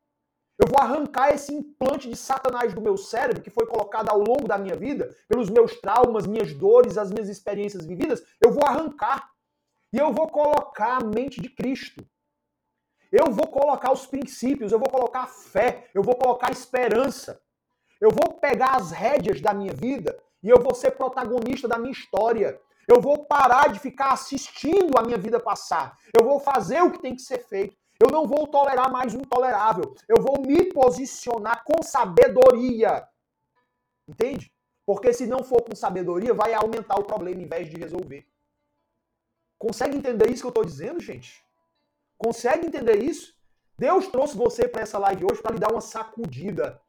Eu 0.58 0.68
vou 0.68 0.80
arrancar 0.80 1.34
esse 1.34 1.52
implante 1.52 2.08
de 2.08 2.16
Satanás 2.16 2.72
do 2.72 2.80
meu 2.80 2.96
cérebro 2.96 3.42
que 3.42 3.50
foi 3.50 3.66
colocado 3.66 4.08
ao 4.08 4.18
longo 4.18 4.46
da 4.46 4.56
minha 4.56 4.76
vida, 4.76 5.14
pelos 5.28 5.50
meus 5.50 5.80
traumas, 5.80 6.26
minhas 6.26 6.52
dores, 6.54 6.96
as 6.96 7.10
minhas 7.10 7.28
experiências 7.28 7.84
vividas. 7.84 8.22
Eu 8.40 8.52
vou 8.52 8.64
arrancar. 8.64 9.30
E 9.92 9.98
eu 9.98 10.12
vou 10.12 10.28
colocar 10.28 11.02
a 11.02 11.04
mente 11.04 11.40
de 11.40 11.48
Cristo. 11.48 12.04
Eu 13.10 13.30
vou 13.30 13.46
colocar 13.46 13.92
os 13.92 14.06
princípios, 14.06 14.72
eu 14.72 14.78
vou 14.78 14.88
colocar 14.88 15.22
a 15.22 15.26
fé, 15.28 15.88
eu 15.94 16.02
vou 16.02 16.16
colocar 16.16 16.48
a 16.48 16.52
esperança. 16.52 17.40
Eu 18.00 18.10
vou 18.10 18.34
pegar 18.34 18.76
as 18.76 18.90
rédeas 18.90 19.40
da 19.40 19.54
minha 19.54 19.72
vida 19.72 20.18
e 20.42 20.48
eu 20.48 20.60
vou 20.60 20.74
ser 20.74 20.92
protagonista 20.92 21.66
da 21.66 21.78
minha 21.78 21.92
história. 21.92 22.60
Eu 22.86 23.00
vou 23.00 23.24
parar 23.24 23.72
de 23.72 23.78
ficar 23.78 24.12
assistindo 24.12 24.98
a 24.98 25.02
minha 25.02 25.16
vida 25.16 25.40
passar. 25.40 25.96
Eu 26.16 26.24
vou 26.24 26.38
fazer 26.38 26.82
o 26.82 26.90
que 26.90 27.00
tem 27.00 27.14
que 27.14 27.22
ser 27.22 27.38
feito. 27.38 27.76
Eu 28.00 28.10
não 28.10 28.26
vou 28.26 28.46
tolerar 28.46 28.90
mais 28.90 29.14
o 29.14 29.18
intolerável. 29.18 29.94
Eu 30.08 30.22
vou 30.22 30.40
me 30.40 30.72
posicionar 30.72 31.62
com 31.64 31.82
sabedoria. 31.82 33.08
Entende? 34.08 34.52
Porque 34.84 35.12
se 35.12 35.26
não 35.26 35.42
for 35.42 35.62
com 35.62 35.74
sabedoria, 35.74 36.34
vai 36.34 36.52
aumentar 36.52 36.98
o 36.98 37.04
problema 37.04 37.40
em 37.40 37.46
vez 37.46 37.70
de 37.70 37.76
resolver. 37.76 38.26
Consegue 39.58 39.96
entender 39.96 40.30
isso 40.30 40.42
que 40.42 40.46
eu 40.46 40.50
estou 40.50 40.64
dizendo, 40.64 41.00
gente? 41.00 41.42
Consegue 42.18 42.66
entender 42.66 43.02
isso? 43.02 43.34
Deus 43.78 44.06
trouxe 44.08 44.36
você 44.36 44.68
para 44.68 44.82
essa 44.82 44.98
live 44.98 45.24
hoje 45.24 45.42
para 45.42 45.52
lhe 45.52 45.58
dar 45.58 45.72
uma 45.72 45.80
sacudida 45.80 46.80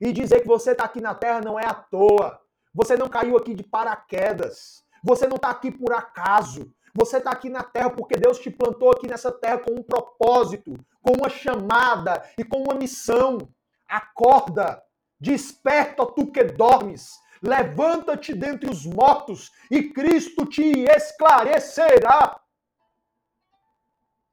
e 0.00 0.12
dizer 0.12 0.40
que 0.40 0.46
você 0.46 0.72
está 0.72 0.84
aqui 0.84 1.00
na 1.00 1.14
Terra 1.14 1.40
não 1.40 1.58
é 1.58 1.66
à 1.66 1.74
toa. 1.74 2.40
Você 2.74 2.96
não 2.96 3.08
caiu 3.08 3.36
aqui 3.36 3.54
de 3.54 3.62
paraquedas. 3.62 4.84
Você 5.02 5.26
não 5.26 5.36
está 5.36 5.50
aqui 5.50 5.70
por 5.70 5.92
acaso. 5.92 6.72
Você 6.98 7.18
está 7.18 7.30
aqui 7.30 7.50
na 7.50 7.62
Terra 7.62 7.90
porque 7.90 8.16
Deus 8.16 8.38
te 8.38 8.50
plantou 8.50 8.90
aqui 8.90 9.06
nessa 9.06 9.30
Terra 9.30 9.58
com 9.58 9.72
um 9.72 9.82
propósito, 9.82 10.72
com 11.02 11.12
uma 11.12 11.28
chamada 11.28 12.26
e 12.38 12.42
com 12.44 12.62
uma 12.62 12.74
missão. 12.74 13.36
Acorda, 13.86 14.82
desperta 15.20 16.06
tu 16.06 16.32
que 16.32 16.42
dormes, 16.42 17.12
levanta-te 17.42 18.32
dentre 18.34 18.70
os 18.70 18.86
mortos 18.86 19.52
e 19.70 19.90
Cristo 19.90 20.46
te 20.46 20.84
esclarecerá. 20.84 22.40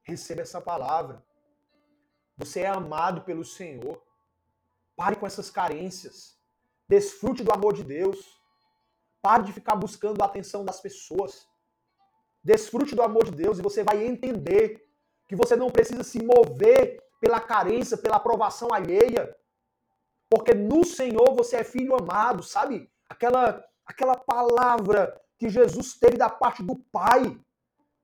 Receba 0.02 0.40
essa 0.40 0.60
palavra. 0.60 1.22
Você 2.38 2.60
é 2.60 2.66
amado 2.66 3.22
pelo 3.22 3.44
Senhor. 3.44 4.02
Pare 4.96 5.16
com 5.16 5.26
essas 5.26 5.50
carências. 5.50 6.38
Desfrute 6.88 7.44
do 7.44 7.52
amor 7.52 7.74
de 7.74 7.84
Deus. 7.84 8.40
Pare 9.20 9.42
de 9.42 9.52
ficar 9.52 9.76
buscando 9.76 10.22
a 10.22 10.26
atenção 10.26 10.64
das 10.64 10.80
pessoas. 10.80 11.46
Desfrute 12.44 12.94
do 12.94 13.02
amor 13.02 13.24
de 13.24 13.32
Deus 13.32 13.58
e 13.58 13.62
você 13.62 13.82
vai 13.82 14.04
entender 14.04 14.86
que 15.26 15.34
você 15.34 15.56
não 15.56 15.70
precisa 15.70 16.04
se 16.04 16.22
mover 16.22 17.02
pela 17.20 17.40
carência, 17.40 17.96
pela 17.96 18.16
aprovação 18.16 18.68
alheia. 18.72 19.34
Porque 20.28 20.52
no 20.52 20.84
Senhor 20.84 21.34
você 21.34 21.56
é 21.56 21.64
filho 21.64 21.96
amado, 21.96 22.42
sabe? 22.42 22.90
Aquela 23.08 23.64
aquela 23.86 24.16
palavra 24.16 25.20
que 25.38 25.48
Jesus 25.48 25.94
teve 25.94 26.16
da 26.16 26.30
parte 26.30 26.62
do 26.62 26.76
Pai 26.76 27.38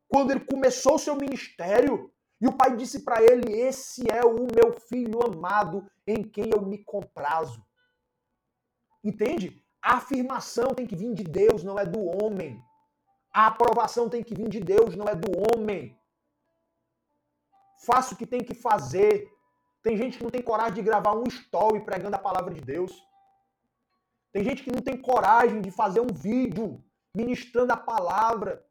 quando 0.09 0.33
ele 0.33 0.41
começou 0.41 0.97
o 0.97 0.99
seu 0.99 1.15
ministério. 1.17 2.13
E 2.41 2.49
o 2.49 2.53
pai 2.53 2.75
disse 2.77 3.01
para 3.01 3.23
ele: 3.23 3.53
Esse 3.53 4.11
é 4.11 4.25
o 4.25 4.35
meu 4.35 4.73
filho 4.89 5.21
amado 5.23 5.87
em 6.07 6.23
quem 6.23 6.51
eu 6.51 6.63
me 6.63 6.79
comprazo. 6.79 7.65
Entende? 9.05 9.63
A 9.83 9.97
afirmação 9.97 10.75
tem 10.75 10.87
que 10.87 10.97
vir 10.97 11.15
de 11.15 11.23
Deus, 11.23 11.63
não 11.63 11.79
é 11.79 11.87
do 11.87 12.01
homem. 12.01 12.63
A 13.33 13.47
aprovação 13.47 14.09
tem 14.09 14.23
que 14.23 14.35
vir 14.35 14.49
de 14.49 14.61
Deus, 14.61 14.97
não 14.97 15.07
é 15.07 15.15
do 15.15 15.31
homem. 15.47 15.97
Faça 17.87 18.15
o 18.15 18.17
que 18.17 18.27
tem 18.27 18.43
que 18.43 18.55
fazer. 18.55 19.29
Tem 19.83 19.97
gente 19.97 20.19
que 20.19 20.25
não 20.25 20.31
tem 20.31 20.43
coragem 20.43 20.75
de 20.75 20.83
gravar 20.83 21.15
um 21.15 21.25
story 21.25 21.81
pregando 21.81 22.17
a 22.17 22.19
palavra 22.19 22.53
de 22.53 22.61
Deus. 22.61 22.93
Tem 24.33 24.45
gente 24.45 24.63
que 24.63 24.73
não 24.73 24.83
tem 24.83 24.97
coragem 24.97 25.61
de 25.61 25.71
fazer 25.71 26.01
um 26.01 26.13
vídeo 26.13 26.83
ministrando 27.15 27.73
a 27.73 27.77
palavra, 27.77 28.65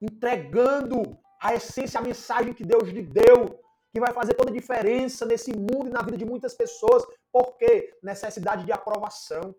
entregando 0.00 1.18
a 1.40 1.54
essência, 1.54 2.00
a 2.00 2.02
mensagem 2.02 2.54
que 2.54 2.64
Deus 2.64 2.88
lhe 2.88 3.02
deu, 3.02 3.60
que 3.92 4.00
vai 4.00 4.12
fazer 4.12 4.34
toda 4.34 4.50
a 4.50 4.54
diferença 4.54 5.26
nesse 5.26 5.52
mundo 5.52 5.88
e 5.88 5.90
na 5.90 6.02
vida 6.02 6.16
de 6.16 6.24
muitas 6.24 6.54
pessoas. 6.54 7.04
Por 7.32 7.56
quê? 7.56 7.96
Necessidade 8.02 8.64
de 8.64 8.72
aprovação. 8.72 9.54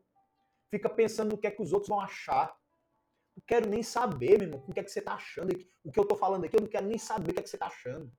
Fica 0.70 0.90
pensando 0.90 1.32
no 1.32 1.38
que 1.38 1.48
é 1.48 1.52
que 1.52 1.62
os 1.62 1.74
outros 1.74 1.90
vão 1.90 2.00
achar. 2.00 2.56
Não 3.42 3.46
quero 3.48 3.70
nem 3.70 3.82
saber, 3.82 4.38
meu 4.38 4.48
irmão, 4.48 4.64
o 4.68 4.72
que 4.74 4.80
é 4.80 4.84
que 4.84 4.92
você 4.92 5.00
está 5.00 5.16
achando. 5.16 5.52
O 5.84 5.92
que 5.92 6.00
eu 6.00 6.04
estou 6.04 6.18
falando 6.18 6.46
aqui, 6.46 6.56
eu 6.56 6.62
não 6.62 6.68
quero 6.68 6.86
nem 6.86 6.98
saber 6.98 7.32
o 7.32 7.34
que 7.34 7.40
é 7.40 7.44
que 7.44 7.50
você 7.50 7.56
está 7.56 7.68
achando. 7.68 8.12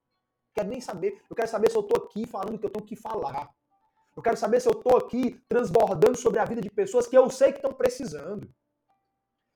Quero 0.53 0.69
nem 0.69 0.81
saber. 0.81 1.23
Eu 1.31 1.37
quero 1.37 1.49
saber 1.49 1.71
se 1.71 1.77
eu 1.77 1.81
estou 1.81 2.05
aqui 2.05 2.27
falando 2.27 2.57
o 2.57 2.59
que 2.59 2.67
eu 2.67 2.71
tenho 2.71 2.85
que 2.85 2.97
falar. 2.97 3.49
Eu 4.15 4.23
quero 4.23 4.37
saber 4.37 4.61
se 4.61 4.69
eu 4.69 4.73
estou 4.73 4.97
aqui 4.97 5.41
transbordando 5.49 6.19
sobre 6.19 6.39
a 6.39 6.45
vida 6.45 6.61
de 6.61 6.71
pessoas 6.71 7.07
que 7.07 7.17
eu 7.17 7.31
sei 7.31 7.53
que 7.53 7.59
estão 7.59 7.73
precisando. 7.73 8.53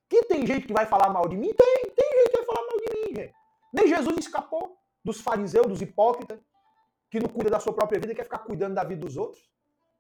Que 0.09 0.23
tem 0.25 0.47
gente 0.47 0.67
que 0.67 0.73
vai 0.73 0.87
falar 0.87 1.11
mal 1.11 1.29
de 1.29 1.37
mim? 1.37 1.53
Tem, 1.53 1.91
tem 1.91 2.11
gente 2.19 2.31
que 2.31 2.37
vai 2.39 2.47
falar 2.47 2.67
mal 2.67 2.79
de 2.79 2.95
mim, 2.95 3.17
gente. 3.17 3.35
Nem 3.73 3.89
Jesus 3.89 4.17
escapou 4.19 4.79
dos 5.05 5.21
fariseus, 5.21 5.67
dos 5.67 5.83
hipócritas, 5.83 6.41
que 7.11 7.21
não 7.21 7.29
cuida 7.29 7.51
da 7.51 7.61
sua 7.61 7.73
própria 7.73 8.01
vida 8.01 8.15
quer 8.15 8.25
ficar 8.25 8.39
cuidando 8.39 8.75
da 8.75 8.85
vida 8.85 9.05
dos 9.05 9.17
outros. 9.17 9.51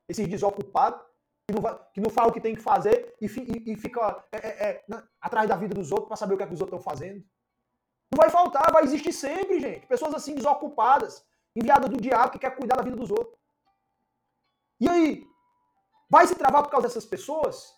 Esses 0.08 0.26
desocupados, 0.26 1.04
que 1.46 1.54
não, 1.54 1.62
que 1.94 2.00
não 2.00 2.10
fala 2.10 2.28
o 2.28 2.32
que 2.32 2.40
tem 2.40 2.54
que 2.56 2.62
fazer 2.62 3.14
e, 3.20 3.26
e, 3.26 3.72
e 3.72 3.76
fica 3.76 4.24
é, 4.32 4.36
é, 4.36 4.70
é, 4.70 4.84
atrás 5.20 5.48
da 5.48 5.54
vida 5.54 5.74
dos 5.74 5.92
outros 5.92 6.08
para 6.08 6.16
saber 6.16 6.34
o 6.34 6.36
que, 6.36 6.42
é 6.42 6.46
que 6.46 6.54
os 6.54 6.60
outros 6.60 6.80
estão 6.80 6.92
fazendo. 6.92 7.24
Não 8.10 8.16
vai 8.16 8.30
faltar, 8.30 8.72
vai 8.72 8.82
existir 8.82 9.12
sempre, 9.12 9.60
gente. 9.60 9.86
Pessoas 9.86 10.14
assim 10.14 10.34
desocupadas, 10.34 11.24
enviadas 11.54 11.88
do 11.88 12.00
diabo 12.00 12.32
que 12.32 12.38
quer 12.38 12.56
cuidar 12.56 12.76
da 12.76 12.82
vida 12.82 12.96
dos 12.96 13.10
outros. 13.10 13.38
E 14.80 14.88
aí? 14.88 15.24
Vai 16.10 16.26
se 16.26 16.34
travar 16.34 16.62
por 16.62 16.70
causa 16.70 16.88
dessas 16.88 17.04
pessoas? 17.04 17.72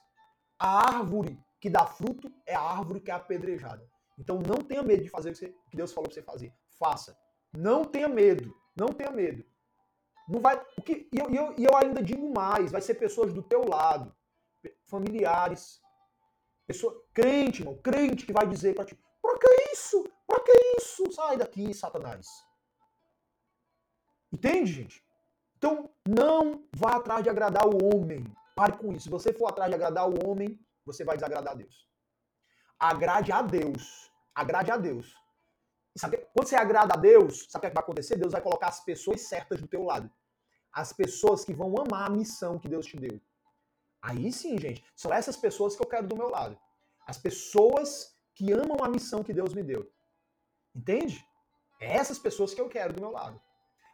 A 0.58 0.96
árvore 0.96 1.38
que 1.60 1.70
dá 1.70 1.86
fruto 1.86 2.32
é 2.46 2.54
a 2.54 2.60
árvore 2.60 3.00
que 3.00 3.10
é 3.10 3.14
apedrejada. 3.14 3.86
Então 4.18 4.38
não 4.38 4.56
tenha 4.64 4.82
medo 4.82 5.02
de 5.02 5.10
fazer 5.10 5.30
o 5.30 5.34
que 5.34 5.76
Deus 5.76 5.92
falou 5.92 6.08
para 6.08 6.14
você 6.14 6.22
fazer. 6.22 6.54
Faça. 6.78 7.16
Não 7.52 7.84
tenha 7.84 8.08
medo. 8.08 8.54
Não 8.76 8.88
tenha 8.88 9.10
medo. 9.10 9.44
Não 10.28 10.40
vai. 10.40 10.60
O 10.76 10.82
que, 10.82 11.08
e 11.12 11.18
eu, 11.18 11.30
eu, 11.34 11.54
eu 11.56 11.76
ainda 11.76 12.02
digo 12.02 12.32
mais: 12.32 12.70
vai 12.70 12.80
ser 12.80 12.94
pessoas 12.94 13.32
do 13.32 13.42
teu 13.42 13.66
lado, 13.66 14.14
familiares, 14.84 15.80
pessoa, 16.66 17.02
crente, 17.14 17.62
irmão, 17.62 17.78
crente 17.78 18.26
que 18.26 18.32
vai 18.32 18.46
dizer 18.46 18.74
para 18.74 18.84
ti: 18.84 18.98
pra 19.22 19.38
que 19.38 19.72
isso? 19.72 20.04
Pra 20.26 20.40
que 20.40 20.52
isso? 20.78 21.10
Sai 21.12 21.36
daqui, 21.36 21.72
Satanás. 21.72 22.26
Entende, 24.32 24.72
gente? 24.72 25.04
Então, 25.56 25.90
não 26.06 26.62
vá 26.74 26.96
atrás 26.96 27.24
de 27.24 27.30
agradar 27.30 27.66
o 27.66 27.78
homem. 27.84 28.24
Pare 28.54 28.76
com 28.76 28.92
isso. 28.92 29.04
Se 29.04 29.10
você 29.10 29.32
for 29.32 29.48
atrás 29.48 29.70
de 29.70 29.74
agradar 29.74 30.08
o 30.08 30.28
homem, 30.28 30.58
você 30.84 31.04
vai 31.04 31.16
desagradar 31.16 31.54
a 31.54 31.56
Deus. 31.56 31.88
Agrade 32.78 33.32
a 33.32 33.42
Deus 33.42 34.08
Agrade 34.38 34.70
a 34.70 34.76
Deus. 34.76 35.16
Sabe, 35.96 36.16
quando 36.32 36.46
você 36.46 36.54
agrada 36.54 36.94
a 36.94 36.96
Deus, 36.96 37.48
sabe 37.50 37.66
o 37.66 37.70
que 37.70 37.74
vai 37.74 37.82
acontecer? 37.82 38.16
Deus 38.16 38.30
vai 38.30 38.40
colocar 38.40 38.68
as 38.68 38.78
pessoas 38.84 39.22
certas 39.22 39.60
do 39.60 39.66
teu 39.66 39.82
lado. 39.82 40.08
As 40.72 40.92
pessoas 40.92 41.44
que 41.44 41.52
vão 41.52 41.74
amar 41.78 42.06
a 42.06 42.10
missão 42.10 42.58
que 42.58 42.68
Deus 42.68 42.86
te 42.86 42.96
deu. 42.96 43.20
Aí 44.00 44.32
sim, 44.32 44.58
gente, 44.58 44.84
são 44.94 45.12
essas 45.12 45.36
pessoas 45.36 45.74
que 45.74 45.82
eu 45.82 45.88
quero 45.88 46.06
do 46.06 46.16
meu 46.16 46.28
lado. 46.28 46.58
As 47.06 47.18
pessoas 47.18 48.16
que 48.34 48.52
amam 48.52 48.78
a 48.82 48.88
missão 48.88 49.24
que 49.24 49.32
Deus 49.32 49.52
me 49.54 49.62
deu. 49.62 49.90
Entende? 50.74 51.24
É 51.80 51.96
essas 51.96 52.18
pessoas 52.18 52.54
que 52.54 52.60
eu 52.60 52.68
quero 52.68 52.92
do 52.92 53.00
meu 53.00 53.10
lado. 53.10 53.40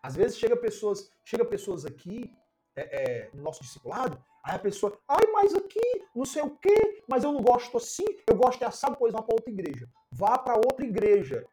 Às 0.03 0.15
vezes 0.15 0.37
chega 0.37 0.57
pessoas, 0.57 1.11
chega 1.25 1.45
pessoas 1.45 1.87
aqui 1.87 2.31
é, 2.77 2.83
é, 2.83 3.31
no 3.33 3.43
nosso 3.43 3.63
discipulado, 3.63 4.23
aí 4.45 4.57
a 4.57 4.59
pessoa, 4.59 4.99
ai, 5.09 5.27
mas 5.33 5.55
aqui, 5.55 6.05
não 6.15 6.27
sei 6.27 6.43
o 6.43 6.51
quê, 6.59 7.03
mas 7.09 7.25
eu 7.25 7.33
não 7.33 7.41
gosto 7.41 7.77
assim, 7.79 8.05
eu 8.29 8.37
gosto 8.37 8.59
de 8.59 8.65
assado, 8.65 8.97
pois 8.99 9.13
vá 9.13 9.23
para 9.23 9.35
outra 9.35 9.51
igreja. 9.51 9.89
Vá 10.13 10.37
para 10.37 10.57
outra 10.57 10.85
igreja. 10.85 11.47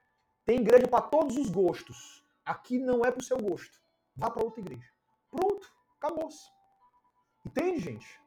Tem 0.46 0.60
igreja 0.60 0.88
para 0.88 1.02
todos 1.02 1.38
os 1.38 1.50
gostos. 1.50 2.22
Aqui 2.44 2.78
não 2.78 3.06
é 3.06 3.12
para 3.12 3.22
o 3.22 3.24
seu 3.24 3.38
gosto. 3.38 3.80
Vá 4.16 4.30
para 4.30 4.44
outra 4.44 4.60
igreja. 4.60 4.91
Pronto, 5.32 5.72
acabou-se. 5.98 6.50
Entende, 7.46 7.80
gente? 7.80 8.22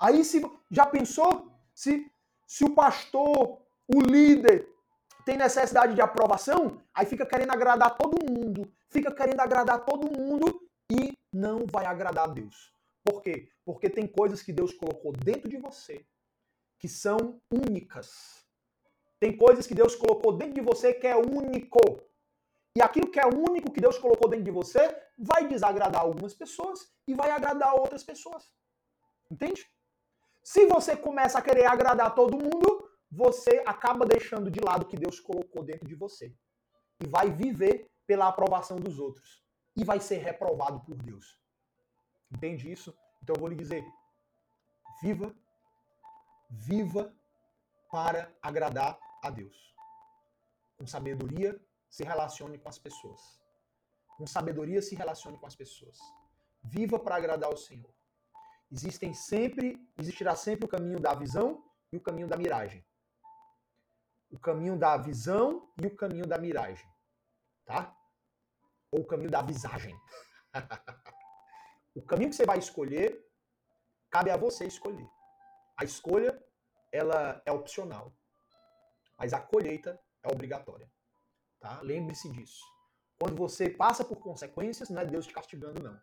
Aí 0.00 0.24
se 0.24 0.42
já 0.70 0.86
pensou 0.86 1.52
se 1.74 2.10
se 2.46 2.64
o 2.64 2.74
pastor, 2.74 3.60
o 3.88 4.00
líder 4.00 4.68
tem 5.24 5.36
necessidade 5.36 5.94
de 5.94 6.00
aprovação, 6.00 6.80
aí 6.94 7.04
fica 7.04 7.26
querendo 7.26 7.50
agradar 7.50 7.96
todo 7.96 8.24
mundo, 8.30 8.72
fica 8.88 9.12
querendo 9.12 9.40
agradar 9.40 9.84
todo 9.84 10.16
mundo 10.16 10.60
e 10.90 11.18
não 11.32 11.66
vai 11.66 11.84
agradar 11.84 12.30
a 12.30 12.32
Deus. 12.32 12.72
Por 13.04 13.20
quê? 13.20 13.48
Porque 13.64 13.90
tem 13.90 14.06
coisas 14.06 14.42
que 14.42 14.52
Deus 14.52 14.72
colocou 14.72 15.12
dentro 15.12 15.48
de 15.48 15.56
você 15.56 16.06
que 16.78 16.88
são 16.88 17.40
únicas. 17.50 18.44
Tem 19.18 19.36
coisas 19.36 19.66
que 19.66 19.74
Deus 19.74 19.96
colocou 19.96 20.32
dentro 20.36 20.54
de 20.54 20.60
você 20.60 20.94
que 20.94 21.06
é 21.06 21.16
único. 21.16 21.80
E 22.76 22.82
aquilo 22.82 23.10
que 23.10 23.18
é 23.18 23.26
único 23.26 23.72
que 23.72 23.80
Deus 23.80 23.98
colocou 23.98 24.28
dentro 24.28 24.44
de 24.44 24.50
você 24.50 24.82
vai 25.16 25.48
desagradar 25.48 26.02
algumas 26.02 26.34
pessoas 26.34 26.78
e 27.08 27.14
vai 27.14 27.30
agradar 27.30 27.74
outras 27.74 28.04
pessoas. 28.04 28.44
Entende? 29.30 29.66
Se 30.42 30.66
você 30.66 30.94
começa 30.94 31.38
a 31.38 31.42
querer 31.42 31.66
agradar 31.66 32.14
todo 32.14 32.36
mundo, 32.36 32.68
você 33.10 33.62
acaba 33.66 34.04
deixando 34.04 34.50
de 34.50 34.60
lado 34.60 34.82
o 34.82 34.88
que 34.90 34.96
Deus 35.04 35.18
colocou 35.18 35.64
dentro 35.64 35.88
de 35.88 35.94
você. 35.94 36.26
E 37.02 37.06
vai 37.08 37.30
viver 37.30 37.90
pela 38.06 38.28
aprovação 38.28 38.76
dos 38.76 38.98
outros. 38.98 39.42
E 39.74 39.82
vai 39.82 39.98
ser 39.98 40.18
reprovado 40.18 40.80
por 40.80 40.96
Deus. 40.96 41.38
Entende 42.30 42.70
isso? 42.70 42.94
Então 43.22 43.34
eu 43.36 43.40
vou 43.40 43.48
lhe 43.48 43.56
dizer: 43.56 43.84
viva 45.02 45.34
viva 46.50 47.12
para 47.90 48.32
agradar 48.42 48.98
a 49.22 49.30
Deus. 49.30 49.74
Com 50.76 50.86
sabedoria, 50.86 51.58
se 51.96 52.04
relacione 52.04 52.58
com 52.58 52.68
as 52.68 52.78
pessoas. 52.78 53.22
Com 54.18 54.26
sabedoria, 54.26 54.82
se 54.82 54.94
relacione 54.94 55.38
com 55.38 55.46
as 55.46 55.56
pessoas. 55.56 55.98
Viva 56.62 56.98
para 56.98 57.16
agradar 57.16 57.48
ao 57.50 57.56
Senhor. 57.56 57.92
Existem 58.70 59.14
sempre, 59.14 59.66
existirá 59.96 60.36
sempre 60.36 60.66
o 60.66 60.68
caminho 60.68 61.00
da 61.00 61.14
visão 61.14 61.64
e 61.90 61.96
o 61.96 62.00
caminho 62.00 62.28
da 62.28 62.36
miragem. 62.36 62.84
O 64.30 64.38
caminho 64.38 64.76
da 64.78 64.94
visão 64.98 65.72
e 65.82 65.86
o 65.86 65.96
caminho 65.96 66.26
da 66.26 66.36
miragem, 66.36 66.86
tá? 67.64 67.96
ou 68.90 69.00
o 69.00 69.06
caminho 69.06 69.30
da 69.30 69.40
visagem? 69.40 69.94
o 71.94 72.02
caminho 72.02 72.30
que 72.30 72.36
você 72.36 72.44
vai 72.44 72.58
escolher, 72.58 73.24
cabe 74.10 74.30
a 74.30 74.36
você 74.36 74.66
escolher. 74.66 75.08
A 75.78 75.84
escolha, 75.84 76.32
ela 76.92 77.40
é 77.46 77.52
opcional. 77.52 78.12
Mas 79.18 79.32
a 79.32 79.40
colheita 79.40 79.98
é 80.22 80.30
obrigatória. 80.30 80.90
Tá? 81.66 81.80
Lembre-se 81.82 82.30
disso. 82.30 82.64
Quando 83.18 83.34
você 83.34 83.68
passa 83.68 84.04
por 84.04 84.18
consequências, 84.18 84.88
não 84.88 85.02
é 85.02 85.04
Deus 85.04 85.26
te 85.26 85.34
castigando, 85.34 85.82
não. 85.82 86.00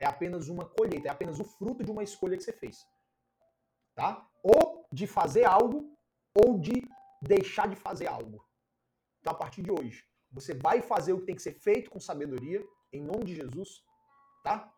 É 0.00 0.06
apenas 0.06 0.48
uma 0.48 0.64
colheita, 0.64 1.08
é 1.08 1.10
apenas 1.10 1.38
o 1.38 1.44
fruto 1.44 1.84
de 1.84 1.90
uma 1.90 2.02
escolha 2.02 2.34
que 2.34 2.42
você 2.42 2.52
fez. 2.52 2.86
Tá? 3.94 4.26
Ou 4.42 4.88
de 4.90 5.06
fazer 5.06 5.44
algo, 5.44 5.94
ou 6.34 6.58
de 6.58 6.88
deixar 7.20 7.68
de 7.68 7.76
fazer 7.76 8.06
algo. 8.06 8.42
Então, 9.20 9.34
a 9.34 9.36
partir 9.36 9.62
de 9.62 9.70
hoje, 9.70 10.02
você 10.30 10.54
vai 10.54 10.80
fazer 10.80 11.12
o 11.12 11.20
que 11.20 11.26
tem 11.26 11.36
que 11.36 11.42
ser 11.42 11.52
feito 11.52 11.90
com 11.90 12.00
sabedoria, 12.00 12.66
em 12.90 13.02
nome 13.02 13.26
de 13.26 13.34
Jesus, 13.34 13.84
tá? 14.42 14.72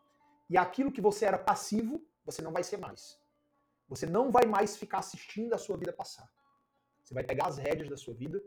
E 0.51 0.59
aquilo 0.59 0.91
que 0.91 1.01
você 1.01 1.27
era 1.27 1.39
passivo, 1.39 2.05
você 2.25 2.43
não 2.43 2.53
vai 2.53 2.65
ser 2.65 2.77
mais. 2.77 3.17
Você 3.89 4.05
não 4.05 4.33
vai 4.33 4.47
mais 4.47 4.77
ficar 4.77 4.99
assistindo 4.99 5.55
a 5.55 5.59
sua 5.59 5.77
vida 5.77 5.93
passar. 5.93 6.29
Você 7.05 7.15
vai 7.15 7.23
pegar 7.23 7.47
as 7.47 7.57
rédeas 7.57 7.89
da 7.89 7.97
sua 7.97 8.15
vida 8.15 8.43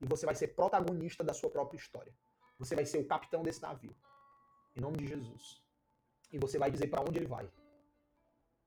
e 0.00 0.06
você 0.06 0.24
vai 0.24 0.34
ser 0.34 0.48
protagonista 0.48 1.24
da 1.24 1.34
sua 1.34 1.50
própria 1.50 1.78
história. 1.78 2.12
Você 2.58 2.74
vai 2.74 2.84
ser 2.84 2.98
o 2.98 3.06
capitão 3.06 3.42
desse 3.42 3.62
navio. 3.62 3.94
Em 4.76 4.80
nome 4.80 4.98
de 4.98 5.06
Jesus. 5.06 5.62
E 6.32 6.38
você 6.38 6.58
vai 6.58 6.70
dizer 6.70 6.88
para 6.88 7.00
onde 7.00 7.18
ele 7.18 7.26
vai. 7.26 7.50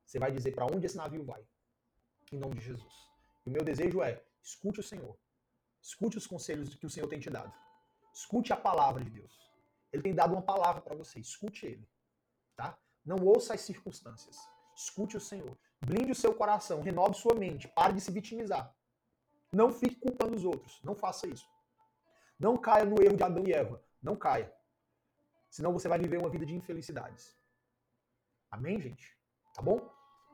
Você 0.05 0.19
vai 0.19 0.31
dizer 0.31 0.53
para 0.53 0.65
onde 0.65 0.85
esse 0.85 0.97
navio 0.97 1.23
vai. 1.23 1.45
Em 2.31 2.37
nome 2.37 2.55
de 2.55 2.61
Jesus. 2.61 2.93
E 3.45 3.49
o 3.49 3.53
meu 3.53 3.63
desejo 3.63 4.01
é: 4.01 4.23
escute 4.41 4.79
o 4.79 4.83
Senhor. 4.83 5.17
Escute 5.81 6.17
os 6.17 6.27
conselhos 6.27 6.75
que 6.75 6.85
o 6.85 6.89
Senhor 6.89 7.07
tem 7.07 7.19
te 7.19 7.29
dado. 7.29 7.53
Escute 8.13 8.51
a 8.53 8.57
palavra 8.57 9.03
de 9.03 9.09
Deus. 9.09 9.33
Ele 9.91 10.03
tem 10.03 10.13
dado 10.13 10.33
uma 10.33 10.41
palavra 10.41 10.81
para 10.81 10.95
você. 10.95 11.19
Escute 11.19 11.65
ele. 11.65 11.87
Tá? 12.55 12.77
Não 13.05 13.17
ouça 13.25 13.53
as 13.53 13.61
circunstâncias. 13.61 14.37
Escute 14.75 15.17
o 15.17 15.19
Senhor. 15.19 15.57
Blinde 15.79 16.11
o 16.11 16.15
seu 16.15 16.33
coração. 16.33 16.81
Renove 16.81 17.15
sua 17.15 17.33
mente. 17.33 17.67
Pare 17.67 17.93
de 17.93 18.01
se 18.01 18.11
vitimizar. 18.11 18.73
Não 19.51 19.71
fique 19.71 19.95
culpando 19.95 20.35
os 20.35 20.45
outros. 20.45 20.81
Não 20.83 20.95
faça 20.95 21.27
isso. 21.27 21.49
Não 22.39 22.57
caia 22.57 22.85
no 22.85 23.01
erro 23.01 23.17
de 23.17 23.23
Adão 23.23 23.43
e 23.45 23.53
Eva. 23.53 23.83
Não 24.01 24.15
caia. 24.15 24.53
Senão 25.49 25.73
você 25.73 25.87
vai 25.87 25.99
viver 25.99 26.17
uma 26.17 26.29
vida 26.29 26.45
de 26.45 26.55
infelicidades. 26.55 27.37
Amém, 28.49 28.79
gente? 28.79 29.17
Tá 29.53 29.61
bom? 29.61 29.79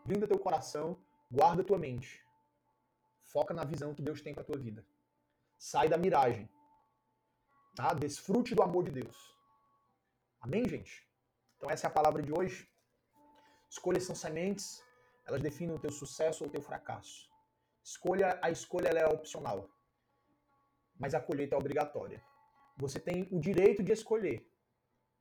Blinda 0.05 0.28
teu 0.28 0.39
coração. 0.39 1.01
Guarda 1.32 1.63
tua 1.63 1.78
mente. 1.78 2.24
Foca 3.24 3.53
na 3.53 3.63
visão 3.63 3.93
que 3.93 4.01
Deus 4.01 4.22
tem 4.22 4.34
para 4.34 4.43
tua 4.43 4.57
vida. 4.57 4.86
Sai 5.57 5.89
da 5.89 5.97
miragem. 5.97 6.47
Tá? 7.76 7.93
Desfrute 7.93 8.55
do 8.55 8.63
amor 8.63 8.84
de 8.84 8.91
Deus. 8.91 9.36
Amém, 10.39 10.68
gente? 10.68 11.05
Então 11.57 11.70
essa 11.70 11.88
é 11.88 11.89
a 11.89 11.93
palavra 11.93 12.22
de 12.22 12.32
hoje. 12.32 12.70
Escolhas 13.70 14.03
são 14.03 14.15
sementes, 14.15 14.82
elas 15.26 15.41
definem 15.41 15.76
o 15.76 15.80
teu 15.80 15.91
sucesso 15.91 16.43
ou 16.43 16.49
o 16.49 16.51
teu 16.51 16.61
fracasso. 16.61 17.26
Escolha, 17.88 18.38
a 18.43 18.51
escolha 18.51 18.89
é 18.89 19.07
opcional, 19.07 19.69
mas 20.99 21.13
a 21.13 21.21
colheita 21.21 21.55
é 21.55 21.57
obrigatória. 21.57 22.21
Você 22.75 22.99
tem 22.99 23.23
o 23.31 23.39
direito 23.39 23.81
de 23.81 23.93
escolher, 23.93 24.45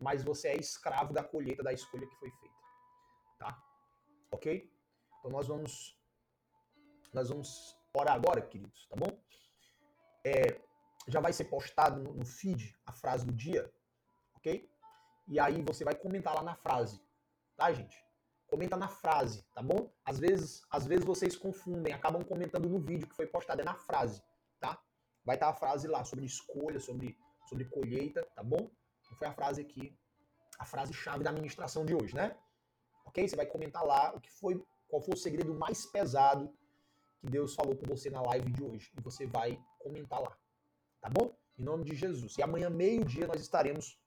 mas 0.00 0.24
você 0.24 0.48
é 0.48 0.56
escravo 0.56 1.14
da 1.14 1.22
colheita 1.22 1.62
da 1.62 1.72
escolha 1.72 2.08
que 2.08 2.16
foi 2.16 2.28
feita. 2.28 2.56
Tá? 3.38 3.62
OK? 4.32 4.68
Então 5.18 5.30
nós 5.30 5.46
vamos 5.46 5.96
nós 7.12 7.28
vamos 7.28 7.78
orar 7.94 8.16
agora, 8.16 8.42
queridos, 8.42 8.88
tá 8.88 8.96
bom? 8.96 9.16
É, 10.24 10.60
já 11.06 11.20
vai 11.20 11.32
ser 11.32 11.44
postado 11.44 12.02
no, 12.02 12.14
no 12.14 12.26
feed 12.26 12.76
a 12.84 12.92
frase 12.92 13.24
do 13.24 13.32
dia, 13.32 13.72
ok? 14.34 14.68
E 15.28 15.38
aí 15.38 15.62
você 15.62 15.84
vai 15.84 15.94
comentar 15.94 16.34
lá 16.34 16.42
na 16.42 16.56
frase, 16.56 17.00
tá, 17.56 17.72
gente? 17.72 18.05
Comenta 18.46 18.76
na 18.76 18.88
frase, 18.88 19.44
tá 19.54 19.62
bom? 19.62 19.90
Às 20.04 20.18
vezes, 20.18 20.62
às 20.70 20.86
vezes 20.86 21.04
vocês 21.04 21.36
confundem, 21.36 21.92
acabam 21.92 22.22
comentando 22.24 22.68
no 22.68 22.78
vídeo 22.78 23.08
que 23.08 23.16
foi 23.16 23.26
postado, 23.26 23.60
é 23.60 23.64
na 23.64 23.74
frase, 23.74 24.22
tá? 24.60 24.80
Vai 25.24 25.36
estar 25.36 25.48
a 25.48 25.54
frase 25.54 25.88
lá 25.88 26.04
sobre 26.04 26.24
escolha, 26.24 26.78
sobre, 26.78 27.18
sobre 27.48 27.64
colheita, 27.64 28.24
tá 28.34 28.42
bom? 28.42 28.70
Não 29.10 29.16
foi 29.18 29.26
a 29.26 29.32
frase 29.32 29.60
aqui, 29.60 29.96
a 30.58 30.64
frase 30.64 30.92
chave 30.92 31.24
da 31.24 31.30
administração 31.30 31.84
de 31.84 31.94
hoje, 31.94 32.14
né? 32.14 32.36
Ok? 33.04 33.26
Você 33.26 33.34
vai 33.34 33.46
comentar 33.46 33.84
lá 33.84 34.14
o 34.14 34.20
que 34.20 34.30
foi, 34.30 34.64
qual 34.88 35.02
foi 35.02 35.14
o 35.14 35.18
segredo 35.18 35.54
mais 35.54 35.86
pesado 35.86 36.52
que 37.18 37.26
Deus 37.26 37.54
falou 37.54 37.76
com 37.76 37.86
você 37.86 38.10
na 38.10 38.22
live 38.22 38.52
de 38.52 38.62
hoje. 38.62 38.92
E 38.96 39.00
você 39.00 39.26
vai 39.26 39.58
comentar 39.78 40.20
lá, 40.20 40.36
Tá 41.00 41.10
bom? 41.10 41.32
Em 41.58 41.62
nome 41.62 41.84
de 41.84 41.94
Jesus. 41.94 42.36
E 42.36 42.42
amanhã, 42.42 42.68
meio-dia, 42.68 43.26
nós 43.26 43.40
estaremos 43.40 43.98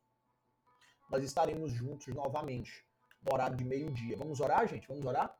nós 1.09 1.23
estaremos 1.23 1.71
juntos 1.71 2.13
novamente. 2.13 2.85
Horário 3.25 3.57
de 3.57 3.63
meio-dia. 3.63 4.17
Vamos 4.17 4.39
orar, 4.39 4.67
gente? 4.67 4.87
Vamos 4.87 5.05
orar? 5.05 5.37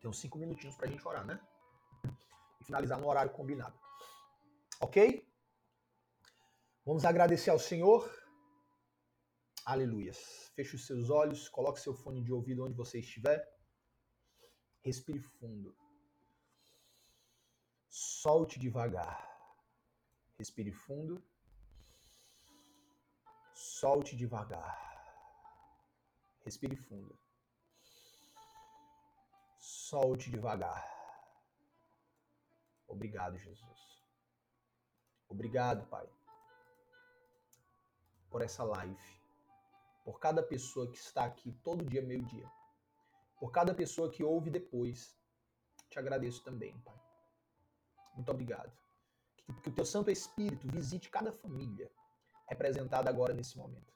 Tem 0.00 0.10
uns 0.10 0.18
cinco 0.18 0.38
minutinhos 0.38 0.76
pra 0.76 0.88
gente 0.88 1.06
orar, 1.06 1.24
né? 1.24 1.40
E 2.60 2.64
finalizar 2.64 2.98
no 2.98 3.08
horário 3.08 3.32
combinado. 3.32 3.78
Ok? 4.80 5.26
Vamos 6.84 7.04
agradecer 7.04 7.50
ao 7.50 7.58
Senhor. 7.58 8.10
Aleluias. 9.64 10.50
Feche 10.56 10.74
os 10.74 10.86
seus 10.86 11.08
olhos, 11.08 11.48
coloque 11.48 11.78
seu 11.80 11.94
fone 11.94 12.20
de 12.20 12.32
ouvido 12.32 12.64
onde 12.64 12.74
você 12.74 12.98
estiver. 12.98 13.48
Respire 14.80 15.20
fundo. 15.20 15.76
Solte 17.88 18.58
devagar. 18.58 19.30
Respire 20.36 20.72
fundo. 20.72 21.22
Solte 23.62 24.16
devagar. 24.16 24.76
Respire 26.44 26.74
fundo. 26.74 27.16
Solte 29.56 30.30
devagar. 30.30 30.84
Obrigado, 32.88 33.38
Jesus. 33.38 34.02
Obrigado, 35.28 35.86
Pai, 35.86 36.08
por 38.28 38.42
essa 38.42 38.64
live. 38.64 39.20
Por 40.04 40.18
cada 40.18 40.42
pessoa 40.42 40.90
que 40.90 40.98
está 40.98 41.24
aqui 41.24 41.52
todo 41.62 41.84
dia, 41.84 42.02
meio-dia. 42.02 42.50
Por 43.38 43.52
cada 43.52 43.72
pessoa 43.72 44.10
que 44.10 44.24
ouve 44.24 44.50
depois. 44.50 45.16
Te 45.88 46.00
agradeço 46.00 46.42
também, 46.42 46.76
Pai. 46.80 47.00
Muito 48.16 48.30
obrigado. 48.32 48.72
Que, 49.36 49.52
que 49.52 49.68
o 49.68 49.74
teu 49.74 49.84
Santo 49.84 50.10
Espírito 50.10 50.66
visite 50.66 51.08
cada 51.08 51.30
família 51.30 51.88
representada 52.52 53.08
agora 53.08 53.32
nesse 53.32 53.56
momento, 53.56 53.92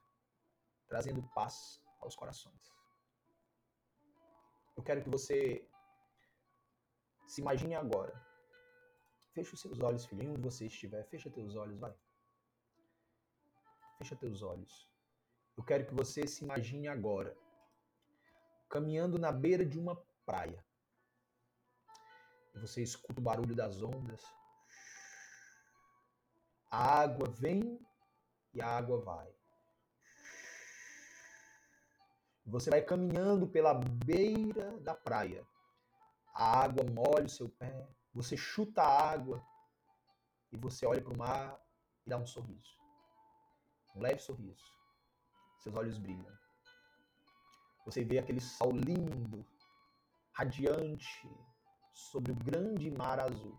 trazendo 0.89 1.23
paz 1.35 1.81
aos 2.01 2.17
corações. 2.17 2.75
Eu 4.77 4.83
quero 4.83 5.03
que 5.03 5.11
você 5.11 5.67
se 7.27 7.41
imagine 7.41 7.75
agora. 7.75 8.15
Feche 9.35 9.53
os 9.55 9.61
seus 9.61 9.81
olhos, 9.81 10.07
filhinho, 10.07 10.33
onde 10.33 10.43
você 10.43 10.67
estiver. 10.67 11.05
Fecha 11.05 11.31
teus 11.31 11.55
olhos, 11.57 11.79
vai. 11.79 11.95
Fecha 13.99 14.17
teus 14.17 14.43
olhos. 14.43 14.89
Eu 15.57 15.65
quero 15.65 15.87
que 15.87 15.95
você 15.95 16.27
se 16.27 16.45
imagine 16.45 16.87
agora, 16.89 17.37
caminhando 18.69 19.19
na 19.19 19.33
beira 19.33 19.65
de 19.65 19.79
uma 19.79 19.97
praia. 20.25 20.65
Você 22.55 22.83
escuta 22.83 23.21
o 23.21 23.25
barulho 23.25 23.55
das 23.55 23.83
ondas. 23.83 24.23
A 26.71 27.01
água 27.03 27.29
vem 27.31 27.79
e 28.57 28.63
a 28.63 28.67
água 28.67 28.99
vai. 28.99 29.29
Você 32.47 32.71
vai 32.71 32.81
caminhando 32.81 33.47
pela 33.47 33.75
beira 33.75 34.79
da 34.81 34.95
praia. 34.95 35.47
A 36.33 36.61
água 36.61 36.83
molha 36.85 37.27
o 37.27 37.29
seu 37.29 37.51
pé. 37.51 37.87
Você 38.15 38.35
chuta 38.35 38.83
a 38.83 39.11
água 39.11 39.45
e 40.51 40.57
você 40.57 40.87
olha 40.87 41.03
para 41.03 41.13
o 41.13 41.19
mar 41.19 41.61
e 42.07 42.09
dá 42.09 42.17
um 42.17 42.27
sorriso. 42.27 42.79
Um 43.95 44.01
leve 44.01 44.21
sorriso. 44.21 44.65
Seus 45.59 45.75
olhos 45.75 45.99
brilham. 45.99 46.35
Você 47.85 48.05
vê 48.05 48.19
aquele 48.19 48.41
sol 48.41 48.73
lindo, 48.73 49.45
radiante, 50.33 51.31
sobre 51.93 52.33
o 52.33 52.37
grande 52.37 52.91
mar 52.91 53.21
azul 53.21 53.59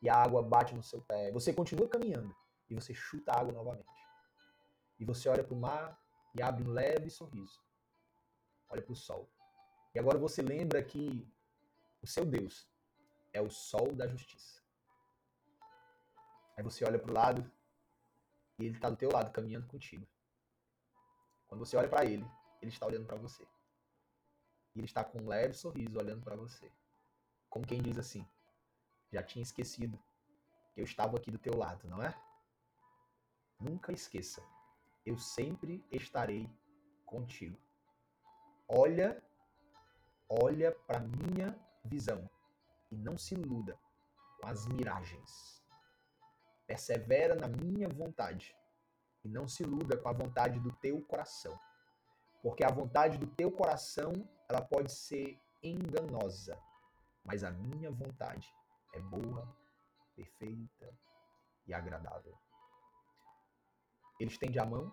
e 0.00 0.08
a 0.08 0.14
água 0.14 0.40
bate 0.40 0.72
no 0.72 0.84
seu 0.84 1.02
pé. 1.02 1.32
Você 1.32 1.52
continua 1.52 1.88
caminhando 1.88 2.34
e 2.70 2.74
você 2.76 2.94
chuta 2.94 3.32
a 3.32 3.40
água 3.40 3.52
novamente. 3.52 4.05
E 4.98 5.04
você 5.04 5.28
olha 5.28 5.44
para 5.44 5.54
o 5.54 5.60
mar 5.60 6.00
e 6.34 6.42
abre 6.42 6.64
um 6.64 6.72
leve 6.72 7.10
sorriso. 7.10 7.60
Olha 8.68 8.82
para 8.82 8.92
o 8.92 8.96
sol. 8.96 9.30
E 9.94 9.98
agora 9.98 10.18
você 10.18 10.42
lembra 10.42 10.82
que 10.82 11.26
o 12.02 12.06
seu 12.06 12.24
Deus 12.24 12.68
é 13.32 13.40
o 13.40 13.50
sol 13.50 13.94
da 13.94 14.06
justiça. 14.06 14.62
Aí 16.56 16.62
você 16.62 16.84
olha 16.84 16.98
para 16.98 17.10
o 17.10 17.14
lado 17.14 17.50
e 18.58 18.64
ele 18.64 18.74
está 18.76 18.88
do 18.88 18.96
teu 18.96 19.10
lado, 19.10 19.30
caminhando 19.30 19.66
contigo. 19.66 20.06
Quando 21.46 21.64
você 21.64 21.76
olha 21.76 21.88
para 21.88 22.04
ele, 22.04 22.26
ele 22.62 22.70
está 22.70 22.86
olhando 22.86 23.06
para 23.06 23.16
você. 23.16 23.42
E 24.74 24.78
ele 24.78 24.86
está 24.86 25.04
com 25.04 25.18
um 25.18 25.28
leve 25.28 25.54
sorriso 25.54 25.98
olhando 25.98 26.22
para 26.22 26.36
você. 26.36 26.72
Como 27.48 27.66
quem 27.66 27.82
diz 27.82 27.98
assim: 27.98 28.26
já 29.12 29.22
tinha 29.22 29.42
esquecido 29.42 29.98
que 30.74 30.80
eu 30.80 30.84
estava 30.84 31.16
aqui 31.16 31.30
do 31.30 31.38
teu 31.38 31.56
lado, 31.56 31.88
não 31.88 32.02
é? 32.02 32.14
Nunca 33.58 33.92
esqueça, 33.92 34.42
eu 35.06 35.16
sempre 35.16 35.82
estarei 35.90 36.50
contigo. 37.06 37.56
Olha, 38.68 39.22
olha 40.28 40.72
para 40.72 40.98
minha 40.98 41.56
visão 41.84 42.28
e 42.90 42.96
não 42.96 43.16
se 43.16 43.34
iluda 43.34 43.78
com 44.40 44.48
as 44.48 44.66
miragens. 44.66 45.64
Persevera 46.66 47.36
na 47.36 47.46
minha 47.46 47.88
vontade 47.88 48.56
e 49.24 49.28
não 49.28 49.46
se 49.46 49.62
iluda 49.62 49.96
com 49.96 50.08
a 50.08 50.12
vontade 50.12 50.58
do 50.58 50.72
teu 50.72 51.00
coração. 51.02 51.56
Porque 52.42 52.64
a 52.64 52.70
vontade 52.70 53.16
do 53.18 53.26
teu 53.28 53.50
coração, 53.52 54.12
ela 54.48 54.60
pode 54.60 54.92
ser 54.92 55.40
enganosa, 55.62 56.60
mas 57.24 57.44
a 57.44 57.50
minha 57.50 57.90
vontade 57.90 58.52
é 58.92 59.00
boa, 59.00 59.56
perfeita 60.16 60.92
e 61.66 61.74
agradável. 61.74 62.36
Ele 64.18 64.30
estende 64.30 64.58
a 64.58 64.64
mão, 64.64 64.92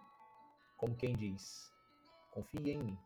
como 0.78 0.96
quem 0.96 1.16
diz: 1.16 1.72
confie 2.32 2.72
em 2.72 2.84
mim. 2.84 3.00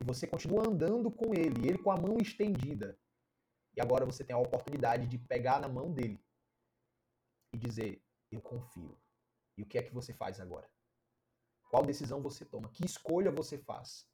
E 0.00 0.04
você 0.04 0.26
continua 0.26 0.66
andando 0.66 1.10
com 1.10 1.32
ele, 1.32 1.68
ele 1.68 1.78
com 1.78 1.90
a 1.90 1.96
mão 1.96 2.18
estendida. 2.18 2.98
E 3.76 3.80
agora 3.80 4.04
você 4.04 4.24
tem 4.24 4.34
a 4.34 4.38
oportunidade 4.38 5.06
de 5.06 5.18
pegar 5.18 5.60
na 5.60 5.68
mão 5.68 5.92
dele 5.92 6.20
e 7.52 7.58
dizer: 7.58 8.02
Eu 8.30 8.40
confio. 8.40 8.98
E 9.56 9.62
o 9.62 9.66
que 9.66 9.78
é 9.78 9.82
que 9.82 9.94
você 9.94 10.12
faz 10.12 10.40
agora? 10.40 10.68
Qual 11.70 11.84
decisão 11.84 12.20
você 12.20 12.44
toma? 12.44 12.68
Que 12.68 12.84
escolha 12.84 13.30
você 13.30 13.56
faz? 13.56 14.06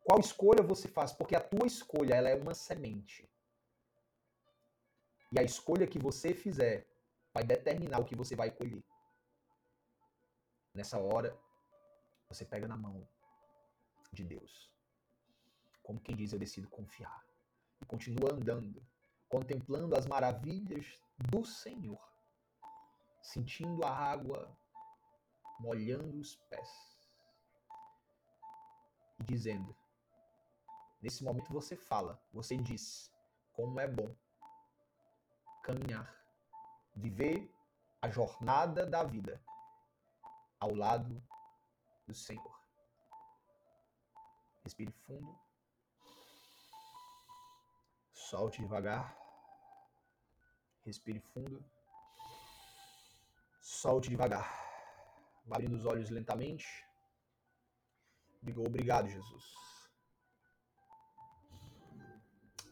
Qual 0.00 0.20
escolha 0.20 0.62
você 0.62 0.88
faz? 0.88 1.12
Porque 1.12 1.36
a 1.36 1.40
tua 1.40 1.66
escolha 1.66 2.14
ela 2.14 2.28
é 2.28 2.34
uma 2.34 2.54
semente. 2.54 3.28
E 5.32 5.38
a 5.38 5.42
escolha 5.42 5.86
que 5.86 5.98
você 5.98 6.34
fizer 6.34 6.86
vai 7.32 7.44
determinar 7.44 8.00
o 8.00 8.04
que 8.04 8.16
você 8.16 8.34
vai 8.34 8.50
colher. 8.50 8.82
Nessa 10.72 10.98
hora, 10.98 11.36
você 12.28 12.44
pega 12.44 12.68
na 12.68 12.76
mão 12.76 13.06
de 14.12 14.24
Deus. 14.24 14.70
Como 15.82 16.00
quem 16.00 16.14
diz, 16.14 16.32
eu 16.32 16.38
decido 16.38 16.68
confiar. 16.68 17.26
E 17.80 17.84
continua 17.84 18.32
andando, 18.32 18.86
contemplando 19.28 19.96
as 19.96 20.06
maravilhas 20.06 21.00
do 21.16 21.44
Senhor, 21.44 22.00
sentindo 23.20 23.84
a 23.84 23.90
água 23.90 24.56
molhando 25.58 26.18
os 26.18 26.36
pés 26.36 27.10
e 29.18 29.24
dizendo: 29.24 29.76
Nesse 31.02 31.24
momento 31.24 31.52
você 31.52 31.76
fala, 31.76 32.22
você 32.32 32.56
diz 32.56 33.12
como 33.52 33.80
é 33.80 33.88
bom 33.88 34.14
caminhar, 35.62 36.14
viver 36.94 37.52
a 38.00 38.08
jornada 38.08 38.86
da 38.86 39.02
vida 39.04 39.42
ao 40.60 40.74
lado 40.74 41.22
do 42.06 42.14
Senhor. 42.14 42.60
Respire 44.62 44.92
fundo. 45.06 45.40
Solte 48.12 48.60
devagar. 48.60 49.16
Respire 50.82 51.20
fundo. 51.20 51.64
Solte 53.62 54.10
devagar. 54.10 54.48
Abrindo 55.50 55.76
os 55.76 55.86
olhos 55.86 56.10
lentamente. 56.10 56.68
Diga 58.42 58.60
obrigado, 58.60 59.08
Jesus. 59.08 59.44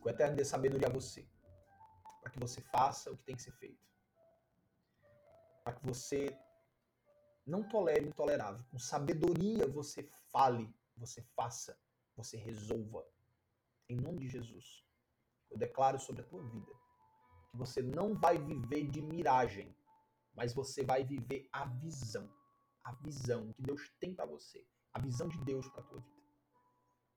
Que 0.00 0.06
o 0.06 0.10
Eterno 0.10 0.36
dê 0.36 0.44
sabedoria 0.44 0.88
a 0.88 0.92
você. 0.92 1.28
Para 2.20 2.30
que 2.30 2.38
você 2.38 2.60
faça 2.60 3.10
o 3.10 3.16
que 3.16 3.24
tem 3.24 3.34
que 3.34 3.42
ser 3.42 3.52
feito. 3.52 3.84
Para 5.64 5.72
que 5.74 5.84
você 5.84 6.38
não 7.48 7.62
tolere 7.62 8.04
o 8.04 8.08
intolerável. 8.08 8.62
Com 8.70 8.78
sabedoria 8.78 9.66
você 9.66 10.02
fale, 10.30 10.72
você 10.96 11.22
faça, 11.34 11.78
você 12.16 12.36
resolva. 12.36 13.04
Em 13.88 13.96
nome 13.96 14.20
de 14.20 14.28
Jesus. 14.28 14.84
Eu 15.50 15.56
declaro 15.56 15.98
sobre 15.98 16.22
a 16.22 16.26
tua 16.26 16.42
vida 16.42 16.72
que 17.50 17.56
você 17.56 17.80
não 17.80 18.14
vai 18.14 18.36
viver 18.36 18.86
de 18.88 19.00
miragem, 19.00 19.74
mas 20.34 20.52
você 20.52 20.84
vai 20.84 21.02
viver 21.02 21.48
a 21.50 21.64
visão. 21.64 22.28
A 22.84 22.92
visão 22.92 23.52
que 23.54 23.62
Deus 23.62 23.90
tem 23.98 24.14
para 24.14 24.26
você. 24.26 24.66
A 24.92 25.00
visão 25.00 25.28
de 25.28 25.38
Deus 25.44 25.66
para 25.68 25.80
a 25.80 25.86
tua 25.86 26.00
vida. 26.00 26.22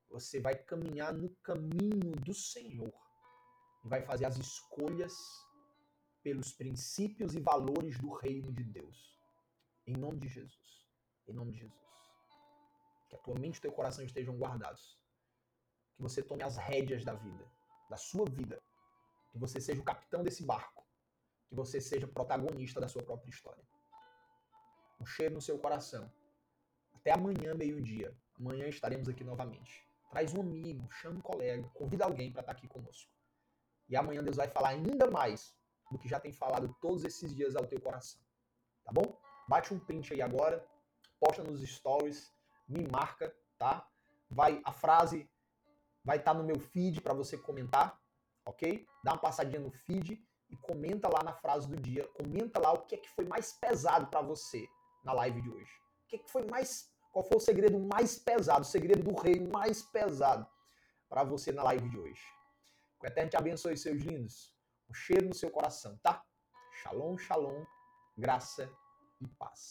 Você 0.10 0.40
vai 0.40 0.56
caminhar 0.56 1.14
no 1.14 1.30
caminho 1.38 2.12
do 2.26 2.34
Senhor 2.34 2.94
e 3.84 3.88
vai 3.88 4.02
fazer 4.02 4.26
as 4.26 4.38
escolhas 4.38 5.14
pelos 6.24 6.52
princípios 6.54 7.34
e 7.34 7.40
valores 7.40 7.98
do 7.98 8.14
reino 8.14 8.52
de 8.54 8.64
Deus. 8.64 9.11
Em 9.92 9.98
nome 9.98 10.20
de 10.20 10.30
Jesus. 10.30 10.88
Em 11.28 11.34
nome 11.34 11.52
de 11.52 11.60
Jesus. 11.60 11.82
Que 13.10 13.16
a 13.18 13.20
tua 13.20 13.38
mente 13.38 13.56
e 13.56 13.60
o 13.60 13.62
teu 13.62 13.74
coração 13.74 14.06
estejam 14.06 14.38
guardados. 14.38 14.98
Que 15.98 16.02
você 16.02 16.24
tome 16.24 16.44
as 16.44 16.56
rédeas 16.56 17.04
da 17.04 17.14
vida, 17.14 17.46
da 17.90 17.98
sua 17.98 18.26
vida. 18.26 18.64
Que 19.34 19.38
você 19.38 19.60
seja 19.60 19.82
o 19.82 19.84
capitão 19.84 20.24
desse 20.24 20.46
barco. 20.46 20.88
Que 21.50 21.56
você 21.56 21.82
seja 21.82 22.08
protagonista 22.08 22.80
da 22.80 22.88
sua 22.88 23.04
própria 23.04 23.30
história. 23.30 23.62
Um 24.98 25.06
cheiro 25.06 25.36
no 25.36 25.42
seu 25.42 25.60
coração. 25.60 26.10
Até 26.94 27.12
amanhã, 27.12 27.54
meio-dia. 27.54 28.16
Amanhã 28.40 28.68
estaremos 28.70 29.10
aqui 29.10 29.26
novamente. 29.26 29.86
Traz 30.10 30.34
um 30.34 30.40
amigo, 30.40 30.90
chama 30.90 31.18
um 31.18 31.22
colega, 31.22 31.68
convida 31.74 32.06
alguém 32.06 32.32
para 32.32 32.42
estar 32.42 32.54
aqui 32.54 32.68
conosco. 32.68 33.12
E 33.90 33.98
amanhã 33.98 34.24
Deus 34.24 34.38
vai 34.38 34.48
falar 34.48 34.70
ainda 34.70 35.12
mais 35.12 35.54
do 35.92 36.00
que 36.00 36.08
já 36.08 36.18
tem 36.18 36.32
falado 36.32 36.74
todos 36.80 37.04
esses 37.04 37.36
dias 37.36 37.58
ao 37.58 37.68
teu 37.68 37.82
coração. 37.82 38.22
Tá 38.86 38.92
bom? 38.94 39.21
Bate 39.52 39.74
um 39.74 39.80
print 39.80 40.14
aí 40.14 40.22
agora, 40.22 40.66
posta 41.20 41.44
nos 41.44 41.62
stories, 41.62 42.34
me 42.66 42.88
marca, 42.88 43.36
tá? 43.58 43.86
Vai 44.30 44.62
a 44.64 44.72
frase 44.72 45.30
vai 46.06 46.20
estar 46.20 46.32
tá 46.32 46.38
no 46.38 46.46
meu 46.46 46.58
feed 46.58 47.02
para 47.02 47.14
você 47.14 47.38
comentar, 47.38 48.00
ok? 48.46 48.88
Dá 49.04 49.12
uma 49.12 49.18
passadinha 49.18 49.60
no 49.60 49.70
feed 49.70 50.26
e 50.50 50.56
comenta 50.56 51.10
lá 51.10 51.22
na 51.22 51.34
frase 51.34 51.68
do 51.68 51.76
dia, 51.76 52.08
comenta 52.14 52.62
lá 52.62 52.72
o 52.72 52.86
que 52.86 52.96
é 52.96 52.98
que 52.98 53.10
foi 53.10 53.26
mais 53.26 53.52
pesado 53.52 54.08
para 54.08 54.22
você 54.22 54.66
na 55.04 55.12
live 55.12 55.42
de 55.42 55.50
hoje. 55.50 55.74
O 56.06 56.08
que 56.08 56.16
é 56.16 56.20
que 56.20 56.32
foi 56.32 56.46
mais 56.46 56.90
qual 57.12 57.26
foi 57.26 57.36
o 57.36 57.42
segredo 57.42 57.78
mais 57.78 58.18
pesado, 58.18 58.62
o 58.62 58.64
segredo 58.64 59.04
do 59.04 59.20
rei 59.20 59.38
mais 59.38 59.82
pesado 59.82 60.48
para 61.10 61.26
você 61.26 61.52
na 61.52 61.64
live 61.64 61.90
de 61.90 62.00
hoje? 62.00 62.24
Que 63.02 63.06
o 63.06 63.10
Eterno 63.10 63.30
te 63.30 63.36
abençoe, 63.36 63.76
seus 63.76 64.02
lindos. 64.02 64.56
Um 64.90 64.94
cheiro 64.94 65.28
no 65.28 65.36
seu 65.36 65.52
coração, 65.52 66.00
tá? 66.02 66.24
Shalom, 66.82 67.18
shalom, 67.18 67.66
graça 68.18 68.72
e 69.22 69.28
paz. 69.40 69.62